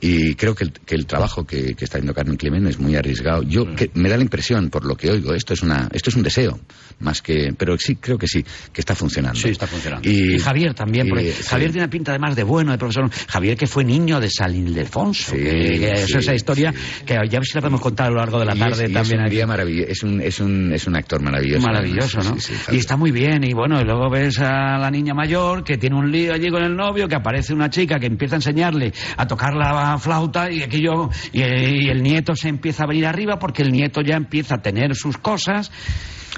Y 0.00 0.34
creo 0.34 0.54
que 0.54 0.64
el, 0.64 0.72
que 0.72 0.94
el 0.94 1.06
trabajo 1.06 1.44
que, 1.44 1.74
que 1.74 1.84
está 1.84 1.98
haciendo 1.98 2.14
Carmen 2.14 2.36
Clemen 2.36 2.66
es 2.66 2.78
muy 2.78 2.96
arriesgado. 2.96 3.42
Yo 3.42 3.74
que 3.74 3.90
me 3.94 4.10
da 4.10 4.16
la 4.16 4.22
impresión, 4.22 4.70
por 4.70 4.84
lo 4.84 4.96
que 4.96 5.10
oigo, 5.10 5.32
esto 5.32 5.54
es 5.54 5.62
una, 5.62 5.88
esto 5.92 6.10
es 6.10 6.16
un 6.16 6.22
deseo, 6.22 6.60
más 6.98 7.20
que, 7.20 7.52
pero 7.56 7.76
sí 7.78 7.96
creo 7.96 8.16
que 8.16 8.26
sí, 8.26 8.42
que 8.72 8.80
está 8.80 8.94
funcionando. 8.94 9.38
Sí, 9.38 9.50
está 9.50 9.66
funcionando. 9.66 10.08
Y, 10.08 10.36
Y, 10.36 10.38
Javier 10.38 10.72
también, 10.74 11.06
y- 11.06 11.10
porque 11.10 11.32
sí. 11.32 11.42
Javier 11.46 11.70
tiene 11.72 11.88
pinta 11.88 12.12
además 12.12 12.34
de 12.36 12.42
bueno, 12.42 12.72
de 12.72 12.78
profesor. 12.78 13.10
Javier 13.28 13.56
que 13.56 13.66
fue 13.66 13.84
niño 13.84 14.18
de 14.20 14.30
San 14.30 14.54
Ildefonso, 14.54 15.32
Sí, 15.32 15.36
que, 15.36 15.50
que 15.78 15.90
es 15.92 16.06
sí, 16.06 16.16
esa 16.18 16.34
historia 16.34 16.72
que 17.04 17.14
ya 17.28 17.40
si 17.42 17.54
la 17.54 17.60
podemos 17.60 17.80
contar 17.80 18.06
a 18.06 18.10
lo 18.10 18.16
largo 18.16 18.38
de 18.38 18.46
la 18.46 18.54
Y 18.56 18.58
tarde 18.58 18.84
es, 18.86 18.92
también. 18.92 19.04
es 19.04 19.12
un 19.12 19.20
aquí. 19.20 19.34
día 19.34 19.46
maravilloso, 19.46 19.90
es 19.92 20.02
un, 20.02 20.20
es 20.22 20.40
un, 20.40 20.72
es 20.72 20.86
un 20.86 20.96
actor 20.96 21.22
maravilloso. 21.22 21.66
Maravilloso. 21.66 22.18
¿no? 22.18 22.40
Sí, 22.40 22.54
sí, 22.54 22.54
y 22.72 22.76
está 22.78 22.96
muy 22.96 23.10
bien, 23.10 23.44
y 23.44 23.52
bueno, 23.52 23.80
y 23.80 23.84
luego 23.84 24.08
ves 24.10 24.38
a 24.40 24.78
la 24.78 24.90
niña 24.90 25.12
mayor 25.14 25.64
que 25.64 25.76
tiene 25.76 25.96
un 25.96 26.10
lío 26.10 26.32
allí 26.32 26.48
con 26.48 26.62
el 26.62 26.74
novio, 26.74 27.06
que 27.08 27.14
aparece 27.16 27.52
una 27.52 27.68
chica 27.70 27.98
que 27.98 28.06
empieza 28.06 28.36
a 28.36 28.38
enseñarle 28.38 28.92
a 29.18 29.26
tocar 29.26 29.54
la 29.54 29.98
flauta 29.98 30.50
y 30.50 30.62
aquello, 30.62 31.10
y 31.32 31.42
el 31.42 32.02
nieto 32.02 32.34
se 32.34 32.48
empieza 32.48 32.84
a 32.84 32.86
venir 32.86 33.06
arriba 33.06 33.38
porque 33.38 33.62
el 33.62 33.70
nieto 33.72 34.00
ya 34.00 34.16
empieza 34.16 34.54
a 34.56 34.62
tener 34.62 34.94
sus 34.94 35.18
cosas. 35.18 35.70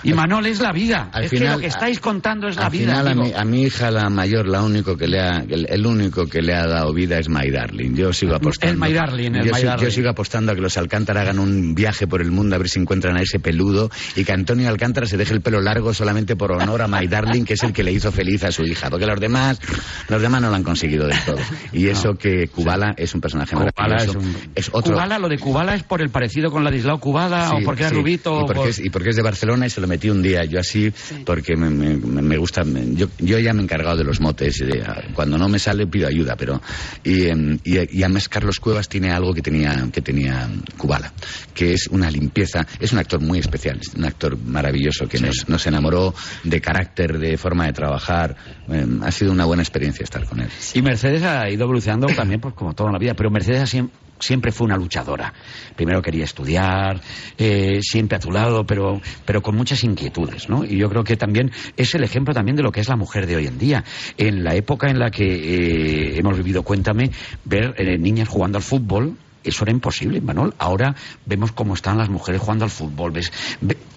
Y 0.03 0.13
Manol 0.13 0.47
es 0.47 0.61
la 0.61 0.73
vida. 0.73 1.11
al 1.13 1.25
es 1.25 1.31
que 1.31 1.39
final- 1.39 1.55
lo 1.55 1.61
que 1.61 1.67
estáis 1.67 2.01
contando 2.01 2.49
es 2.49 2.57
la 2.57 2.67
Al 2.67 2.71
vida. 2.73 2.95
final 2.95 3.09
a 3.09 3.15
mi, 3.15 3.33
a 3.33 3.45
mi 3.45 3.63
hija 3.63 3.91
la 3.91 4.09
mayor, 4.11 4.47
la 4.47 4.63
único 4.63 4.97
que 4.97 5.07
le 5.09 5.21
ha, 5.21 5.39
el, 5.49 5.67
el 5.69 5.87
único 5.87 6.27
que 6.27 6.41
le 6.43 6.55
ha 6.55 6.67
dado 6.67 6.93
vida 6.93 7.19
es 7.19 7.29
My 7.29 7.51
Darling. 7.51 7.95
Yo 7.95 8.13
sigo 8.13 8.35
apostando. 8.35 8.73
El 8.73 8.79
My 8.91 8.95
Darling, 8.97 9.35
el 9.35 9.47
yo, 9.47 9.53
My 9.53 9.61
si- 9.61 9.67
Darling. 9.67 9.85
yo 9.85 9.91
sigo 9.91 10.09
apostando 10.11 10.53
a 10.53 10.55
que 10.55 10.61
los 10.61 10.77
Alcántara 10.77 11.23
hagan 11.23 11.39
un 11.39 11.75
viaje 11.75 12.07
por 12.07 12.21
el 12.23 12.31
mundo 12.31 12.55
a 12.55 12.59
ver 12.59 12.69
si 12.69 12.79
encuentran 12.79 13.17
a 13.17 13.23
ese 13.23 13.39
peludo 13.41 13.91
y 14.17 14.25
que 14.25 14.33
Antonio 14.33 14.69
Alcántara 14.69 15.07
se 15.07 15.17
deje 15.17 15.35
el 15.35 15.41
pelo 15.41 15.61
largo 15.61 15.93
solamente 15.95 16.37
por 16.37 16.53
honor 16.53 16.83
a 16.83 16.89
My 16.89 17.07
Darling, 17.07 17.45
que 17.45 17.55
es 17.55 17.63
el 17.63 17.73
que 17.73 17.83
le 17.83 17.93
hizo 17.93 18.13
feliz 18.13 18.45
a 18.45 18.53
su 18.53 18.63
hija. 18.63 18.91
Porque 18.91 19.07
los 19.07 19.19
demás, 19.21 19.61
los 20.09 20.23
demás 20.23 20.41
no 20.43 20.51
lo 20.51 20.55
han 20.57 20.63
conseguido 20.65 21.07
del 21.07 21.19
todo. 21.25 21.39
Y 21.73 21.89
eso 21.89 22.11
que 22.15 22.49
Kubala 22.49 22.95
es 22.97 23.15
un 23.15 23.21
personaje 23.21 23.55
Kubala 23.55 23.73
maravilloso. 23.77 24.19
es 24.21 24.25
un- 24.25 24.37
Es 24.55 24.69
otro. 24.73 24.93
Kubala, 24.95 25.19
lo 25.19 25.29
de 25.29 25.39
Kubala 25.39 25.75
es 25.75 25.83
por 25.83 26.01
el 26.03 26.11
parecido 26.11 26.51
con 26.51 26.63
Ladislao 26.65 26.99
Kubala 27.01 27.49
Sí, 27.51 27.57
o 27.63 27.65
porque 27.65 27.83
era 27.83 27.91
sí. 27.91 27.97
rubito. 27.97 28.31
Y 28.31 28.43
o 28.43 28.47
porque, 28.47 28.55
por- 28.55 28.69
es, 28.69 28.79
y 28.79 28.91
porque 28.91 29.09
es 29.11 29.17
de 29.17 29.23
Barcelona 29.23 29.67
y 29.67 29.71
se 29.71 29.81
lo 29.81 29.88
metí 29.89 30.11
un 30.11 30.23
día 30.23 30.45
yo 30.45 30.61
así, 30.61 30.93
porque 31.25 31.57
me, 31.57 31.69
me- 31.71 31.97
me 32.23 32.37
gusta. 32.37 32.63
me- 32.65 32.95
yo, 32.95 33.09
yo 33.19 33.39
ya 33.39 33.53
me 33.53 33.61
he 33.61 33.65
encargado 33.65 33.97
de 33.97 34.05
los 34.05 34.21
motes. 34.21 34.59
de- 34.59 34.85
cuando 35.15 35.37
no 35.39 35.49
me 35.49 35.59
sale 35.59 35.87
pido 35.87 36.07
ayuda, 36.07 36.37
pero. 36.37 36.61
Y, 37.03 37.27
em, 37.27 37.59
y, 37.65 37.99
y 37.99 38.03
además 38.03 38.29
Carlos 38.29 38.61
Cuevas 38.61 38.89
tiene 38.89 39.11
algo 39.11 39.33
que 39.35 39.43
tenía, 39.43 39.89
que 39.93 40.01
tenía 40.03 40.49
Kubala, 40.77 41.13
que 41.55 41.73
es 41.75 41.89
una 41.89 42.11
limpieza. 42.11 42.67
Es 42.79 42.93
un 42.93 42.99
actor 42.99 43.21
muy 43.21 43.39
especial, 43.39 43.79
es 43.81 43.95
un 43.95 44.05
actor 44.05 44.39
maravilloso 44.39 45.09
que 45.09 45.19
nos, 45.19 45.49
nos 45.49 45.67
enamoró 45.67 46.15
de 46.45 46.61
carácter, 46.61 47.19
de 47.19 47.37
forma 47.39 47.67
de 47.67 47.73
trabajar. 47.73 48.37
Em, 48.69 49.03
ha 49.03 49.11
sido 49.11 49.33
una 49.33 49.45
buena 49.47 49.63
experiencia 49.63 50.05
estar 50.05 50.25
con 50.27 50.41
él. 50.41 50.49
Y 50.75 50.83
Mercedes 50.83 51.23
ha 51.23 51.49
ido 51.51 51.65
evolucionando 51.65 52.07
también, 52.09 52.41
pues 52.41 52.55
como 52.55 52.75
toda 52.75 52.93
la 52.93 52.99
vida, 52.99 53.15
pero 53.15 53.31
Mercedes 53.31 53.61
ha 53.63 53.67
siem- 53.67 53.91
siempre 54.21 54.53
fue 54.53 54.67
una 54.67 54.77
luchadora. 54.77 55.33
Primero 55.77 56.03
quería 56.03 56.25
estudiar, 56.25 57.01
eh, 57.37 57.81
siempre 57.83 58.17
a 58.17 58.21
tu 58.21 58.31
lado, 58.31 58.65
pero, 58.65 59.01
pero 59.25 59.43
con 59.43 59.57
muchas 59.57 59.85
inquietudes, 59.85 60.49
¿no? 60.49 60.65
Y 60.65 60.77
yo 60.77 60.89
creo 60.89 61.05
que 61.05 61.17
también 61.17 61.51
es 61.77 61.95
el 61.95 62.05
ejemplo 62.05 62.35
también 62.35 62.57
de 62.57 62.63
lo 62.63 62.73
que 62.73 62.81
es 62.81 62.89
la 62.89 62.97
mujer 62.97 63.27
de 63.27 63.37
hoy 63.37 63.47
en 63.47 63.59
día. 63.59 63.85
En 64.17 64.45
la 64.45 64.55
época 64.55 64.89
en 64.89 64.99
la 64.99 65.11
que 65.11 65.25
eh, 65.25 66.19
hemos 66.19 66.37
vivido, 66.37 66.63
cuéntame, 66.63 67.11
ver 67.45 67.75
eh, 67.79 67.99
niñas 67.99 68.29
jugando 68.29 68.59
al 68.59 68.65
fútbol, 68.65 69.17
eso 69.45 69.65
era 69.65 69.73
imposible, 69.73 70.21
Manuel. 70.21 70.53
Ahora 70.59 70.95
vemos 71.25 71.53
cómo 71.53 71.75
están 71.75 71.97
las 71.97 72.11
mujeres 72.11 72.41
jugando 72.41 72.65
al 72.65 72.71
fútbol. 72.71 73.13
¿ves? 73.13 73.33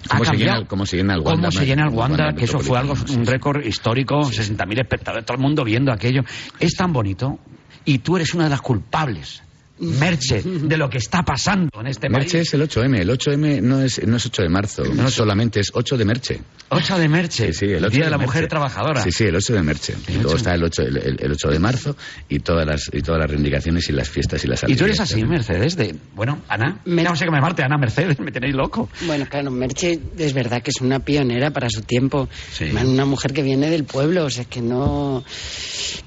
¿Cómo 0.09 0.25
se, 0.25 0.37
llena, 0.37 0.65
cómo 0.65 0.85
se 0.85 0.97
llena 0.97 1.15
el 1.15 1.21
Wanda? 1.21 1.49
¿Cómo 1.49 1.51
se 1.51 1.65
llena 1.65 1.83
el 1.83 1.93
Wanda? 1.93 2.25
Wanda 2.25 2.39
que 2.39 2.45
eso 2.45 2.59
fue 2.59 2.77
algo, 2.77 2.93
un 2.93 3.07
sí, 3.07 3.13
sí. 3.15 3.23
récord 3.23 3.63
histórico, 3.65 4.21
60.000 4.21 4.81
espectadores, 4.81 5.25
todo 5.25 5.35
el 5.35 5.43
mundo 5.43 5.63
viendo 5.63 5.91
aquello. 5.91 6.21
Es 6.59 6.75
tan 6.75 6.93
bonito 6.93 7.39
y 7.85 7.99
tú 7.99 8.15
eres 8.15 8.33
una 8.33 8.45
de 8.45 8.51
las 8.51 8.61
culpables, 8.61 9.43
Merche, 9.81 10.41
de 10.43 10.77
lo 10.77 10.89
que 10.89 10.99
está 10.99 11.23
pasando 11.23 11.69
en 11.81 11.87
este 11.87 12.09
Merche 12.09 12.37
país. 12.39 12.47
es 12.47 12.53
el 12.53 12.61
8M. 12.69 12.99
El 12.99 13.09
8M 13.09 13.61
no 13.61 13.81
es, 13.81 14.05
no 14.05 14.15
es 14.17 14.25
8 14.25 14.41
de 14.43 14.49
marzo, 14.49 14.83
no 14.85 15.09
solamente 15.09 15.59
es 15.59 15.71
8 15.73 15.97
de 15.97 16.05
Merche. 16.05 16.39
8 16.69 16.97
de 16.99 17.07
Merche, 17.09 17.47
Sí, 17.51 17.59
sí, 17.59 17.65
el 17.65 17.83
8 17.85 17.89
Día 17.95 18.05
de 18.05 18.11
la 18.11 18.17
Mujer 18.17 18.41
Merche. 18.43 18.47
Trabajadora. 18.49 19.01
Sí, 19.01 19.11
sí, 19.11 19.23
el 19.25 19.35
8 19.35 19.53
de 19.53 19.61
Merche. 19.63 19.93
Y 20.07 20.13
luego 20.13 20.35
está 20.37 20.53
el 20.53 20.63
8, 20.63 20.81
el, 20.83 20.97
el- 20.97 21.17
el 21.21 21.31
8 21.33 21.49
de 21.49 21.59
marzo 21.59 21.95
y 22.29 22.39
todas 22.39 22.65
las 22.65 22.89
y 22.93 23.01
todas 23.01 23.19
las 23.19 23.29
reivindicaciones 23.29 23.89
y 23.89 23.91
las 23.91 24.09
fiestas 24.09 24.43
y 24.45 24.47
las 24.47 24.63
Y 24.63 24.75
tú 24.75 24.85
eres 24.85 24.99
alegrías 24.99 24.99
así, 25.01 25.11
también. 25.21 25.29
Mercedes, 25.29 25.75
de... 25.77 25.95
Bueno, 26.15 26.41
Ana, 26.47 26.79
Me- 26.85 27.03
no 27.03 27.15
sé 27.15 27.25
qué 27.25 27.31
me 27.31 27.41
marte, 27.41 27.63
Ana 27.63 27.77
Mercedes, 27.77 28.19
me 28.19 28.31
tenéis 28.31 28.55
loco. 28.55 28.89
Bueno, 29.05 29.25
claro, 29.29 29.51
Merche 29.51 29.99
es 30.17 30.33
verdad 30.33 30.61
que 30.61 30.71
es 30.71 30.79
una 30.81 30.99
pionera 30.99 31.51
para 31.51 31.69
su 31.69 31.81
tiempo. 31.81 32.29
Sí. 32.51 32.65
Una 32.65 33.05
mujer 33.05 33.33
que 33.33 33.41
viene 33.43 33.69
del 33.69 33.83
pueblo, 33.85 34.25
o 34.25 34.29
sea, 34.29 34.45
que 34.45 34.61
no. 34.61 35.23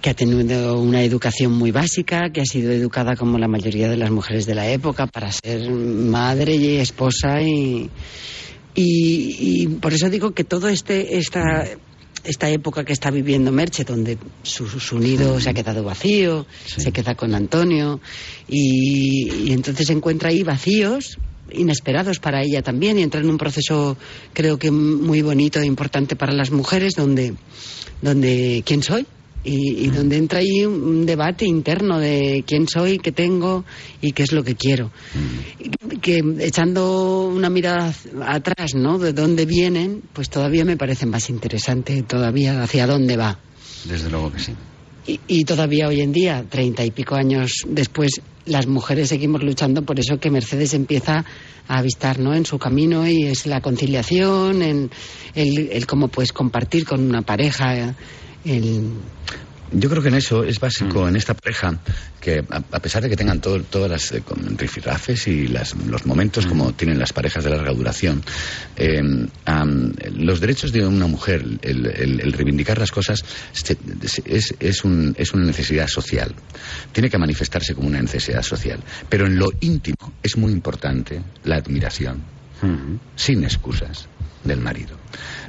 que 0.00 0.10
ha 0.10 0.14
tenido 0.14 0.78
una 0.80 1.02
educación 1.02 1.52
muy 1.52 1.70
básica, 1.72 2.30
que 2.30 2.40
ha 2.40 2.44
sido 2.44 2.70
educada 2.72 3.16
como 3.16 3.38
la 3.38 3.48
mayoría 3.48 3.63
de 3.70 3.96
las 3.96 4.10
mujeres 4.10 4.46
de 4.46 4.54
la 4.54 4.68
época 4.68 5.06
para 5.06 5.32
ser 5.32 5.70
madre 5.70 6.56
y 6.56 6.76
esposa 6.76 7.40
y. 7.40 7.90
y, 8.74 9.36
y 9.64 9.66
por 9.66 9.92
eso 9.94 10.10
digo 10.10 10.32
que 10.32 10.44
todo 10.44 10.68
este. 10.68 11.18
esta 11.18 11.64
esta 12.24 12.48
época 12.48 12.84
que 12.84 12.94
está 12.94 13.10
viviendo 13.10 13.52
Merche, 13.52 13.84
donde 13.84 14.16
su, 14.42 14.66
su 14.66 14.98
nido 14.98 15.38
se 15.40 15.50
ha 15.50 15.52
quedado 15.52 15.84
vacío, 15.84 16.46
se 16.64 16.90
queda 16.90 17.14
con 17.14 17.34
Antonio, 17.34 18.00
y, 18.48 19.30
y 19.46 19.52
entonces 19.52 19.88
se 19.88 19.92
encuentra 19.92 20.30
ahí 20.30 20.42
vacíos, 20.42 21.18
inesperados 21.52 22.20
para 22.20 22.42
ella 22.42 22.62
también, 22.62 22.98
y 22.98 23.02
entra 23.02 23.20
en 23.20 23.28
un 23.28 23.36
proceso 23.36 23.98
creo 24.32 24.58
que 24.58 24.70
muy 24.70 25.20
bonito 25.20 25.60
e 25.60 25.66
importante 25.66 26.16
para 26.16 26.32
las 26.32 26.50
mujeres, 26.50 26.94
donde, 26.94 27.34
donde 28.00 28.62
quién 28.64 28.82
soy, 28.82 29.06
y, 29.44 29.84
y 29.84 29.90
donde 29.90 30.16
entra 30.16 30.38
ahí 30.40 30.64
un 30.64 31.06
debate 31.06 31.44
interno 31.44 31.98
de 31.98 32.42
quién 32.46 32.66
soy, 32.66 32.98
qué 32.98 33.12
tengo 33.12 33.64
y 34.00 34.12
qué 34.12 34.22
es 34.22 34.32
lo 34.32 34.42
que 34.42 34.54
quiero. 34.54 34.90
Y 35.58 35.98
Que 35.98 36.22
echando 36.40 37.26
una 37.28 37.50
mirada 37.50 37.94
atrás, 38.26 38.74
¿no? 38.74 38.98
De 38.98 39.12
dónde 39.12 39.44
vienen, 39.44 40.02
pues 40.12 40.30
todavía 40.30 40.64
me 40.64 40.76
parece 40.76 41.06
más 41.06 41.28
interesante 41.30 42.02
todavía 42.02 42.62
hacia 42.62 42.86
dónde 42.86 43.16
va. 43.16 43.38
Desde 43.84 44.10
luego 44.10 44.32
que 44.32 44.38
sí. 44.38 44.52
Y, 45.06 45.20
y 45.28 45.44
todavía 45.44 45.88
hoy 45.88 46.00
en 46.00 46.12
día, 46.12 46.44
treinta 46.48 46.82
y 46.82 46.90
pico 46.90 47.14
años 47.14 47.52
después, 47.68 48.22
las 48.46 48.66
mujeres 48.66 49.10
seguimos 49.10 49.42
luchando 49.42 49.82
por 49.82 50.00
eso 50.00 50.18
que 50.18 50.30
Mercedes 50.30 50.72
empieza 50.72 51.24
a 51.68 51.78
avistar 51.78 52.18
¿no? 52.18 52.34
en 52.34 52.46
su 52.46 52.58
camino 52.58 53.06
y 53.06 53.24
es 53.24 53.46
la 53.46 53.60
conciliación, 53.60 54.62
en 54.62 54.90
el, 55.34 55.68
el 55.70 55.86
cómo 55.86 56.08
puedes 56.08 56.32
compartir 56.32 56.86
con 56.86 57.02
una 57.02 57.22
pareja. 57.22 57.94
El... 58.44 58.90
Yo 59.72 59.88
creo 59.90 60.02
que 60.02 60.08
en 60.08 60.14
eso 60.14 60.44
es 60.44 60.58
Mm. 60.58 60.60
básico 60.60 61.08
en 61.08 61.16
esta 61.16 61.34
pareja 61.34 61.80
que 62.20 62.44
a, 62.48 62.56
a 62.58 62.80
pesar 62.80 63.02
de 63.02 63.08
que 63.08 63.16
tengan 63.16 63.40
todo- 63.40 63.60
todas 63.62 63.90
las 63.90 64.12
eh, 64.12 64.22
rifirrafes 64.56 65.26
y 65.26 65.48
las- 65.48 65.74
los 65.74 66.04
Mm. 66.04 66.08
momentos 66.08 66.46
como 66.46 66.72
tienen 66.74 66.98
las 66.98 67.12
parejas 67.12 67.42
de 67.42 67.50
larga 67.50 67.72
duración, 67.72 68.22
eh, 68.76 69.00
am, 69.46 69.92
los 70.14 70.38
derechos 70.40 70.70
de 70.70 70.86
una 70.86 71.06
mujer, 71.08 71.44
el, 71.62 71.86
el- 71.86 72.20
el 72.20 72.32
reivindicar 72.34 72.78
las 72.78 72.92
cosas 72.92 73.24
se- 73.52 73.76
es, 74.26 74.54
es 74.60 74.84
un- 74.84 75.14
es 75.18 75.32
una 75.32 75.44
necesidad 75.46 75.88
social. 75.88 76.34
Tiene 76.92 77.10
que 77.10 77.18
manifestarse 77.18 77.74
como 77.74 77.88
una 77.88 78.00
necesidad 78.02 78.42
social. 78.42 78.78
Pero 79.08 79.26
en 79.26 79.36
lo 79.38 79.48
íntimo 79.60 80.12
es 80.22 80.36
muy 80.36 80.52
importante 80.52 81.20
la 81.44 81.56
admiración, 81.56 82.22
sin 83.16 83.42
excusas, 83.44 84.06
del 84.44 84.60
marido. 84.60 84.96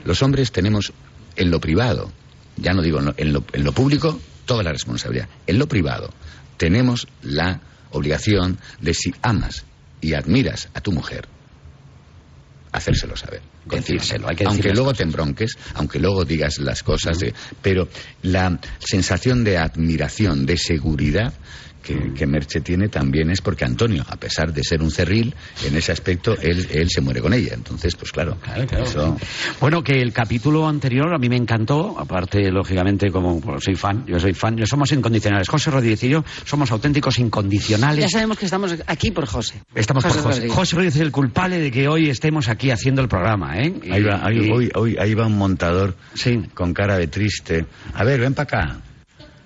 Los 0.06 0.24
hombres 0.24 0.52
tenemos 0.52 0.92
en 1.36 1.52
lo 1.52 1.60
privado, 1.60 2.12
ya 2.58 2.74
no 2.74 2.82
digo 2.82 3.00
en 3.00 3.06
lo, 3.06 3.14
en 3.18 3.34
lo- 3.34 3.44
en 3.54 3.64
lo 3.64 3.72
público, 3.72 4.20
toda 4.46 4.64
la 4.64 4.72
responsabilidad. 4.72 5.28
En 5.48 5.58
lo 5.60 5.68
privado 5.68 6.10
tenemos 6.58 7.08
la 7.24 7.62
obligación 7.92 8.58
de 8.82 8.94
si 8.94 9.14
amas 9.22 9.66
y 10.02 10.14
admiras 10.14 10.70
a 10.74 10.82
tu 10.82 10.92
mujer, 10.92 11.28
hacérselo 12.72 13.16
saber. 13.16 13.42
Decírselo, 13.66 14.28
hay 14.30 14.36
que 14.36 14.44
aunque 14.46 14.62
luego 14.76 14.94
te 14.94 15.04
embronques, 15.04 15.58
aunque 15.74 16.00
luego 16.00 16.24
digas 16.26 16.60
las 16.60 16.84
cosas, 16.84 17.18
de, 17.20 17.34
pero 17.62 17.88
la 18.22 18.60
sensación 18.80 19.44
de 19.44 19.58
admiración, 19.58 20.46
de 20.46 20.58
seguridad 20.58 21.34
que, 21.86 22.14
que 22.14 22.26
Merche 22.26 22.62
tiene 22.62 22.90
también 22.90 23.30
es 23.30 23.42
porque 23.42 23.64
Antonio, 23.66 24.04
a 24.10 24.16
pesar 24.18 24.52
de 24.52 24.64
ser 24.64 24.82
un 24.82 24.90
cerril, 24.92 25.34
en 25.66 25.78
ese 25.78 25.92
aspecto 25.92 26.36
él, 26.42 26.68
él 26.72 26.90
se 26.90 27.02
muere 27.02 27.22
con 27.22 27.34
ella. 27.34 27.54
Entonces, 27.54 27.96
pues 27.96 28.12
claro, 28.12 28.38
eso... 28.82 29.18
Bueno, 29.62 29.84
que 29.84 29.94
el 30.02 30.12
capítulo 30.12 30.68
anterior 30.68 31.14
a 31.14 31.18
mí 31.18 31.30
me 31.30 31.36
encantó, 31.38 31.96
aparte, 32.00 32.50
lógicamente, 32.52 33.12
como 33.12 33.42
soy 33.62 33.76
fan, 33.76 34.06
yo 34.08 34.20
soy 34.20 34.34
fan, 34.34 34.58
yo 34.58 34.66
somos 34.66 34.92
incondicionales. 34.92 35.48
José 35.48 35.70
Rodríguez 35.72 36.04
y 36.04 36.10
yo 36.10 36.26
somos 36.44 36.72
auténticos 36.72 37.20
incondicionales. 37.20 38.04
Ya 38.06 38.10
sabemos 38.10 38.38
que 38.40 38.46
estamos 38.46 38.76
aquí 38.88 39.12
por 39.12 39.26
José. 39.28 39.62
Estamos 39.76 40.04
por 40.04 40.14
José. 40.14 40.28
Rodríguez. 40.28 40.52
José 40.54 40.76
Rodríguez 40.76 40.96
es 40.96 41.02
el 41.02 41.12
culpable 41.12 41.60
de 41.60 41.72
que 41.72 41.88
hoy 41.88 42.10
estemos 42.10 42.50
aquí 42.50 42.72
haciendo 42.72 43.02
el 43.02 43.08
programa, 43.08 43.60
¿eh? 43.60 43.74
Ahí 43.92 44.04
va, 44.04 44.26
ahí, 44.26 44.38
Y- 44.40 44.52
hoy, 44.52 44.72
hoy- 44.76 44.98
ahí 45.00 45.14
va 45.14 45.28
un 45.28 45.38
montador 45.38 45.96
con 46.54 46.74
cara 46.74 46.98
de 46.98 47.08
triste. 47.08 47.66
A 47.94 48.04
ver, 48.04 48.20
ven 48.22 48.34
para 48.34 48.44
acá. 48.64 48.82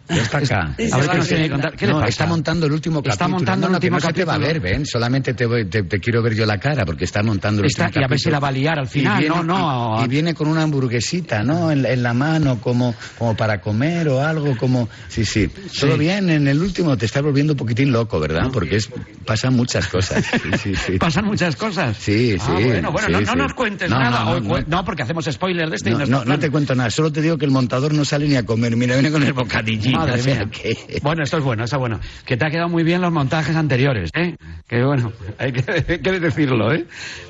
Ven 0.09 0.25
para 0.31 0.45
acá. 0.45 0.75
A 0.91 0.97
ver, 0.97 1.09
¿qué 1.09 1.17
nos 1.17 1.27
tiene 1.27 1.43
que 1.43 1.49
contar? 1.51 1.75
¿Qué 1.75 1.85
le 1.85 1.91
No, 1.93 1.99
pasa? 1.99 2.09
está 2.09 2.25
montando 2.25 2.65
el 2.65 2.71
último 2.73 2.99
Está 2.99 3.09
capítulo. 3.11 3.29
montando 3.37 3.61
No, 3.61 3.67
el 3.67 3.73
no, 3.73 3.79
que 3.79 3.87
último 3.87 3.97
no 3.97 4.01
se 4.07 4.13
te 4.13 4.25
va 4.25 4.33
a 4.33 4.35
capítulo. 4.37 4.61
ver, 4.63 4.73
ven. 4.73 4.85
Solamente 4.85 5.33
te, 5.33 5.45
voy- 5.45 5.65
te- 5.65 5.83
te 5.83 5.99
quiero 5.99 6.21
ver 6.21 6.35
yo 6.35 6.45
la 6.45 6.57
cara 6.59 6.85
porque 6.85 7.05
está 7.05 7.21
montando 7.23 7.61
el 7.61 7.67
Está- 7.67 7.85
último 7.85 8.01
y 8.01 8.05
a 8.05 8.07
ver 8.07 8.19
si 8.19 8.23
capítulo. 8.25 8.33
la 8.33 8.39
va 8.39 8.47
a 8.47 8.51
liar 8.51 8.79
al 8.79 8.87
final. 8.87 9.19
Viene, 9.19 9.35
No, 9.35 9.43
no. 9.43 10.01
Y, 10.01 10.05
y 10.05 10.07
viene 10.07 10.33
con 10.33 10.47
una 10.47 10.63
hamburguesita, 10.63 11.43
¿no? 11.43 11.71
En, 11.71 11.83
la- 11.83 11.91
en 11.91 12.03
la 12.03 12.13
mano, 12.13 12.59
como, 12.59 12.95
como 13.17 13.35
para 13.35 13.61
comer 13.61 14.09
o 14.09 14.21
algo, 14.21 14.57
como... 14.57 14.89
Sí, 15.07 15.25
sí. 15.25 15.47
Todo 15.79 15.97
bien, 15.97 16.29
en 16.29 16.47
el 16.47 16.59
último 16.61 16.97
te 16.97 17.05
estás 17.05 17.21
volviendo 17.23 17.53
un 17.53 17.57
poquitín 17.57 17.91
loco, 17.91 18.19
¿verdad? 18.19 18.49
Porque 18.51 18.77
es, 18.77 18.89
pasan 19.25 19.53
muchas 19.55 19.87
cosas. 19.87 20.25
Sí, 20.25 20.49
sí, 20.63 20.75
sí. 20.75 20.91
¿Pasan 20.99 21.25
muchas 21.25 21.55
cosas? 21.55 21.95
Sí, 21.97 22.35
Ah, 22.39 22.43
sí. 22.57 22.63
bueno, 22.65 22.91
bueno, 22.91 23.21
no, 23.21 23.35
nos 23.35 23.53
cuentes 23.53 23.89
nada. 23.89 24.23
no, 24.23 24.31
Hoy 24.53 24.63
no, 24.67 24.83
porque 24.85 25.03
hacemos 25.03 25.25
spoiler 25.25 25.69
de 25.69 25.75
este 25.75 25.89
y 25.91 25.93
No, 25.93 26.05
no, 26.05 26.25
no 26.25 26.39
te 26.39 26.49
cuento 26.49 26.73
nada, 26.75 26.89
solo 26.89 27.11
te 27.11 27.21
digo 27.21 27.37
que 27.37 27.45
el 27.45 27.51
montador 27.51 27.93
no 27.93 28.05
sale 28.05 28.27
ni 28.27 28.35
a 28.35 28.45
comer. 28.45 28.75
Mira, 28.75 28.95
viene 28.95 29.11
con 29.11 29.23
el 29.23 29.33
bocadillín. 29.33 29.98
Madre 29.99 30.13
o 30.19 30.23
sea 30.23 30.35
mía. 30.45 30.49
que- 30.51 30.99
Bueno, 31.01 31.23
esto 31.23 31.37
es 31.37 31.43
bueno, 31.43 31.63
está 31.63 31.77
bueno. 31.77 31.99
Que 32.25 32.37
te 32.37 32.45
ha 32.45 32.49
quedado 32.49 32.69
muy 32.69 32.83
bien 32.83 33.01
los 33.01 33.11
montajes 33.11 33.55
anteriores, 33.55 34.09
¿eh? 34.15 34.35
Que 34.67 34.83
bueno, 34.83 35.11
hay 35.37 35.51
que, 35.51 35.71
hay 35.71 35.99
que 35.99 36.19
decirlo, 36.19 36.73
¿eh? 36.73 36.85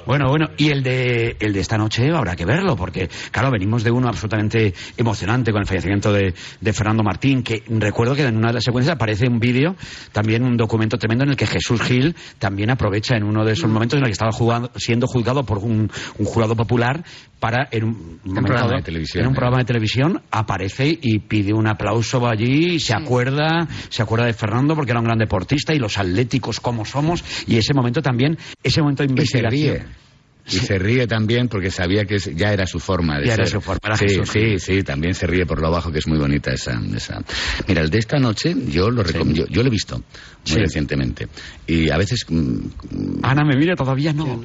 Bueno, 0.05 0.27
bueno, 0.29 0.47
y 0.57 0.69
el 0.69 0.83
de, 0.83 1.37
el 1.39 1.53
de 1.53 1.59
esta 1.59 1.77
noche 1.77 2.09
habrá 2.11 2.35
que 2.35 2.45
verlo, 2.45 2.75
porque, 2.75 3.09
claro, 3.31 3.51
venimos 3.51 3.83
de 3.83 3.91
uno 3.91 4.07
absolutamente 4.07 4.73
emocionante 4.97 5.51
con 5.51 5.61
el 5.61 5.67
fallecimiento 5.67 6.11
de, 6.11 6.33
de 6.59 6.73
Fernando 6.73 7.03
Martín, 7.03 7.43
que 7.43 7.63
recuerdo 7.69 8.15
que 8.15 8.23
en 8.23 8.37
una 8.37 8.47
de 8.47 8.53
las 8.55 8.63
secuencias 8.63 8.95
aparece 8.95 9.27
un 9.27 9.39
vídeo, 9.39 9.75
también 10.11 10.43
un 10.43 10.57
documento 10.57 10.97
tremendo 10.97 11.23
en 11.25 11.31
el 11.31 11.35
que 11.35 11.45
Jesús 11.47 11.81
Gil 11.81 12.15
también 12.39 12.69
aprovecha 12.71 13.15
en 13.15 13.23
uno 13.23 13.45
de 13.45 13.53
esos 13.53 13.69
momentos 13.69 13.97
en 13.97 14.03
el 14.03 14.07
que 14.07 14.13
estaba 14.13 14.31
jugando- 14.31 14.71
siendo 14.75 15.07
juzgado 15.07 15.43
por 15.45 15.59
un, 15.59 15.91
un 16.17 16.25
jurado 16.25 16.55
popular 16.55 17.03
para, 17.39 17.67
en 17.71 17.83
un, 17.85 18.19
programa 18.43 18.75
de 18.77 18.81
televisión, 18.81 19.21
en 19.23 19.27
un 19.27 19.33
¿eh? 19.33 19.35
programa 19.35 19.57
de 19.59 19.65
televisión, 19.65 20.21
aparece 20.31 20.97
y 21.01 21.19
pide 21.19 21.53
un 21.53 21.67
aplauso 21.67 22.27
allí, 22.27 22.58
se 22.79 22.93
acuerda, 22.93 23.67
se 23.89 24.01
acuerda 24.01 24.25
de 24.25 24.33
Fernando 24.33 24.75
porque 24.75 24.91
era 24.91 24.99
un 24.99 25.05
gran 25.05 25.19
deportista 25.19 25.73
y 25.73 25.79
los 25.79 25.97
atléticos 25.97 26.59
como 26.59 26.85
somos, 26.85 27.23
y 27.47 27.57
ese 27.57 27.73
momento 27.73 28.01
también, 28.01 28.37
ese 28.63 28.81
momento 28.81 29.03
de 29.03 29.13
Y 29.13 29.25
se 29.25 29.39
investigación. 29.39 30.08
Y 30.51 30.57
se 30.57 30.79
ríe 30.79 31.05
también 31.07 31.47
porque 31.47 31.69
sabía 31.71 32.05
que 32.05 32.15
es- 32.15 32.35
ya 32.35 32.51
era 32.53 32.65
su 32.65 32.79
forma 32.79 33.19
de 33.19 33.27
Ya 33.27 33.33
era 33.35 33.45
ser. 33.45 33.53
su 33.53 33.61
forma, 33.61 33.79
era 33.83 33.95
sí, 33.97 34.05
Jesús 34.07 34.29
sí, 34.29 34.59
sí, 34.59 34.83
también 34.83 35.13
se 35.13 35.27
ríe 35.27 35.45
por 35.45 35.61
lo 35.61 35.69
bajo, 35.71 35.91
que 35.91 35.99
es 35.99 36.07
muy 36.07 36.17
bonita 36.17 36.51
esa... 36.51 36.81
esa. 36.95 37.21
Mira, 37.67 37.81
el 37.81 37.89
de 37.89 37.97
esta 37.99 38.17
noche 38.19 38.55
yo 38.67 38.89
lo 38.89 39.03
recom- 39.03 39.33
yo, 39.33 39.45
yo 39.47 39.61
lo 39.61 39.67
he 39.67 39.71
visto 39.71 39.95
muy 39.97 40.05
Sí. 40.43 40.55
recientemente. 40.55 41.27
Y 41.67 41.89
a 41.89 41.97
veces... 41.97 42.25
mm, 42.27 42.57
Ana 43.23 43.43
me 43.45 43.55
mira, 43.57 43.75
todavía 43.75 44.11
no. 44.13 44.43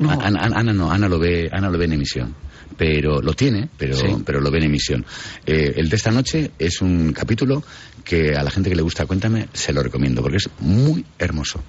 No, 0.00 0.10
Ana, 0.10 0.38
Ana- 0.40 0.56
Ana 0.58 0.72
no, 0.72 0.90
Ana 0.90 1.08
lo 1.08 1.18
ve, 1.18 1.48
Ana 1.50 1.70
lo 1.70 1.78
ve 1.78 1.84
en 1.86 1.92
emisión. 1.94 2.34
Pero 2.76 3.22
lo 3.22 3.32
tiene, 3.32 3.70
pero, 3.78 3.96
Sí. 3.96 4.06
pero 4.26 4.40
lo 4.40 4.50
ve 4.50 4.58
en 4.58 4.64
emisión. 4.64 5.06
Eh, 5.46 5.72
el 5.76 5.88
de 5.88 5.96
esta 5.96 6.10
noche 6.10 6.50
es 6.58 6.82
un 6.82 7.12
capítulo 7.14 7.62
que 8.04 8.34
a 8.36 8.42
la 8.42 8.50
gente 8.50 8.68
que 8.68 8.76
le 8.76 8.82
gusta 8.82 9.06
Cuéntame 9.06 9.48
se 9.54 9.72
lo 9.72 9.82
recomiendo 9.82 10.20
porque 10.20 10.36
es 10.36 10.50
muy 10.60 11.02
hermoso. 11.18 11.62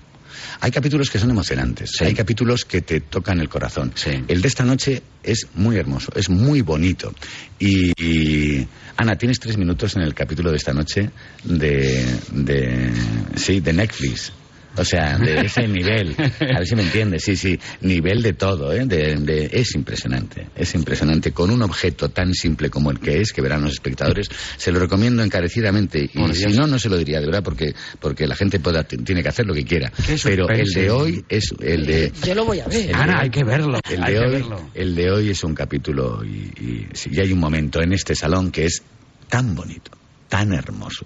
Hay 0.60 0.72
capítulos 0.72 1.10
que 1.10 1.20
son 1.20 1.30
emocionantes, 1.30 2.02
hay 2.02 2.14
capítulos 2.14 2.66
que 2.66 2.82
te 2.82 3.02
tocan 3.02 3.40
el 3.40 3.50
corazón. 3.50 3.94
El 4.28 4.42
de 4.42 4.48
esta 4.48 4.64
noche 4.64 5.02
es 5.24 5.48
muy 5.56 5.78
hermoso, 5.78 6.12
es 6.16 6.30
muy 6.30 6.62
bonito. 6.62 7.14
Y, 7.60 7.92
y, 8.02 8.68
Ana, 8.96 9.16
tienes 9.18 9.40
tres 9.40 9.58
minutos 9.58 9.96
en 9.96 10.02
el 10.02 10.14
capítulo 10.14 10.52
de 10.52 10.58
esta 10.58 10.74
noche 10.74 11.10
de, 11.44 12.06
de 12.32 12.92
sí, 13.36 13.60
de 13.60 13.74
Netflix. 13.74 14.32
O 14.78 14.86
sea, 14.86 15.18
de 15.18 15.42
ese 15.46 15.68
nivel. 15.68 16.16
A 16.18 16.60
ver 16.60 16.68
si 16.68 16.76
me 16.76 16.84
entiendes. 16.84 17.24
Sí, 17.24 17.36
sí. 17.36 17.60
Nivel 17.82 18.22
de 18.22 18.34
todo, 18.34 18.72
¿eh? 18.74 18.86
De, 18.86 19.16
de- 19.16 19.50
es 19.52 19.74
impresionante. 19.76 20.48
Es 20.56 20.74
impresionante. 20.76 21.32
Con 21.32 21.50
un 21.52 21.62
objeto 21.64 22.10
tan 22.10 22.34
simple 22.34 22.70
como 22.70 22.92
el 22.92 23.00
que 23.00 23.22
es, 23.22 23.34
que 23.34 23.42
verán 23.42 23.62
los 23.64 23.74
espectadores, 23.74 24.30
se 24.58 24.72
lo 24.72 24.80
recomiendo 24.80 25.24
encarecidamente. 25.24 26.10
Y 26.14 26.34
si 26.34 26.46
no, 26.48 26.68
no 26.68 26.80
se 26.80 26.90
lo 26.90 26.98
diría, 26.98 27.20
de 27.20 27.26
verdad, 27.26 27.44
porque, 27.44 27.74
porque 28.00 28.28
la 28.28 28.36
gente 28.36 28.60
pueda, 28.60 28.84
tiene 28.84 29.24
que 29.24 29.30
hacer 29.30 29.46
lo 29.46 29.54
que 29.54 29.64
quiera. 29.64 29.92
Pero 30.24 30.50
el 30.50 30.68
de 30.70 30.90
hoy 30.92 31.26
es 31.30 31.54
el 31.62 31.86
de. 31.86 32.12
Yo 32.26 32.36
lo 32.36 32.46
voy 32.46 32.60
a 32.60 32.68
ver. 32.68 32.94
Ana, 32.96 33.22
hay 33.22 33.30
que 33.30 33.44
verlo, 33.44 33.80
El 33.90 34.04
hay 34.04 34.14
de, 34.14 34.20
que 34.20 34.26
hoy, 34.26 34.32
verlo. 34.34 34.70
el 34.74 34.96
de 34.96 35.12
hoy 35.12 35.30
es 35.30 35.44
un 35.44 35.54
capítulo 35.56 36.24
y, 36.24 36.28
y, 36.64 36.88
sí, 36.94 37.10
y 37.12 37.20
hay 37.20 37.32
un 37.32 37.40
momento 37.40 37.82
en 37.82 37.94
este 37.94 38.16
salón 38.16 38.52
que 38.52 38.66
es 38.66 38.82
tan 39.30 39.56
bonito, 39.56 39.92
tan 40.28 40.54
hermoso, 40.54 41.06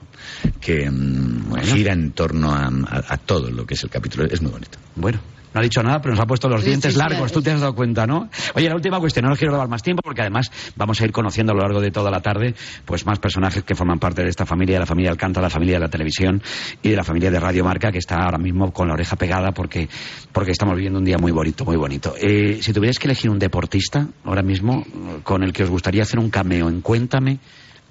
que 0.60 0.90
mm, 0.90 1.56
gira 1.64 1.94
en 1.94 2.12
torno 2.12 2.52
a, 2.54 2.66
a- 2.66 3.14
a 3.14 3.18
todo 3.18 3.50
lo 3.52 3.66
que 3.66 3.74
es 3.76 3.84
el 3.84 3.90
capítulo. 3.90 4.26
Es 4.26 4.42
muy 4.42 4.52
bonito. 4.52 4.78
Bueno. 4.96 5.20
No 5.54 5.60
ha 5.60 5.64
dicho 5.64 5.84
nada, 5.84 6.00
pero 6.02 6.14
nos 6.16 6.24
ha 6.24 6.26
puesto 6.26 6.48
los 6.48 6.62
Sí, 6.62 6.68
dientes 6.68 6.94
sí, 6.94 6.98
sí, 6.98 7.06
largos, 7.06 7.28
sí. 7.28 7.34
tú 7.34 7.42
te 7.42 7.52
has 7.52 7.60
dado 7.60 7.76
cuenta, 7.76 8.08
¿no? 8.08 8.30
Oye, 8.56 8.70
la 8.70 8.76
última 8.76 9.02
cuestión, 9.02 9.26
no 9.26 9.34
os 9.34 9.38
quiero 9.38 9.52
robar 9.52 9.68
más 9.68 9.84
tiempo 9.84 10.02
porque 10.02 10.22
además 10.22 10.50
vamos 10.78 11.02
a 11.02 11.04
ir 11.04 11.12
conociendo 11.12 11.52
a 11.52 11.56
lo 11.56 11.62
largo 11.62 11.82
de 11.82 11.92
toda 11.92 12.10
la 12.10 12.22
tarde 12.22 12.56
pues 12.86 13.06
más 13.06 13.20
personajes 13.20 13.62
que 13.66 13.76
forman 13.76 14.00
parte 14.00 14.24
de 14.24 14.30
esta 14.30 14.46
familia, 14.46 14.80
la 14.80 14.86
familia 14.86 15.12
Alcántara, 15.12 15.48
la 15.48 15.50
familia 15.50 15.74
de 15.76 15.82
la 15.82 15.90
televisión 15.90 16.42
y 16.82 16.92
de 16.92 16.96
la 16.96 17.04
familia 17.04 17.30
de 17.32 17.38
Radio 17.42 17.66
Marca 17.66 17.92
que 17.92 17.98
está 17.98 18.16
ahora 18.24 18.38
mismo 18.38 18.72
con 18.72 18.88
la 18.88 18.94
oreja 18.94 19.18
pegada 19.18 19.52
porque, 19.52 19.90
porque 20.32 20.52
estamos 20.52 20.74
viviendo 20.78 21.00
un 21.00 21.06
día 21.06 21.18
muy 21.18 21.34
bonito, 21.34 21.66
muy 21.66 21.76
bonito. 21.76 22.14
Eh, 22.18 22.60
si 22.62 22.72
tuvierais 22.72 22.98
que 22.98 23.08
elegir 23.08 23.30
un 23.30 23.38
deportista 23.38 24.08
ahora 24.24 24.44
mismo 24.44 24.86
con 25.24 25.44
el 25.44 25.52
que 25.52 25.64
os 25.66 25.70
gustaría 25.70 26.04
hacer 26.04 26.18
un 26.20 26.30
cameo 26.30 26.70
en 26.70 26.80
Cuéntame, 26.80 27.40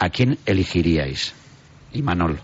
¿a 0.01 0.09
quién 0.11 0.39
elegiríais? 0.47 1.33
Y 1.93 2.03
Manol 2.03 2.41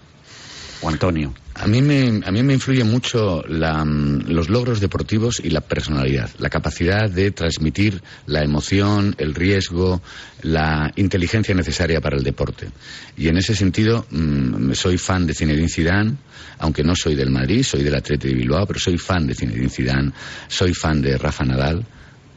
o 0.83 0.89
Antonio. 0.89 1.35
A 1.55 1.67
mí 1.67 1.81
me, 1.81 2.21
a 2.23 2.31
mí 2.31 2.43
me 2.43 2.53
influye 2.53 2.85
mucho 2.85 3.43
la, 3.49 3.83
mm, 3.83 4.29
los 4.29 4.51
logros 4.51 4.79
deportivos 4.79 5.41
y 5.43 5.49
la 5.49 5.63
personalidad, 5.63 6.29
la 6.39 6.51
capacidad 6.51 7.09
de 7.11 7.31
transmitir 7.31 8.03
la 8.27 8.45
emoción, 8.45 9.15
el 9.17 9.35
riesgo, 9.35 10.03
la 10.43 10.93
inteligencia 10.97 11.55
necesaria 11.55 12.03
para 12.03 12.19
el 12.19 12.23
deporte. 12.23 12.69
Y 13.17 13.29
en 13.29 13.39
ese 13.39 13.55
sentido, 13.55 14.05
mm, 14.11 14.73
soy 14.75 14.99
fan 14.99 15.27
de 15.27 15.33
Zinedine 15.33 15.71
Zidane, 15.71 16.17
aunque 16.59 16.85
no 16.85 16.95
soy 16.95 17.15
del 17.15 17.31
Madrid, 17.31 17.63
soy 17.63 17.83
del 17.83 17.95
Atleti 17.95 18.29
de 18.29 18.35
Bilbao, 18.35 18.67
pero 18.67 18.79
soy 18.79 18.99
fan 18.99 19.27
de 19.27 19.35
Zinedine 19.35 19.71
Zidane, 19.71 20.13
soy 20.49 20.75
fan 20.75 21.01
de 21.01 21.17
Rafa 21.17 21.45
Nadal 21.45 21.87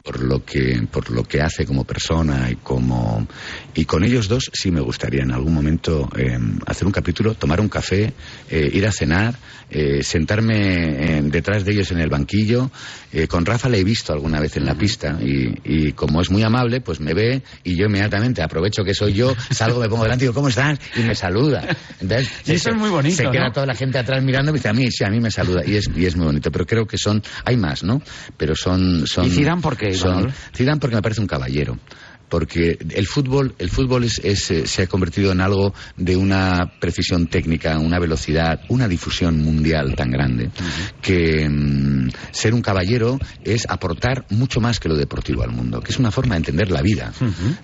por 0.10 0.24
lo 0.24 0.43
que 0.43 0.88
por 0.91 1.12
lo 1.12 1.24
que 1.24 1.39
hace 1.39 1.68
como 1.68 1.84
persona 1.84 2.49
y 2.49 2.55
como 2.55 3.28
y 3.76 3.86
con 3.86 4.03
ellos 4.03 4.28
dos 4.28 4.49
sí 4.51 4.72
me 4.72 4.82
gustaría 4.82 5.22
en 5.22 5.32
algún 5.32 5.53
momento 5.53 6.10
eh, 6.18 6.36
hacer 6.66 6.88
un 6.88 6.91
capítulo 6.91 7.36
tomar 7.36 7.62
un 7.62 7.70
café 7.70 8.12
eh, 8.49 8.72
ir 8.74 8.88
a 8.88 8.91
cenar 8.91 9.36
eh, 9.70 10.01
sentarme 10.01 11.18
eh, 11.20 11.22
detrás 11.26 11.64
de 11.64 11.74
ellos 11.74 11.91
en 11.91 11.99
el 11.99 12.10
banquillo. 12.10 12.72
Eh, 13.14 13.28
con 13.28 13.45
Rafa 13.45 13.70
le 13.70 13.78
he 13.78 13.84
visto 13.84 14.12
alguna 14.12 14.39
vez 14.39 14.57
en 14.57 14.66
la 14.66 14.74
pista 14.74 15.20
y, 15.22 15.53
y 15.64 15.91
como 15.91 16.22
es 16.22 16.32
muy 16.32 16.41
amable 16.41 16.82
pues 16.82 16.99
me 16.99 17.14
ve 17.14 17.43
y 17.64 17.76
yo 17.76 17.86
inmediatamente 17.86 18.41
aprovecho 18.41 18.84
que 18.84 18.95
soy 18.95 19.14
yo 19.14 19.36
salgo 19.51 19.80
me 19.80 19.88
pongo 19.89 20.03
delante 20.03 20.26
y 20.26 20.28
digo 20.28 20.34
¿cómo 20.34 20.47
estás? 20.49 20.80
y 20.95 21.01
me 21.01 21.14
saluda. 21.14 21.68
Entonces, 22.01 22.32
Y 22.47 22.51
eso 22.53 22.64
se- 22.64 22.70
es 22.72 22.76
muy 22.78 22.89
bonito, 22.89 23.16
se 23.18 23.30
queda 23.30 23.51
toda 23.51 23.68
la 23.68 23.76
gente 23.76 23.99
atrás 23.99 24.24
mirando 24.24 24.49
y 24.49 24.55
dice 24.55 24.70
a 24.70 24.74
mí 24.74 24.89
sí 24.89 25.03
a 25.03 25.10
mí 25.12 25.20
me 25.20 25.30
saluda 25.30 25.62
y 25.64 25.76
es 25.76 25.88
y 25.95 26.07
es 26.07 26.16
muy 26.16 26.26
bonito 26.26 26.51
pero 26.51 26.66
creo 26.66 26.88
que 26.88 26.97
son 26.97 27.22
hay 27.45 27.55
más 27.55 27.84
¿no? 27.84 28.01
pero 28.38 28.55
son 28.55 29.05
son 29.05 29.26
¿Y 29.28 29.30
Zidane 29.30 29.62
por 29.62 29.78
Zidane. 30.56 30.80
Porque 30.80 30.95
me 30.95 31.02
parece 31.02 31.22
un 31.22 31.28
caballero 31.28 31.78
porque 32.30 32.77
el 32.89 33.07
fútbol 33.07 33.55
el 33.57 33.69
fútbol 33.69 34.03
es, 34.03 34.19
es, 34.23 34.51
eh, 34.51 34.67
se 34.67 34.84
ha 34.84 34.88
convertido 34.88 35.32
en 35.32 35.41
algo 35.41 35.73
de 35.97 36.15
una 36.15 36.71
precisión 36.80 37.27
técnica 37.27 37.77
una 37.80 37.99
velocidad 37.99 38.61
una 38.69 38.88
difusión 38.88 39.41
mundial 39.41 39.95
tan 39.95 40.11
grande 40.11 40.49
que 41.01 41.47
mm, 41.49 42.09
ser 42.32 42.53
un 42.53 42.61
caballero 42.61 43.19
es 43.43 43.65
aportar 43.69 44.25
mucho 44.30 44.61
más 44.61 44.80
que 44.80 44.89
lo 44.89 44.95
deportivo 44.95 45.43
al 45.43 45.51
mundo 45.51 45.82
que 45.82 45.91
es 45.91 45.99
una 45.99 46.11
forma 46.11 46.36
de 46.36 46.39
entender 46.39 46.71
la 46.71 46.82
vida 46.82 47.11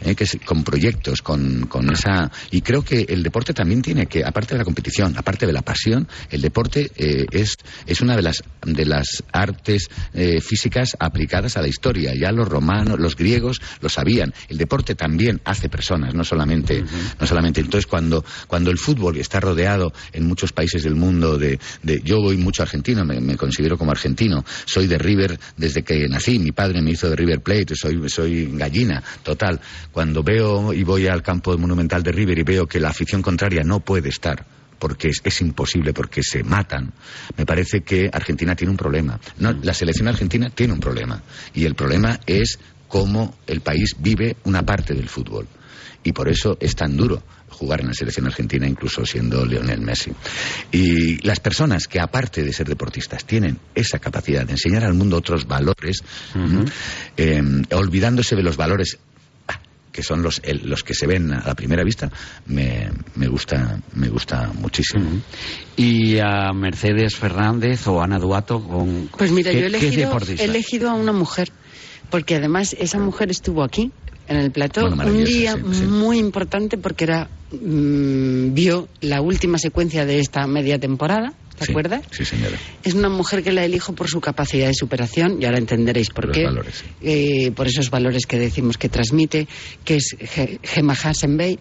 eh, 0.01 0.16
que 0.16 0.24
es 0.24 0.38
con 0.45 0.63
proyectos 0.63 1.22
con, 1.22 1.68
con 1.68 1.89
esa 1.91 2.32
y 2.51 2.61
creo 2.61 2.84
que 2.84 3.05
el 3.07 3.24
deporte 3.24 3.53
también 3.53 3.82
tiene 3.82 4.07
que 4.07 4.24
aparte 4.24 4.55
de 4.55 4.59
la 4.59 4.66
competición 4.66 5.16
aparte 5.18 5.45
de 5.45 5.53
la 5.53 5.61
pasión 5.61 6.07
el 6.30 6.41
deporte 6.41 6.91
eh, 6.95 7.26
es 7.32 7.55
es 7.86 8.01
una 8.01 8.16
de 8.16 8.22
las 8.22 8.43
de 8.66 8.86
las 8.86 9.24
artes 9.32 9.89
eh, 10.13 10.41
físicas 10.41 10.95
aplicadas 10.99 11.57
a 11.57 11.61
la 11.61 11.68
historia. 11.68 12.13
Ya 12.16 12.32
los 12.32 12.47
romanos 12.47 12.99
los 12.99 13.16
griegos 13.16 13.61
lo 13.82 13.89
sabían. 13.89 14.34
el 14.49 14.55
el 14.56 14.60
deporte 14.60 14.95
también 14.95 15.41
hace 15.43 15.68
personas, 15.68 16.14
no 16.14 16.24
solamente, 16.24 16.82
no 17.20 17.28
solamente. 17.28 17.60
Entonces, 17.60 17.86
cuando, 17.86 18.24
cuando 18.47 18.72
el 18.72 18.78
fútbol 18.78 19.18
está 19.18 19.41
rodeado 19.41 19.91
en 20.14 20.26
muchos 20.26 20.53
países 20.53 20.84
del 20.84 20.95
mundo 20.95 21.38
de, 21.38 21.60
de 21.84 22.01
yo 22.01 22.22
voy 22.22 22.38
mucho 22.38 22.62
a 22.62 22.66
Argentina, 22.66 23.03
me, 23.03 23.20
me 23.20 23.36
considero 23.36 23.78
como 23.78 23.91
argentino, 23.91 24.45
soy 24.64 24.88
de 24.88 24.97
River 24.97 25.38
desde 25.58 25.84
que 25.84 26.08
nací, 26.08 26.39
mi 26.39 26.53
padre 26.53 26.82
me 26.82 26.91
hizo 26.91 27.10
de 27.10 27.18
River 27.18 27.41
Plate, 27.41 27.76
soy, 27.76 28.10
soy 28.10 28.45
gallina, 28.53 29.03
total. 29.24 29.60
Cuando 29.91 30.24
veo 30.24 30.72
y 30.72 30.84
voy 30.84 31.08
al 31.08 31.22
campo 31.22 31.58
monumental 31.58 32.01
de 32.01 32.14
River 32.14 32.39
y 32.39 32.43
veo 32.43 32.66
que 32.66 32.80
la 32.80 32.89
afición 32.89 33.22
contraria 33.22 33.62
no 33.64 33.82
puede 33.82 34.08
estar 34.08 34.45
porque 34.80 35.08
es, 35.08 35.22
es, 35.24 35.41
imposible, 35.41 35.93
porque 35.93 36.22
se 36.22 36.43
matan. 36.43 36.93
Me 37.38 37.45
parece 37.45 37.82
que 37.82 38.10
Argentina 38.12 38.56
tiene 38.56 38.72
un 38.72 38.78
problema. 38.78 39.20
No, 39.39 39.53
la 39.64 39.74
selección 39.74 40.08
argentina 40.08 40.49
tiene 40.49 40.74
un 40.74 40.80
problema. 40.80 41.24
Y 41.53 41.66
el 41.66 41.76
problema 41.76 42.20
es 42.26 42.60
cómo 42.96 43.36
el 43.46 43.60
país 43.60 43.98
vive 44.00 44.38
una 44.46 44.64
parte 44.64 44.93
del 44.93 45.10
fútbol. 45.10 45.46
Y 46.02 46.14
por 46.14 46.30
eso 46.30 46.56
es 46.62 46.76
tan 46.78 46.96
duro 46.96 47.22
jugar 47.50 47.82
en 47.82 47.88
la 47.88 47.93
selección 47.93 48.26
argentina, 48.26 48.66
incluso 48.66 49.06
siendo 49.06 49.46
Lionel 49.46 49.82
Messi. 49.82 50.14
Y 50.72 51.18
las 51.28 51.41
personas 51.41 51.89
que, 51.89 52.00
aparte 52.00 52.41
de 52.41 52.54
ser 52.54 52.70
deportistas, 52.70 53.26
tienen 53.26 53.60
esa 53.74 54.00
capacidad 54.00 54.46
de 54.46 54.54
enseñar 54.54 54.86
al 54.86 54.93
mundo 54.93 55.18
otros 55.18 55.46
valores, 55.46 56.04
uh 56.36 56.39
-huh. 56.39 56.72
eh, 57.18 57.41
olvidándose 57.74 58.34
de 58.38 58.43
los 58.43 58.56
valores 58.56 58.98
que 59.91 60.04
son 60.04 60.22
los, 60.22 60.41
el, 60.43 60.70
los 60.70 60.84
que 60.84 60.93
se 60.93 61.08
ven 61.08 61.32
a 61.34 61.48
la 61.48 61.56
primera 61.56 61.82
vista, 61.82 62.12
me, 62.48 62.89
me 63.16 63.30
gusta, 63.30 63.80
me 63.93 64.10
gusta 64.10 64.52
muchísimo. 64.54 65.06
Uh 65.06 65.14
-huh. 65.14 65.22
¿Y 65.78 66.20
a 66.20 66.52
Mercedes 66.54 67.16
Fernández 67.16 67.88
o 67.88 68.02
Ana 68.02 68.20
Duato? 68.20 68.62
Con, 68.62 69.10
pues 69.18 69.32
mira, 69.32 69.52
¿qué, 69.52 69.60
yo 69.60 69.64
he 69.64 69.68
elegido, 69.68 70.20
he 70.38 70.43
elegido 70.43 70.89
a 70.89 70.96
una 70.96 71.14
mujer, 71.14 71.50
porque 72.10 72.36
además 72.36 72.76
esa 72.80 72.99
mujer 72.99 73.32
estuvo 73.32 73.64
aquí, 73.64 73.91
en 74.28 74.38
el 74.38 74.51
plató, 74.51 74.89
bueno, 74.89 75.12
un 75.12 75.24
día 75.24 75.53
sí, 75.53 75.62
sí. 75.72 75.84
muy 75.84 76.18
importante 76.18 76.78
porque 76.78 77.03
era 77.03 77.30
mmm, 77.51 78.53
vio 78.53 78.88
la 79.01 79.22
última 79.22 79.58
secuencia 79.58 80.06
de 80.06 80.20
esta 80.20 80.47
media 80.47 80.80
temporada. 80.80 81.34
¿Te 81.58 81.66
sí, 81.66 81.72
acuerdas? 81.72 82.01
Sí, 82.12 82.26
señora. 82.26 82.58
Es 82.84 82.95
una 82.95 83.08
mujer 83.08 83.41
que 83.41 83.53
la 83.53 83.64
elijo 83.64 83.93
por 83.93 84.10
su 84.10 84.20
capacidad 84.20 84.68
de 84.68 84.74
superación 84.74 85.41
y 85.41 85.45
ahora 85.45 85.58
entenderéis 85.58 86.10
por 86.10 86.30
qué. 86.32 86.43
Valores, 86.43 86.84
eh, 87.01 87.51
por 87.51 87.68
esos 87.68 87.89
valores 87.89 88.26
que 88.26 88.38
decimos 88.38 88.78
que 88.78 88.89
transmite, 88.89 89.47
que 89.86 89.95
es 89.95 90.18
Gemma 90.64 90.93
Hasenbey 91.01 91.58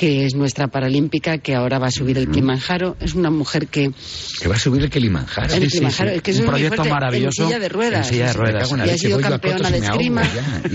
que 0.00 0.24
es 0.24 0.34
nuestra 0.34 0.68
paralímpica, 0.68 1.36
que 1.36 1.54
ahora 1.54 1.78
va 1.78 1.88
a 1.88 1.90
subir 1.90 2.16
el 2.16 2.30
Kilimanjaro. 2.30 2.96
Es 3.00 3.12
una 3.12 3.28
mujer 3.28 3.66
que... 3.66 3.92
Que 4.40 4.48
va 4.48 4.54
a 4.54 4.58
subir 4.58 4.80
el 4.80 4.88
Kilimanjaro. 4.88 5.52
El 5.52 5.68
Kilimanjaro. 5.68 6.10
Es 6.12 6.22
que 6.22 6.30
es 6.30 6.40
un 6.40 6.46
proyecto 6.46 6.76
fuerte, 6.76 6.90
maravilloso. 6.94 7.42
En 7.42 7.48
silla 7.48 7.58
de 7.58 7.68
ruedas. 7.68 8.06
En 8.06 8.14
silla 8.14 8.26
de 8.28 8.32
ruedas. 8.32 8.72
Y 8.72 8.88
ha 8.88 8.96
sido 8.96 9.20
campeona 9.20 9.70
de 9.70 9.76
esgrima. 9.76 10.22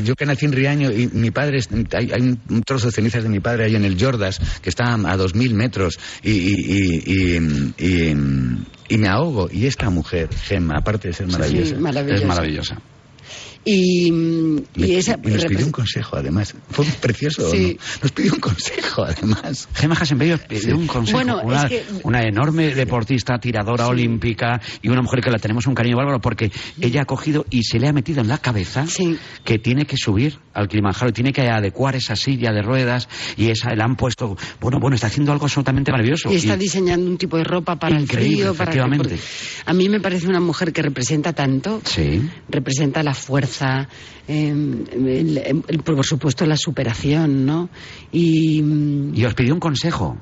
Yo 0.03 0.13
que 0.13 0.27
nací 0.27 0.45
en 0.45 0.51
Riaño 0.51 0.91
y 0.91 1.07
mi 1.07 1.31
padre, 1.31 1.59
hay, 1.93 2.11
hay, 2.11 2.21
un 2.21 2.61
trozo 2.63 2.85
de 2.85 2.91
cenizas 2.91 3.23
de 3.23 3.29
mi 3.29 3.39
padre 3.39 3.63
ahí 3.63 3.75
en 3.75 3.83
el 3.83 3.99
Jordas, 3.99 4.39
que 4.61 4.69
está 4.69 4.93
a 4.93 5.17
dos 5.17 5.33
mil 5.33 5.55
metros, 5.55 5.97
y, 6.21 6.29
y, 6.29 7.39
y, 7.79 8.09
y, 8.89 8.97
me 8.99 9.07
ahogo. 9.07 9.49
Y 9.51 9.65
esta 9.65 9.89
mujer, 9.89 10.29
Gemma, 10.35 10.75
aparte 10.77 11.07
de 11.07 11.15
ser 11.15 11.25
maravillosa, 11.25 11.77
sí, 11.77 11.81
maravillosa. 11.81 12.21
es 12.21 12.27
maravillosa. 12.27 12.77
Y, 13.67 14.13
y, 14.75 14.93
esa, 14.93 15.17
y 15.23 15.27
nos 15.27 15.45
pidió 15.45 15.65
un 15.65 15.71
consejo, 15.71 16.17
además. 16.17 16.53
Fue 16.69 16.85
precioso. 17.01 17.49
Sí. 17.49 17.77
¿no? 17.79 17.99
Nos 18.03 18.11
pidió 18.11 18.33
un 18.33 18.39
consejo, 18.39 19.03
además. 19.03 19.67
Gemma 19.73 19.95
Hasenbey 19.95 20.31
os 20.33 20.41
pidió 20.41 20.61
sí. 20.61 20.71
un 20.71 20.85
consejo. 20.85 21.17
Bueno, 21.17 21.41
una, 21.43 21.63
es 21.63 21.69
que... 21.69 21.83
una, 22.03 22.21
enorme 22.21 22.75
deportista, 22.75 23.39
tiradora 23.39 23.85
sí. 23.85 23.91
olímpica 23.91 24.61
y 24.83 24.89
una 24.89 25.01
mujer 25.01 25.21
que 25.21 25.31
la 25.31 25.39
tenemos 25.39 25.65
un 25.65 25.73
cariño 25.73 25.97
bárbaro 25.97 26.21
porque 26.21 26.51
ella 26.79 27.01
ha 27.01 27.05
cogido 27.05 27.45
y 27.49 27.63
se 27.63 27.79
le 27.79 27.87
ha 27.87 27.93
metido 27.93 28.21
en 28.21 28.27
la 28.27 28.37
cabeza 28.37 28.85
que 29.43 29.57
tiene 29.57 29.85
que 29.85 29.97
subir 29.97 30.37
al 30.53 30.67
Kilimanjaro, 30.67 31.11
tiene 31.11 31.33
que 31.33 31.49
adecuar 31.49 31.95
esa 31.95 32.15
silla 32.15 32.51
de 32.51 32.61
ruedas 32.61 33.09
y 33.35 33.49
esa 33.49 33.73
le 33.73 33.81
han 33.81 33.95
puesto. 33.95 34.37
Bueno, 34.61 34.79
bueno, 34.79 34.93
está 34.93 35.07
haciendo 35.07 35.31
algo 35.31 35.45
absolutamente 35.45 35.91
maravilloso. 35.91 36.31
Y 36.31 36.35
está 36.35 36.53
y... 36.53 36.59
diseñando 36.59 37.09
un 37.09 37.17
tipo 37.17 37.37
de 37.37 37.43
ropa 37.43 37.77
para 37.77 37.99
Increíble, 37.99 38.27
el 38.27 38.37
frío. 38.37 38.51
Efectivamente. 38.51 39.09
Para 39.09 39.17
que, 39.17 39.71
a 39.71 39.73
mí 39.73 39.89
me 39.89 39.99
parece 39.99 40.27
una 40.27 40.39
mujer 40.39 40.71
que 40.71 40.83
representa 40.83 41.33
tanto. 41.33 41.81
Sí. 41.83 42.21
Representa 42.47 43.01
la 43.01 43.15
fuerza. 43.15 43.54
Eh, 43.61 43.87
el, 44.27 45.37
el, 45.37 45.63
el, 45.67 45.79
por 45.83 46.05
supuesto 46.05 46.45
la 46.45 46.57
superación, 46.57 47.45
¿no? 47.45 47.69
Y, 48.11 48.63
y 49.13 49.25
os 49.25 49.33
pidió 49.33 49.53
un 49.53 49.59
consejo. 49.59 50.17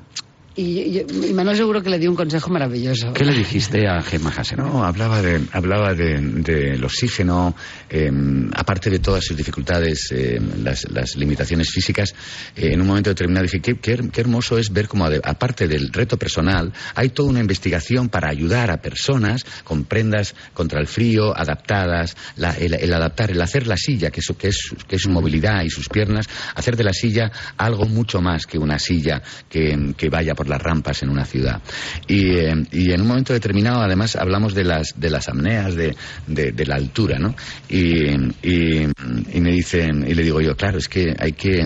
Y, 0.56 0.62
y, 0.62 1.06
y, 1.30 1.34
Manuel 1.34 1.56
seguro 1.56 1.82
que 1.82 1.90
le 1.90 1.98
dio 1.98 2.08
un 2.08 2.16
consejo 2.16 2.48
maravilloso. 2.48 3.12
¿Qué 3.12 3.24
le 3.24 3.34
dijiste 3.34 3.88
a 3.88 4.00
Gemma 4.02 4.30
Hasen? 4.30 4.58
No, 4.58 4.84
hablaba 4.84 5.20
de, 5.20 5.40
hablaba 5.50 5.94
de, 5.94 6.20
del 6.20 6.84
oxígeno, 6.84 7.56
eh, 7.90 8.08
aparte 8.54 8.88
de 8.88 9.00
todas 9.00 9.24
sus 9.24 9.36
dificultades, 9.36 10.12
eh, 10.12 10.40
las, 10.62 10.88
las, 10.92 11.16
limitaciones 11.16 11.70
físicas, 11.72 12.14
eh, 12.54 12.70
en 12.72 12.80
un 12.80 12.86
momento 12.86 13.10
determinado 13.10 13.42
dije, 13.42 13.60
qué, 13.60 13.78
qué, 13.78 14.08
qué 14.12 14.20
hermoso 14.20 14.56
es 14.56 14.72
ver 14.72 14.86
cómo, 14.86 15.06
aparte 15.06 15.66
del 15.66 15.92
reto 15.92 16.16
personal, 16.16 16.72
hay 16.94 17.08
toda 17.08 17.30
una 17.30 17.40
investigación 17.40 18.08
para 18.08 18.30
ayudar 18.30 18.70
a 18.70 18.80
personas 18.80 19.44
con 19.64 19.84
prendas 19.84 20.36
contra 20.52 20.80
el 20.80 20.86
frío, 20.86 21.36
adaptadas, 21.36 22.16
la, 22.36 22.52
el, 22.52 22.74
el, 22.74 22.94
adaptar, 22.94 23.32
el 23.32 23.42
hacer 23.42 23.66
la 23.66 23.76
silla, 23.76 24.12
que 24.12 24.20
es, 24.20 24.32
que, 24.38 24.48
es, 24.48 24.70
que 24.86 24.96
es 24.96 25.02
su 25.02 25.10
movilidad 25.10 25.64
y 25.64 25.70
sus 25.70 25.88
piernas, 25.88 26.28
hacer 26.54 26.76
de 26.76 26.84
la 26.84 26.92
silla 26.92 27.32
algo 27.56 27.86
mucho 27.86 28.20
más 28.20 28.46
que 28.46 28.56
una 28.56 28.78
silla 28.78 29.20
que, 29.48 29.94
que 29.96 30.08
vaya 30.08 30.34
por 30.34 30.43
las 30.48 30.60
rampas 30.62 31.02
en 31.02 31.10
una 31.10 31.24
ciudad. 31.24 31.60
Y, 32.06 32.36
eh, 32.36 32.54
y, 32.72 32.92
en 32.92 33.00
un 33.00 33.06
momento 33.06 33.32
determinado, 33.32 33.82
además, 33.82 34.16
hablamos 34.16 34.54
de 34.54 34.64
las, 34.64 34.98
de 34.98 35.10
las 35.10 35.28
apneas, 35.28 35.74
de, 35.74 35.96
de, 36.26 36.66
la 36.66 36.76
altura, 36.76 37.18
¿no? 37.18 37.34
Y, 37.68 38.10
y, 38.42 38.84
y, 39.32 39.40
me 39.40 39.50
dicen, 39.50 40.04
y 40.06 40.14
le 40.14 40.22
digo 40.22 40.40
yo, 40.40 40.56
claro, 40.56 40.78
es 40.78 40.88
que 40.88 41.14
hay 41.18 41.32
que. 41.32 41.64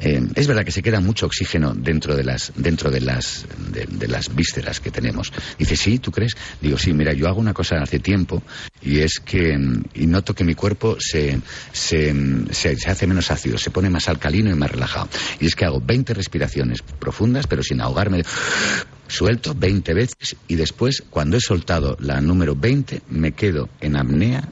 Eh, 0.00 0.20
es 0.34 0.46
verdad 0.46 0.64
que 0.64 0.72
se 0.72 0.82
queda 0.82 1.00
mucho 1.00 1.26
oxígeno 1.26 1.74
dentro 1.74 2.14
de 2.14 2.24
las, 2.24 2.52
dentro 2.56 2.90
de 2.90 3.00
las, 3.00 3.46
de, 3.72 4.08
las 4.08 4.34
vísceras 4.34 4.80
que 4.80 4.90
tenemos. 4.90 5.32
Dice, 5.58 5.76
sí, 5.76 5.98
¿tú 5.98 6.10
crees? 6.10 6.32
Digo, 6.60 6.78
sí, 6.78 6.92
mira, 6.92 7.12
yo 7.12 7.28
hago 7.28 7.40
una 7.40 7.54
cosa 7.54 7.76
hace 7.82 7.98
tiempo 7.98 8.42
y 8.82 9.00
es 9.00 9.20
que. 9.20 9.56
Y 9.94 10.06
noto 10.06 10.34
que 10.34 10.44
mi 10.44 10.54
cuerpo 10.54 10.96
se, 10.98 11.40
se, 11.72 12.14
se, 12.50 12.76
se 12.76 12.90
hace 12.90 13.06
menos 13.06 13.30
ácido, 13.30 13.58
se 13.58 13.70
pone 13.70 13.90
más 13.90 14.08
alcalino 14.08 14.50
y 14.50 14.54
más 14.54 14.70
relajado. 14.70 15.08
Y 15.40 15.46
es 15.46 15.54
que 15.54 15.64
hago 15.64 15.80
20 15.80 16.14
respiraciones 16.14 16.82
profundas, 16.82 17.46
pero 17.46 17.62
sin 17.62 17.80
ahogar 17.80 18.10
me 18.10 18.22
suelto 19.08 19.54
20 19.54 19.94
veces 19.94 20.36
y 20.48 20.56
después, 20.56 21.02
cuando 21.10 21.36
he 21.36 21.40
soltado 21.40 21.96
la 22.00 22.20
número 22.20 22.54
20, 22.54 23.02
me 23.08 23.32
quedo 23.32 23.68
en 23.80 23.96
apnea 23.96 24.48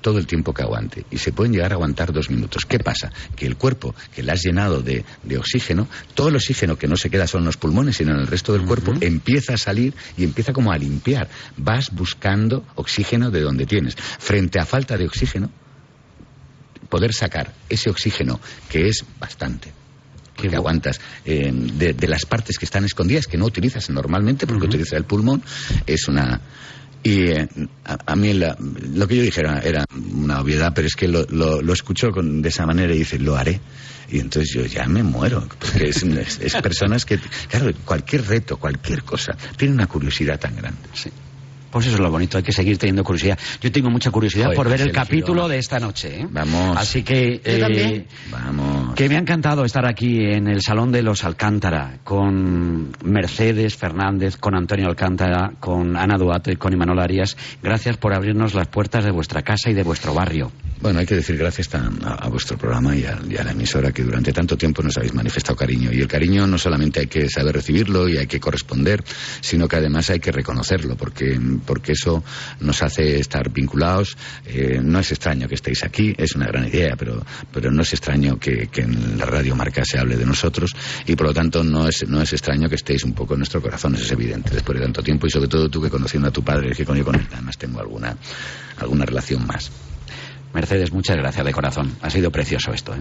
todo 0.00 0.18
el 0.18 0.26
tiempo 0.26 0.52
que 0.52 0.62
aguante. 0.62 1.04
Y 1.10 1.18
se 1.18 1.32
pueden 1.32 1.52
llegar 1.52 1.72
a 1.72 1.74
aguantar 1.74 2.12
dos 2.12 2.30
minutos. 2.30 2.64
¿Qué 2.66 2.78
pasa? 2.78 3.12
Que 3.34 3.46
el 3.46 3.56
cuerpo 3.56 3.94
que 4.14 4.22
le 4.22 4.32
has 4.32 4.42
llenado 4.42 4.82
de, 4.82 5.04
de 5.22 5.38
oxígeno, 5.38 5.88
todo 6.14 6.28
el 6.28 6.36
oxígeno 6.36 6.76
que 6.76 6.88
no 6.88 6.96
se 6.96 7.10
queda 7.10 7.26
solo 7.26 7.42
en 7.42 7.46
los 7.46 7.56
pulmones, 7.56 7.96
sino 7.96 8.12
en 8.12 8.20
el 8.20 8.26
resto 8.26 8.52
del 8.52 8.62
uh 8.62 8.64
-huh. 8.64 8.68
cuerpo, 8.68 8.94
empieza 9.00 9.54
a 9.54 9.58
salir 9.58 9.94
y 10.16 10.24
empieza 10.24 10.52
como 10.52 10.72
a 10.72 10.78
limpiar. 10.78 11.28
Vas 11.56 11.90
buscando 11.92 12.64
oxígeno 12.74 13.30
de 13.30 13.40
donde 13.40 13.66
tienes. 13.66 13.96
Frente 13.96 14.58
a 14.58 14.66
falta 14.66 14.96
de 14.96 15.06
oxígeno, 15.06 15.50
poder 16.88 17.12
sacar 17.12 17.52
ese 17.68 17.90
oxígeno, 17.90 18.40
que 18.68 18.88
es 18.88 19.04
bastante, 19.18 19.72
que 20.36 20.54
aguantas 20.54 21.00
eh, 21.24 21.50
de, 21.52 21.94
de, 21.94 22.08
las 22.08 22.26
partes 22.26 22.58
que 22.58 22.64
están 22.64 22.84
escondidas 22.84 23.26
que 23.26 23.38
no 23.38 23.46
utilizas 23.46 23.88
normalmente 23.90 24.46
porque 24.46 24.64
uh 24.64 24.64
-huh. 24.66 24.74
utilizas 24.74 24.92
el 24.92 25.04
pulmón 25.04 25.42
es 25.86 26.08
una 26.08 26.40
y 27.06 27.30
eh, 27.30 27.48
a, 27.84 28.16
mí 28.16 28.32
la, 28.32 28.56
lo 28.58 29.06
que 29.06 29.16
yo 29.16 29.22
dije 29.22 29.40
era, 29.40 29.84
una 30.12 30.40
obviedad 30.40 30.72
pero 30.74 30.88
es 30.88 30.96
que 30.96 31.06
lo, 31.06 31.24
lo, 31.30 31.62
lo 31.62 31.72
escuchó 31.72 32.10
con, 32.10 32.42
de 32.42 32.48
esa 32.48 32.66
manera 32.66 32.92
y 32.92 32.98
dice 32.98 33.18
lo 33.20 33.36
haré 33.36 33.60
y 34.10 34.18
entonces 34.18 34.52
yo 34.52 34.66
ya 34.66 34.86
me 34.86 35.04
muero 35.04 35.46
porque 35.60 35.90
es, 35.90 36.02
es, 36.02 36.40
es 36.40 36.54
personas 36.54 37.04
que 37.04 37.20
claro 37.48 37.72
cualquier 37.84 38.26
reto 38.26 38.56
cualquier 38.56 39.04
cosa 39.04 39.36
tiene 39.56 39.74
una 39.74 39.86
curiosidad 39.86 40.40
tan 40.40 40.56
grande. 40.56 40.88
Sí 40.94 41.10
pues 41.70 41.86
eso 41.86 41.96
es 41.96 42.00
lo 42.00 42.10
bonito, 42.10 42.38
hay 42.38 42.44
que 42.44 42.52
seguir 42.52 42.78
teniendo 42.78 43.04
curiosidad. 43.04 43.38
Yo 43.60 43.70
tengo 43.72 43.90
mucha 43.90 44.10
curiosidad 44.10 44.46
Joder, 44.46 44.56
por 44.56 44.68
ver 44.68 44.80
el 44.80 44.92
capítulo 44.92 45.48
de 45.48 45.58
esta 45.58 45.78
noche. 45.78 46.20
¿eh? 46.20 46.26
Vamos. 46.30 46.76
Así 46.76 47.02
que. 47.02 47.40
Eh, 47.44 48.06
Vamos. 48.30 48.94
Que 48.94 49.08
me 49.08 49.16
ha 49.16 49.18
encantado 49.18 49.64
estar 49.64 49.86
aquí 49.86 50.24
en 50.24 50.48
el 50.48 50.62
Salón 50.62 50.92
de 50.92 51.02
los 51.02 51.24
Alcántara 51.24 51.98
con 52.04 52.92
Mercedes 53.04 53.76
Fernández, 53.76 54.36
con 54.36 54.54
Antonio 54.54 54.88
Alcántara, 54.88 55.52
con 55.60 55.96
Ana 55.96 56.16
Duato 56.16 56.50
y 56.50 56.56
con 56.56 56.72
Imanol 56.72 57.00
Arias. 57.00 57.36
Gracias 57.62 57.96
por 57.96 58.14
abrirnos 58.14 58.54
las 58.54 58.68
puertas 58.68 59.04
de 59.04 59.10
vuestra 59.10 59.42
casa 59.42 59.70
y 59.70 59.74
de 59.74 59.82
vuestro 59.82 60.14
barrio. 60.14 60.52
Bueno, 60.80 61.00
hay 61.00 61.06
que 61.06 61.16
decir 61.16 61.36
gracias 61.38 61.74
a, 61.74 61.90
a, 62.04 62.14
a 62.14 62.28
vuestro 62.28 62.58
programa 62.58 62.94
y 62.94 63.04
a, 63.04 63.18
y 63.28 63.36
a, 63.36 63.44
la 63.44 63.52
emisora 63.52 63.92
que 63.92 64.02
durante 64.02 64.32
tanto 64.32 64.56
tiempo 64.56 64.82
nos 64.82 64.96
habéis 64.96 65.14
manifestado 65.14 65.56
cariño. 65.56 65.90
Y 65.92 66.00
el 66.00 66.08
cariño 66.08 66.46
no 66.46 66.58
solamente 66.58 67.00
hay 67.00 67.06
que 67.06 67.28
saber 67.28 67.54
recibirlo 67.54 68.08
y 68.08 68.18
hay 68.18 68.26
que 68.26 68.40
corresponder, 68.40 69.02
sino 69.40 69.68
que 69.68 69.76
además 69.76 70.10
hay 70.10 70.20
que 70.20 70.32
reconocerlo, 70.32 70.96
porque 70.96 71.38
porque 71.60 71.92
eso 71.92 72.22
nos 72.60 72.82
hace 72.82 73.18
estar 73.18 73.50
vinculados. 73.50 74.16
Eh, 74.46 74.80
no 74.82 74.98
es 74.98 75.12
extraño 75.12 75.48
que 75.48 75.54
estéis 75.54 75.84
aquí, 75.84 76.14
es 76.16 76.34
una 76.34 76.46
gran 76.46 76.66
idea, 76.66 76.96
pero, 76.96 77.24
pero 77.52 77.70
no 77.70 77.82
es 77.82 77.92
extraño 77.92 78.38
que, 78.38 78.68
en 78.76 79.18
la 79.18 79.26
radio 79.26 79.56
marca 79.56 79.84
se 79.84 79.98
hable 79.98 80.16
de 80.16 80.26
nosotros 80.26 80.74
y 81.06 81.16
por 81.16 81.28
lo 81.28 81.34
tanto 81.34 81.64
no 81.64 81.88
es, 81.88 82.06
no 82.08 82.20
es 82.20 82.32
extraño 82.32 82.68
que 82.68 82.76
estéis 82.76 83.04
un 83.04 83.12
poco 83.12 83.34
en 83.34 83.40
nuestro 83.40 83.60
corazón, 83.62 83.94
eso 83.94 84.04
es 84.04 84.12
evidente, 84.12 84.50
después 84.52 84.78
de 84.78 84.84
tanto 84.84 85.02
tiempo 85.02 85.26
y 85.26 85.30
sobre 85.30 85.48
todo 85.48 85.68
tú 85.68 85.80
que 85.80 85.90
conociendo 85.90 86.28
a 86.28 86.32
tu 86.32 86.42
padre, 86.42 86.72
que 86.72 86.84
con, 86.84 86.96
yo 86.96 87.04
con 87.04 87.14
él 87.14 87.26
además 87.32 87.56
tengo 87.56 87.80
alguna, 87.80 88.16
alguna 88.78 89.04
relación 89.04 89.46
más. 89.46 89.70
Mercedes, 90.56 90.90
muchas 90.92 91.16
gracias 91.16 91.44
de 91.44 91.52
corazón. 91.52 91.94
Ha 92.00 92.08
sido 92.10 92.30
precioso 92.32 92.72
esto, 92.72 92.94
¿eh? 92.94 92.98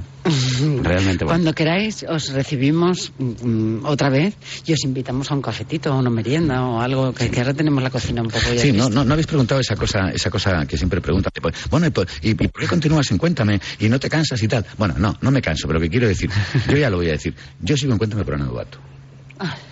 Realmente 0.83 1.23
bueno. 1.23 1.37
Cuando 1.39 1.53
queráis, 1.53 2.03
os 2.07 2.33
recibimos 2.33 3.11
mm, 3.17 3.85
otra 3.85 4.09
vez 4.09 4.35
y 4.65 4.73
os 4.73 4.83
invitamos 4.83 5.31
a 5.31 5.35
un 5.35 5.41
cafetito, 5.41 5.91
a 5.91 5.95
una 5.97 6.09
merienda 6.09 6.63
o 6.65 6.81
algo, 6.81 7.13
que, 7.13 7.31
que 7.31 7.39
ahora 7.39 7.53
tenemos 7.53 7.81
la 7.81 7.89
cocina 7.89 8.21
un 8.21 8.27
poco 8.27 8.53
ya 8.53 8.61
Sí, 8.61 8.71
no, 8.73 8.89
no, 8.89 9.03
no 9.05 9.13
habéis 9.13 9.27
preguntado 9.27 9.61
esa 9.61 9.75
cosa, 9.75 10.09
esa 10.11 10.29
cosa 10.29 10.65
que 10.65 10.77
siempre 10.77 10.99
preguntan. 11.01 11.31
Bueno, 11.71 11.87
¿y 11.87 11.89
por, 11.91 12.07
y- 12.21 12.31
y 12.31 12.33
por 12.35 12.61
qué 12.61 12.67
continúas 12.67 13.09
en 13.11 13.17
Cuéntame? 13.17 13.59
¿Y 13.79 13.87
no 13.89 13.99
te 13.99 14.09
cansas 14.09 14.43
y 14.43 14.47
tal? 14.47 14.65
Bueno, 14.77 14.95
no, 14.97 15.15
no 15.21 15.31
me 15.31 15.41
canso, 15.41 15.67
pero 15.67 15.79
lo 15.79 15.83
que 15.83 15.89
quiero 15.89 16.07
decir, 16.07 16.29
yo 16.69 16.77
ya 16.77 16.89
lo 16.89 16.97
voy 16.97 17.07
a 17.07 17.13
decir. 17.13 17.33
Yo 17.61 17.77
sigo 17.77 17.93
en 17.93 17.97
Cuéntame 17.97 18.23
por 18.25 18.35
Ana 18.35 18.45
Duato. 18.45 18.77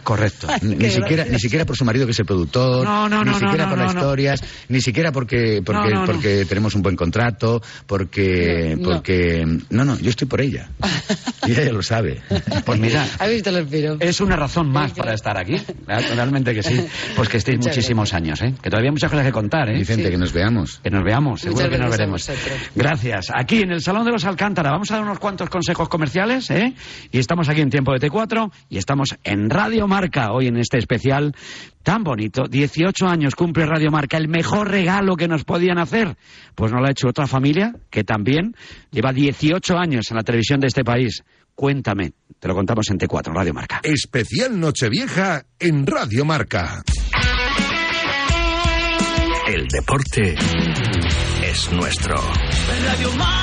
Correcto. 0.03 0.47
Ni, 0.61 0.75
ni 0.75 0.89
siquiera, 0.89 1.25
ni 1.25 1.39
siquiera 1.39 1.65
por 1.65 1.77
su 1.77 1.85
marido 1.85 2.05
que 2.05 2.11
es 2.11 2.19
el 2.19 2.25
productor, 2.25 2.85
No, 2.85 3.07
no, 3.07 3.23
ni 3.23 3.31
no, 3.31 3.39
siquiera 3.39 3.65
no, 3.65 3.69
por 3.69 3.77
no, 3.77 3.85
las 3.85 3.95
historias, 3.95 4.43
ni 4.69 4.81
siquiera 4.81 5.11
porque 5.11 5.61
porque, 5.65 5.93
porque 6.05 6.45
tenemos 6.45 6.75
un 6.75 6.81
buen 6.81 6.95
contrato, 6.95 7.61
porque 7.87 8.75
No, 8.77 8.83
no. 8.89 8.95
porque 8.95 9.45
no, 9.69 9.85
no, 9.85 9.97
yo 9.99 10.09
estoy 10.09 10.27
por 10.27 10.41
ella. 10.41 10.69
y 11.47 11.51
ella 11.51 11.63
ya 11.63 11.71
lo 11.71 11.81
sabe. 11.81 12.21
Pues 12.65 12.79
mira, 12.79 13.05
es 13.99 14.21
una 14.21 14.35
razón 14.35 14.69
más 14.69 14.91
para 14.93 15.13
estar 15.13 15.37
aquí. 15.37 15.55
Realmente 15.87 16.53
que 16.53 16.63
sí. 16.63 16.85
Pues 17.15 17.29
que 17.29 17.37
estéis 17.37 17.59
muchísimos 17.59 18.13
años, 18.13 18.41
¿eh? 18.41 18.53
Que 18.61 18.69
todavía 18.69 18.89
hay 18.89 18.93
muchas 18.93 19.09
cosas 19.11 19.25
que 19.25 19.31
contar, 19.31 19.69
¿eh? 19.69 19.77
Vicente, 19.77 20.09
que 20.09 20.17
nos 20.17 20.33
veamos. 20.33 20.79
Que 20.83 20.89
nos 20.89 21.03
veamos, 21.03 21.41
seguro 21.41 21.69
que 21.69 21.77
nos 21.77 21.89
veremos. 21.91 22.29
Gracias. 22.75 23.27
Aquí 23.33 23.61
en 23.61 23.71
el 23.71 23.81
Salón 23.81 24.05
de 24.05 24.11
los 24.11 24.25
Alcántara 24.25 24.71
vamos 24.71 24.91
a 24.91 24.95
dar 24.95 25.03
unos 25.03 25.19
cuantos 25.19 25.49
consejos 25.49 25.87
comerciales, 25.89 26.49
¿eh? 26.51 26.73
Y 27.11 27.19
estamos 27.19 27.47
aquí 27.49 27.61
en 27.61 27.69
Tiempo 27.69 27.93
de 27.93 27.99
T4 28.09 28.51
y 28.69 28.77
estamos 28.77 29.15
en 29.23 29.49
Radio 29.53 29.87
Marca 29.87 30.31
hoy 30.31 30.47
en 30.47 30.57
este 30.57 30.79
especial 30.79 31.35
tan 31.83 32.03
bonito. 32.03 32.47
18 32.49 33.05
años 33.07 33.35
cumple 33.35 33.67
Radio 33.67 33.91
Marca, 33.91 34.17
el 34.17 34.27
mejor 34.27 34.71
regalo 34.71 35.15
que 35.15 35.27
nos 35.27 35.43
podían 35.43 35.77
hacer. 35.77 36.17
Pues 36.55 36.71
no 36.71 36.79
lo 36.79 36.87
ha 36.87 36.91
hecho 36.91 37.07
otra 37.07 37.27
familia 37.27 37.75
que 37.91 38.03
también 38.03 38.55
lleva 38.91 39.13
18 39.13 39.77
años 39.77 40.09
en 40.09 40.17
la 40.17 40.23
televisión 40.23 40.59
de 40.59 40.67
este 40.67 40.83
país. 40.83 41.23
Cuéntame, 41.53 42.13
te 42.39 42.47
lo 42.47 42.55
contamos 42.55 42.89
en 42.89 42.97
T4, 42.97 43.31
Radio 43.31 43.53
Marca. 43.53 43.79
Especial 43.83 44.59
Nochevieja 44.59 45.43
en 45.59 45.85
Radio 45.85 46.25
Marca. 46.25 46.81
El 49.47 49.67
deporte 49.67 50.35
es 51.43 51.71
nuestro. 51.71 52.15
Radio 52.15 53.11
Marca. 53.17 53.42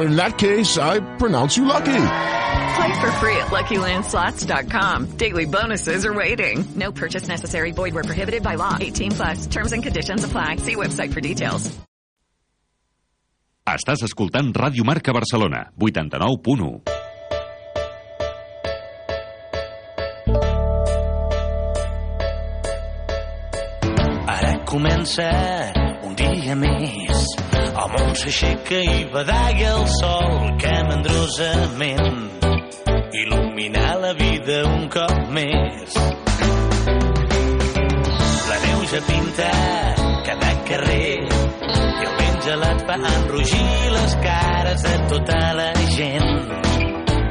In 0.00 0.16
that 0.16 0.38
case, 0.38 0.78
I 0.78 1.00
pronounce 1.16 1.56
you 1.56 1.64
lucky. 1.64 2.06
Play 2.76 3.00
for 3.00 3.10
free 3.20 3.36
at 3.36 3.48
LuckyLandSlots.com. 3.48 5.16
Daily 5.16 5.46
bonuses 5.46 6.04
are 6.06 6.14
waiting. 6.14 6.64
No 6.76 6.92
purchase 6.92 7.28
necessary. 7.28 7.72
Void 7.72 7.94
where 7.94 8.04
prohibited 8.04 8.42
by 8.42 8.54
law. 8.56 8.76
18 8.80 9.12
plus. 9.12 9.46
Terms 9.46 9.72
and 9.72 9.82
conditions 9.82 10.24
apply. 10.24 10.56
See 10.56 10.76
website 10.76 11.12
for 11.12 11.20
details. 11.20 11.70
Estàs 13.70 14.02
escoltant 14.02 14.56
Ràdio 14.56 14.82
Marca 14.84 15.12
Barcelona, 15.12 15.70
89.1. 15.78 16.80
Ara 24.26 24.56
comença 24.64 25.30
un 26.02 26.16
dia 26.18 26.56
més. 26.56 27.39
El 27.80 27.88
món 27.94 28.10
s'aixeca 28.20 28.78
i 28.84 29.04
badalla 29.12 29.68
el 29.78 29.86
sol 29.94 30.50
que 30.60 30.72
mandrosament 30.84 32.18
il·lumina 33.20 33.84
la 34.02 34.10
vida 34.18 34.58
un 34.68 34.82
cop 34.92 35.14
més. 35.36 35.94
La 38.50 38.58
neu 38.66 38.84
ja 38.90 39.00
pinta 39.06 39.48
cada 40.26 40.50
carrer 40.68 41.14
i 41.24 42.04
el 42.04 42.12
vent 42.18 42.38
gelat 42.48 42.84
fa 42.90 42.98
enrogir 43.14 43.94
les 43.96 44.16
cares 44.26 44.84
de 44.88 44.94
tota 45.14 45.40
la 45.62 45.70
gent. 45.94 46.52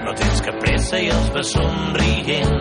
No 0.08 0.18
tens 0.24 0.42
cap 0.48 0.58
pressa 0.66 1.04
i 1.04 1.12
els 1.14 1.30
vas 1.38 1.54
somrient. 1.60 2.58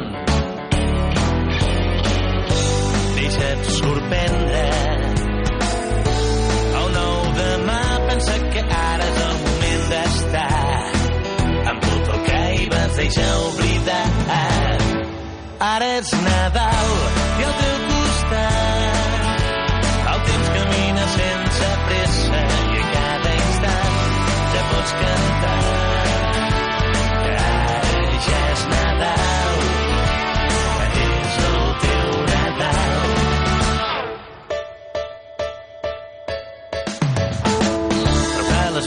Deixa't 3.16 3.66
sorprendre. 3.80 4.77
Vas 13.08 13.14
deixar 13.14 13.38
oblidar. 13.48 14.06
Ara 15.60 15.86
és 15.98 16.12
Nadal 16.12 16.90
i 17.40 17.44
al 17.44 17.54
teu 17.60 17.76
costat. 17.88 19.22
El 20.12 20.20
temps 20.28 20.48
camina 20.56 21.06
sense 21.14 21.68
pressa 21.86 22.40
i 22.74 22.78
a 22.78 22.86
cada 22.92 23.30
instant 23.34 23.96
ja 24.54 24.62
pots 24.72 24.92
cantar. 25.00 25.58
Ara 27.28 27.48
ja 28.28 28.42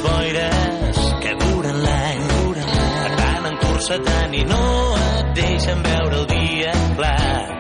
boires 0.02 0.51
van 3.92 4.00
encursetant 4.00 4.34
i 4.34 4.44
no 4.46 4.96
et 4.96 5.34
deixen 5.36 5.84
veure 5.84 6.16
el 6.16 6.28
dia 6.28 6.72
clar. 6.96 7.60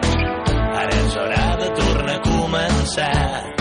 Ara 0.81 0.95
és 1.05 1.15
hora 1.17 1.57
de 1.59 1.71
tornar 1.81 2.15
a 2.15 2.21
començar 2.27 3.60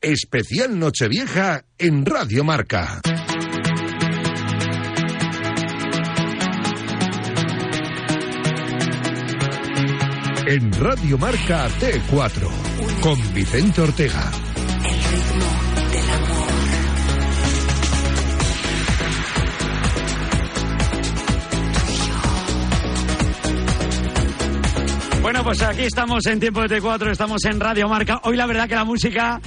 Especial 0.00 0.78
Nochevieja 0.78 1.64
en 1.78 2.06
Radio 2.06 2.42
Marca. 2.42 3.00
En 10.46 10.72
Radio 10.72 11.18
Marca 11.18 11.68
T4 11.68 13.00
con 13.02 13.34
Vicente 13.34 13.82
Ortega. 13.82 14.39
Bueno, 25.40 25.56
pues 25.56 25.62
aquí 25.62 25.84
estamos 25.84 26.26
en 26.26 26.38
tiempo 26.38 26.60
de 26.60 26.82
T4, 26.82 27.12
estamos 27.12 27.42
en 27.46 27.58
Radio 27.58 27.88
Marca. 27.88 28.20
Hoy 28.24 28.36
la 28.36 28.44
verdad 28.44 28.68
que 28.68 28.74
la 28.74 28.84
música 28.84 29.40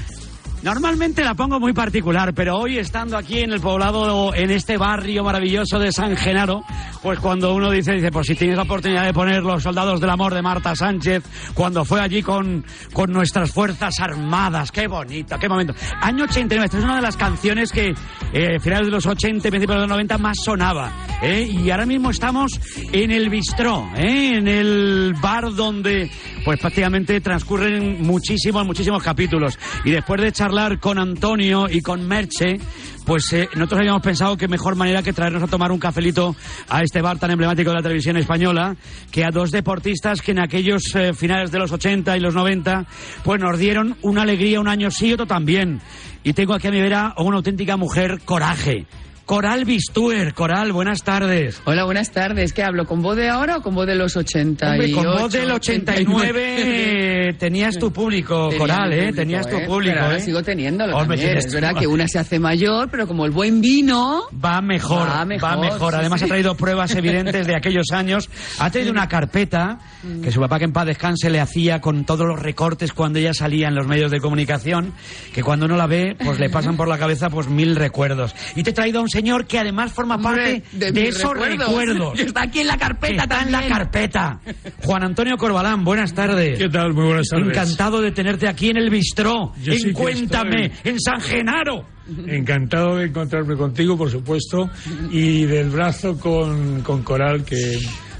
Normalmente 0.64 1.26
la 1.26 1.34
pongo 1.34 1.60
muy 1.60 1.74
particular, 1.74 2.34
pero 2.34 2.58
hoy 2.58 2.78
estando 2.78 3.18
aquí 3.18 3.40
en 3.40 3.52
el 3.52 3.60
poblado, 3.60 4.34
en 4.34 4.50
este 4.50 4.78
barrio 4.78 5.22
maravilloso 5.22 5.78
de 5.78 5.92
San 5.92 6.16
Genaro, 6.16 6.64
pues 7.02 7.20
cuando 7.20 7.54
uno 7.54 7.70
dice, 7.70 7.92
dice, 7.92 8.10
pues 8.12 8.28
si 8.28 8.36
tienes 8.36 8.56
la 8.56 8.64
oportunidad 8.64 9.04
de 9.04 9.12
poner 9.12 9.44
Los 9.44 9.62
Soldados 9.62 10.00
del 10.00 10.10
Amor 10.10 10.34
de 10.34 10.42
Marta 10.42 10.74
Sánchez, 10.74 11.22
cuando 11.54 11.84
fue 11.84 12.00
allí 12.00 12.24
con, 12.24 12.64
con 12.94 13.12
nuestras 13.12 13.52
Fuerzas 13.52 14.00
Armadas, 14.00 14.72
qué 14.72 14.88
bonito, 14.88 15.38
qué 15.38 15.50
momento. 15.50 15.74
Año 16.00 16.24
89, 16.24 16.66
esta 16.66 16.78
es 16.78 16.84
una 16.86 16.96
de 16.96 17.02
las 17.02 17.18
canciones 17.18 17.70
que 17.70 17.94
eh, 18.32 18.58
finales 18.62 18.86
de 18.86 18.92
los 18.92 19.06
80, 19.06 19.50
principios 19.50 19.76
de 19.76 19.82
los 19.82 19.90
90 19.90 20.18
más 20.18 20.38
sonaba. 20.46 20.94
¿eh? 21.22 21.46
Y 21.46 21.72
ahora 21.72 21.86
mismo 21.86 22.10
estamos 22.10 22.54
en 22.94 23.12
el 23.12 23.30
bistró, 23.30 23.90
¿eh? 23.98 24.38
en 24.38 24.48
el 24.48 25.14
bar 25.22 25.54
donde 25.54 26.10
pues 26.46 26.58
prácticamente 26.58 27.20
transcurren 27.20 28.02
muchísimos, 28.02 28.66
muchísimos 28.66 29.04
capítulos. 29.04 29.60
Y 29.84 29.92
después 29.92 30.22
de 30.22 30.32
charlar 30.32 30.53
con 30.80 31.00
Antonio 31.00 31.66
y 31.68 31.82
con 31.82 32.08
Merche, 32.08 32.60
pues 33.08 33.34
eh, 33.34 33.50
nosotros 33.56 33.80
habíamos 33.80 34.04
pensado 34.04 34.38
que 34.38 34.48
mejor 34.48 34.76
manera 34.76 35.02
que 35.02 35.12
traernos 35.12 35.42
a 35.42 35.48
tomar 35.48 35.72
un 35.72 35.80
cafelito 35.80 36.36
a 36.70 36.84
este 36.84 37.02
bar 37.02 37.18
tan 37.18 37.32
emblemático 37.32 37.72
de 37.72 37.78
la 37.78 37.82
televisión 37.82 38.18
española, 38.18 38.76
que 39.10 39.26
a 39.26 39.32
dos 39.32 39.50
deportistas 39.50 40.22
que 40.22 40.32
en 40.32 40.40
aquellos 40.40 40.84
eh, 40.96 41.14
finales 41.14 41.52
de 41.52 41.58
los 41.58 41.72
80 41.72 42.16
y 42.16 42.20
los 42.20 42.36
90, 42.36 42.86
pues 43.24 43.42
nos 43.42 43.58
dieron 43.58 43.98
una 44.04 44.22
alegría 44.22 44.60
un 44.60 44.68
año 44.68 44.92
sí 44.92 45.08
y 45.08 45.14
otro 45.14 45.26
también. 45.26 45.82
Y 46.24 46.34
tengo 46.34 46.54
aquí 46.54 46.68
a 46.68 46.72
mi 46.72 46.82
vera 46.82 47.16
una 47.18 47.38
auténtica 47.38 47.76
mujer 47.76 48.22
coraje. 48.24 48.86
Coral 49.26 49.64
Bistuer. 49.64 50.34
Coral, 50.34 50.74
buenas 50.74 51.02
tardes. 51.02 51.62
Hola, 51.64 51.86
buenas 51.86 52.12
tardes. 52.12 52.52
¿Qué 52.52 52.62
hablo? 52.62 52.86
¿Con 52.86 53.02
voz 53.02 53.16
de 53.16 53.30
ahora 53.30 53.58
o 53.58 53.62
con 53.62 53.74
voz 53.74 53.88
de 53.88 53.96
los 53.96 54.18
80? 54.18 54.72
Hombre, 54.72 54.92
con 54.92 55.06
voz 55.06 55.32
del 55.32 55.50
89 55.50 57.36
tenías 57.40 57.78
tu 57.78 57.92
público, 57.94 58.50
Tenía 58.50 58.60
Coral, 58.60 58.92
¿eh? 58.92 58.98
público, 58.98 59.16
Tenías 59.16 59.50
tu 59.50 59.56
¿eh? 59.56 59.66
público, 59.66 59.94
Pero 59.94 60.06
ahora 60.06 60.18
¿eh? 60.18 60.22
sigo 60.22 60.44
teniéndolo 60.44 60.98
Hombre, 60.98 61.18
también. 61.18 61.38
Es 61.38 61.54
verdad 61.54 61.74
que 61.80 61.88
una 61.88 62.06
se 62.08 62.20
hace 62.20 62.38
mayor, 62.38 62.90
pero 62.92 63.08
como 63.08 63.26
el 63.26 63.32
buen 63.32 63.62
vino... 63.62 64.24
Va 64.44 64.62
mejor, 64.62 65.08
Va 65.08 65.20
va 65.20 65.26
mejor, 65.26 65.60
mejor. 65.60 65.94
sí, 65.94 66.00
Además 66.00 66.20
sí. 66.20 66.26
ha 66.26 66.28
traído 66.28 66.56
pruebas 66.56 66.94
evidentes 66.94 67.48
de 67.48 67.56
aquellos 67.56 67.92
años. 67.94 68.30
Ha 68.60 68.70
traído 68.72 68.92
una 68.92 69.08
carpeta 69.08 69.80
que 70.22 70.32
su 70.32 70.42
papá 70.42 70.60
que 70.60 70.66
en 70.66 70.74
paz 70.74 70.86
descanse 70.86 71.30
le 71.30 71.40
hacía 71.40 71.80
con 71.80 72.04
todos 72.04 72.28
los 72.28 72.42
recortes 72.42 72.92
cuando 72.92 73.20
ella 73.20 73.34
salía 73.34 73.70
en 73.70 73.76
los 73.76 73.88
medios 73.88 74.12
de 74.12 74.20
comunicación, 74.20 74.94
que 75.34 75.44
cuando 75.44 75.66
uno 75.66 75.78
la 75.78 75.88
ve, 75.88 76.18
pues 76.22 76.40
le 76.40 76.50
pasan 76.50 76.76
por 76.76 76.90
la 76.90 76.98
cabeza 76.98 77.30
pues 77.30 77.48
mil 77.48 77.78
recuerdos. 77.78 78.36
Y 78.56 78.64
te 78.64 78.72
he 78.72 78.74
traído 78.74 79.02
un 79.02 79.10
señor 79.14 79.46
que 79.46 79.60
además 79.60 79.94
forma 79.94 80.18
parte 80.18 80.64
de, 80.72 81.08
esos 81.08 81.34
recuerdos. 81.34 81.68
recuerdos. 81.68 82.14
Que 82.14 82.22
está 82.28 82.42
aquí 82.42 82.60
en 82.62 82.68
la 82.68 82.78
carpeta 82.78 83.24
Está 83.24 83.44
en 83.44 83.52
la 83.52 83.68
carpeta. 83.68 84.40
Juan 84.84 85.04
Antonio 85.04 85.38
Corbalán, 85.38 85.84
buenas 85.84 86.14
tardes. 86.14 86.58
¿Qué 86.58 86.68
tal? 86.68 86.94
Muy 86.94 87.06
buenas 87.06 87.28
tardes. 87.28 87.48
Encantado 87.48 88.02
de 88.02 88.12
tenerte 88.12 88.48
aquí 88.48 88.70
en 88.70 88.78
el 88.78 88.90
bistró. 88.90 89.54
Yo 89.62 89.74
en 89.74 89.94
Cuéntame, 89.94 90.66
estoy. 90.66 90.92
en 90.92 91.00
San 91.00 91.22
Genaro. 91.22 91.86
Encantado 92.28 92.98
de 92.98 93.06
encontrarme 93.06 93.56
contigo, 93.56 93.96
por 93.96 94.10
supuesto, 94.10 94.70
y 95.12 95.46
del 95.46 95.70
brazo 95.70 96.20
con, 96.20 96.82
con 96.82 97.04
Coral, 97.04 97.46
que 97.46 97.80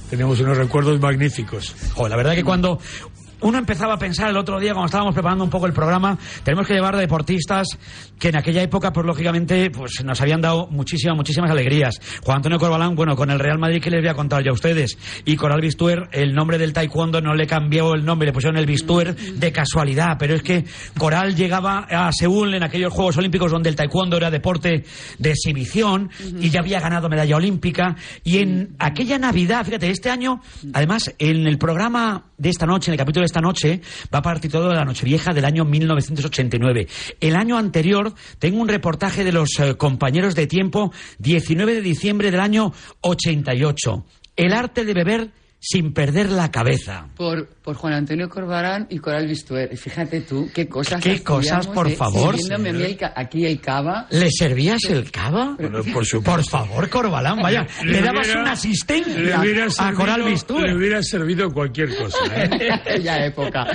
tenemos 0.10 0.40
unos 0.40 0.56
recuerdos 0.56 1.02
magníficos. 1.02 1.76
Jo, 1.96 2.08
la 2.08 2.16
verdad 2.16 2.36
que 2.36 2.44
cuando 2.44 2.80
uno 3.44 3.58
empezaba 3.58 3.96
a 3.96 3.98
pensar 3.98 4.30
el 4.30 4.38
otro 4.38 4.60
día, 4.60 4.74
cuando 4.74 4.88
estábamos 4.88 5.14
preparando 5.14 5.44
un 5.44 5.50
poco 5.50 5.68
el 5.68 5.74
programa, 5.74 6.18
tenemos 6.44 6.66
que 6.66 6.74
llevar 6.74 6.96
deportistas 6.96 7.68
que 8.18 8.30
en 8.30 8.38
aquella 8.38 8.62
época, 8.62 8.92
pues 8.92 9.06
lógicamente, 9.06 9.70
pues 9.70 10.04
nos 10.04 10.20
habían 10.22 10.42
dado 10.42 10.68
muchísimas, 10.68 11.18
muchísimas 11.18 11.52
alegrías. 11.52 12.00
Juan 12.24 12.38
Antonio 12.38 12.58
Corbalán, 12.58 12.96
bueno, 12.96 13.16
con 13.16 13.30
el 13.30 13.40
Real 13.40 13.60
Madrid 13.60 13.82
que 13.82 13.90
les 13.90 14.02
voy 14.02 14.10
a 14.10 14.14
contar 14.14 14.44
yo 14.44 14.52
a 14.52 14.54
ustedes, 14.54 14.98
y 15.26 15.36
Coral 15.36 15.62
Bistuer, 15.62 16.08
el 16.12 16.34
nombre 16.34 16.58
del 16.58 16.74
taekwondo 16.74 17.22
no 17.22 17.36
le 17.36 17.46
cambió 17.46 17.94
el 17.94 18.06
nombre, 18.06 18.28
le 18.28 18.34
pusieron 18.34 18.58
el 18.58 18.66
Bistuer 18.66 19.16
de 19.16 19.52
casualidad, 19.52 20.16
pero 20.18 20.36
es 20.36 20.42
que 20.42 20.64
Coral 20.98 21.36
llegaba 21.36 21.80
a 21.90 22.12
Seúl 22.12 22.54
en 22.54 22.64
aquellos 22.64 22.94
Juegos 22.94 23.18
Olímpicos 23.18 23.52
donde 23.52 23.70
el 23.70 23.76
taekwondo 23.76 24.18
era 24.18 24.32
deporte 24.32 24.86
de 25.20 25.30
exhibición 25.30 26.10
y 26.40 26.50
ya 26.50 26.62
había 26.62 26.80
ganado 26.80 27.10
medalla 27.10 27.36
olímpica, 27.36 27.96
y 28.24 28.38
en 28.38 28.76
aquella 28.80 29.18
Navidad, 29.20 29.66
fíjate, 29.66 29.90
este 29.90 30.10
año, 30.10 30.42
además, 30.74 31.14
en 31.20 31.46
el 31.46 31.58
programa 31.58 32.26
de 32.38 32.50
esta 32.50 32.66
noche, 32.66 32.90
en 32.90 32.94
el 32.94 32.98
capítulo 32.98 33.24
de 33.24 33.33
esta 33.34 33.42
noche, 33.42 33.82
va 34.14 34.20
a 34.20 34.22
partir 34.22 34.52
todo 34.52 34.70
de 34.70 34.76
la 34.76 34.86
Nochevieja 34.86 35.34
del 35.34 35.46
año 35.46 35.66
1989. 35.66 36.88
El 37.20 37.36
año 37.36 37.58
anterior 37.58 38.14
tengo 38.38 38.62
un 38.62 38.68
reportaje 38.68 39.24
de 39.24 39.32
los 39.32 39.50
eh, 39.60 39.74
compañeros 39.76 40.36
de 40.36 40.46
tiempo, 40.46 40.94
19 41.18 41.74
de 41.74 41.82
diciembre 41.82 42.30
del 42.30 42.40
año 42.40 42.72
88. 43.02 44.06
El 44.36 44.54
arte 44.54 44.86
de 44.86 44.94
beber 44.94 45.32
sin 45.66 45.94
perder 45.94 46.30
la 46.30 46.52
cabeza. 46.52 47.08
Por, 47.16 47.48
por 47.48 47.76
Juan 47.76 47.94
Antonio 47.94 48.28
Corbarán 48.28 48.86
y 48.90 49.00
Coral 49.00 49.28
Bistuer. 49.28 49.78
Fíjate 49.78 50.20
tú, 50.20 50.50
qué 50.54 50.68
cosas 50.68 51.02
¿Qué 51.02 51.24
cosas, 51.24 51.68
por 51.68 51.88
eh, 51.88 51.96
favor? 51.96 52.36
el 52.36 53.00
aquí 53.16 53.46
el 53.46 53.62
cava. 53.62 54.06
¿Le 54.10 54.30
servías 54.30 54.84
el 54.90 55.10
cava? 55.10 55.56
por 55.56 56.06
Por 56.22 56.44
favor, 56.44 56.90
Corbalán, 56.90 57.42
vaya. 57.42 57.66
Le, 57.86 58.02
dabas 58.02 58.26
hubiera- 58.28 58.42
una 58.42 58.52
asistencia 58.52 59.18
le 59.18 59.38
hubiera 59.38 59.68
a 59.78 59.94
Coral 59.94 60.16
servido- 60.18 60.26
Bistuer. 60.32 60.64
Le 60.68 60.76
hubiera 60.76 61.02
servido 61.02 61.50
cualquier 61.52 61.96
cosa. 61.96 62.18
¿eh? 62.36 62.70
aquella 62.74 63.26
época. 63.26 63.68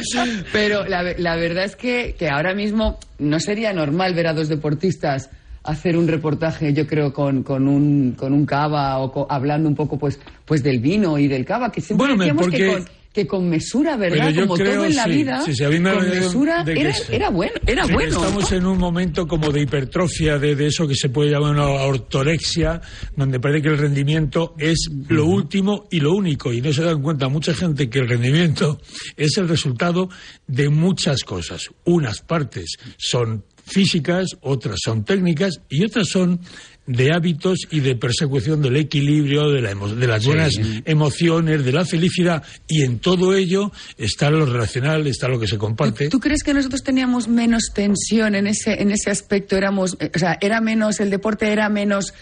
Pero 0.52 0.84
la, 0.84 1.02
ve- 1.02 1.16
la 1.18 1.36
verdad 1.36 1.64
es 1.64 1.74
que, 1.74 2.14
que 2.18 2.28
ahora 2.28 2.54
mismo 2.54 2.98
no 3.18 3.40
sería 3.40 3.72
normal 3.72 4.12
ver 4.14 4.26
a 4.26 4.34
dos 4.34 4.48
deportistas 4.48 5.30
hacer 5.64 5.96
un 5.96 6.08
reportaje, 6.08 6.72
yo 6.72 6.86
creo, 6.86 7.12
con, 7.12 7.42
con, 7.42 7.68
un, 7.68 8.12
con 8.12 8.32
un 8.32 8.46
cava 8.46 8.98
o 8.98 9.26
hablando 9.30 9.68
un 9.68 9.74
poco 9.74 9.98
pues, 9.98 10.18
pues 10.44 10.62
del 10.62 10.80
vino 10.80 11.18
y 11.18 11.28
del 11.28 11.44
cava, 11.44 11.70
que 11.70 11.80
siempre 11.80 12.14
Bueno, 12.14 12.50
que, 12.50 12.66
con, 12.66 12.84
que 13.12 13.26
con 13.26 13.48
mesura, 13.48 13.96
¿verdad? 13.96 14.34
Como 14.34 14.54
creo, 14.54 14.74
todo 14.74 14.84
en 14.84 14.94
la 14.94 15.04
sí, 15.04 15.10
vida, 15.10 15.40
sí, 15.40 15.54
sí, 15.54 15.64
a 15.64 15.68
mí 15.70 15.80
me 15.80 15.90
ha 15.90 15.94
con 15.94 16.08
mesura 16.08 16.62
de 16.62 16.74
que 16.74 16.80
era, 16.80 16.94
era 17.10 17.30
bueno. 17.30 17.52
Era 17.66 17.86
bueno 17.86 18.08
Estamos 18.08 18.52
en 18.52 18.66
un 18.66 18.78
momento 18.78 19.26
como 19.26 19.50
de 19.50 19.62
hipertrofia, 19.62 20.38
de, 20.38 20.54
de 20.54 20.66
eso 20.66 20.86
que 20.86 20.94
se 20.94 21.08
puede 21.08 21.30
llamar 21.30 21.52
una 21.52 21.66
ortorexia, 21.66 22.80
donde 23.16 23.40
parece 23.40 23.62
que 23.62 23.68
el 23.70 23.78
rendimiento 23.78 24.54
es 24.58 24.88
lo 25.08 25.26
último 25.26 25.86
y 25.90 26.00
lo 26.00 26.14
único. 26.14 26.52
Y 26.52 26.60
no 26.60 26.72
se 26.72 26.82
dan 26.84 27.02
cuenta 27.02 27.28
mucha 27.28 27.54
gente 27.54 27.90
que 27.90 27.98
el 27.98 28.08
rendimiento 28.08 28.80
es 29.16 29.36
el 29.38 29.48
resultado 29.48 30.08
de 30.46 30.68
muchas 30.68 31.24
cosas. 31.24 31.70
Unas 31.84 32.20
partes 32.20 32.76
son 32.98 33.42
físicas, 33.68 34.36
otras 34.40 34.78
son 34.82 35.04
técnicas 35.04 35.60
y 35.68 35.84
otras 35.84 36.08
son 36.08 36.40
de 36.86 37.12
hábitos 37.12 37.58
y 37.70 37.80
de 37.80 37.96
persecución 37.96 38.62
del 38.62 38.76
equilibrio, 38.76 39.50
de, 39.50 39.60
la 39.60 39.72
emo- 39.72 39.94
de 39.94 40.06
las 40.06 40.22
Sí. 40.22 40.28
buenas 40.28 40.52
emociones, 40.86 41.62
de 41.64 41.72
la 41.72 41.84
felicidad, 41.84 42.42
y 42.66 42.82
en 42.82 42.98
todo 42.98 43.34
ello 43.34 43.70
está 43.98 44.30
lo 44.30 44.46
relacional, 44.46 45.06
está 45.06 45.28
lo 45.28 45.38
que 45.38 45.46
se 45.46 45.58
comparte. 45.58 46.08
¿Tú 46.08 46.18
crees 46.18 46.42
que 46.42 46.54
nosotros 46.54 46.82
teníamos 46.82 47.28
menos 47.28 47.64
tensión 47.74 48.34
en 48.34 48.46
ese, 48.46 48.80
en 48.80 48.90
ese 48.90 49.10
aspecto? 49.10 49.54
Éramos, 49.56 49.98
eh, 50.00 50.10
o 50.14 50.18
sea, 50.18 50.38
era 50.40 50.62
menos, 50.62 50.98
el 51.00 51.10
deporte 51.10 51.52
era 51.52 51.68
menos 51.68 52.14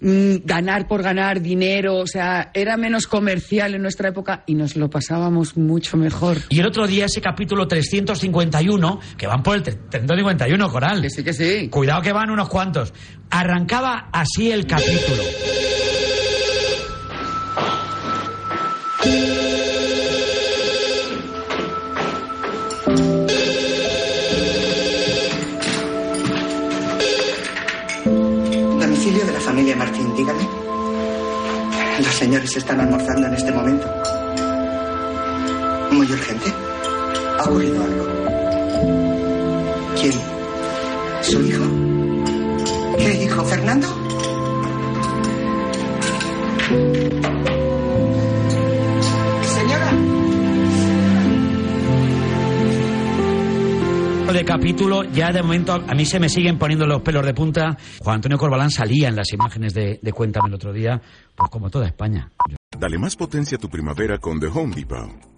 ganar 0.00 0.86
por 0.86 1.02
ganar 1.02 1.40
dinero, 1.40 1.96
o 1.96 2.06
sea, 2.06 2.50
era 2.54 2.76
menos 2.76 3.06
comercial 3.06 3.74
en 3.74 3.82
nuestra 3.82 4.10
época 4.10 4.44
y 4.46 4.54
nos 4.54 4.76
lo 4.76 4.88
pasábamos 4.90 5.56
mucho 5.56 5.96
mejor. 5.96 6.38
Y 6.48 6.60
el 6.60 6.66
otro 6.66 6.86
día 6.86 7.06
ese 7.06 7.20
capítulo 7.20 7.66
351, 7.66 9.00
que 9.16 9.26
van 9.26 9.42
por 9.42 9.56
el 9.56 9.62
351, 9.62 10.70
Coral. 10.70 11.02
Que 11.02 11.10
sí, 11.10 11.24
que 11.24 11.32
sí. 11.32 11.68
Cuidado 11.68 12.02
que 12.02 12.12
van 12.12 12.30
unos 12.30 12.48
cuantos. 12.48 12.92
Arrancaba 13.30 14.08
así 14.12 14.50
el 14.50 14.66
capítulo. 14.66 15.22
Dígame. 30.18 30.48
Los 31.98 32.14
señores 32.14 32.56
están 32.56 32.80
almorzando 32.80 33.28
en 33.28 33.34
este 33.34 33.52
momento. 33.52 33.86
Muy 35.92 36.10
urgente. 36.10 36.52
¿Ha 37.38 37.44
ocurrido 37.44 37.84
algo? 37.84 38.06
¿Quién? 40.00 40.12
¿Su 41.22 41.40
hijo? 41.42 41.64
¿Qué 42.98 43.24
hijo? 43.24 43.44
¿Fernando? 43.44 43.86
De 54.32 54.44
capítulo, 54.44 55.04
ya 55.04 55.32
de 55.32 55.42
momento 55.42 55.72
a 55.72 55.94
mí 55.94 56.04
se 56.04 56.20
me 56.20 56.28
siguen 56.28 56.58
poniendo 56.58 56.86
los 56.86 57.00
pelos 57.02 57.24
de 57.24 57.32
punta. 57.32 57.76
Juan 58.00 58.16
Antonio 58.16 58.36
Corbalán 58.36 58.70
salía 58.70 59.08
en 59.08 59.16
las 59.16 59.32
imágenes 59.32 59.72
de, 59.72 59.98
de 60.02 60.12
Cuéntame 60.12 60.48
el 60.48 60.54
otro 60.54 60.72
día, 60.72 61.00
pues 61.34 61.50
como 61.50 61.70
toda 61.70 61.86
España. 61.86 62.30
Dale 62.78 62.98
más 62.98 63.16
potencia 63.16 63.56
a 63.56 63.60
tu 63.60 63.68
primavera 63.68 64.18
con 64.18 64.38
The 64.38 64.46
Home 64.46 64.74
Depot. 64.74 65.37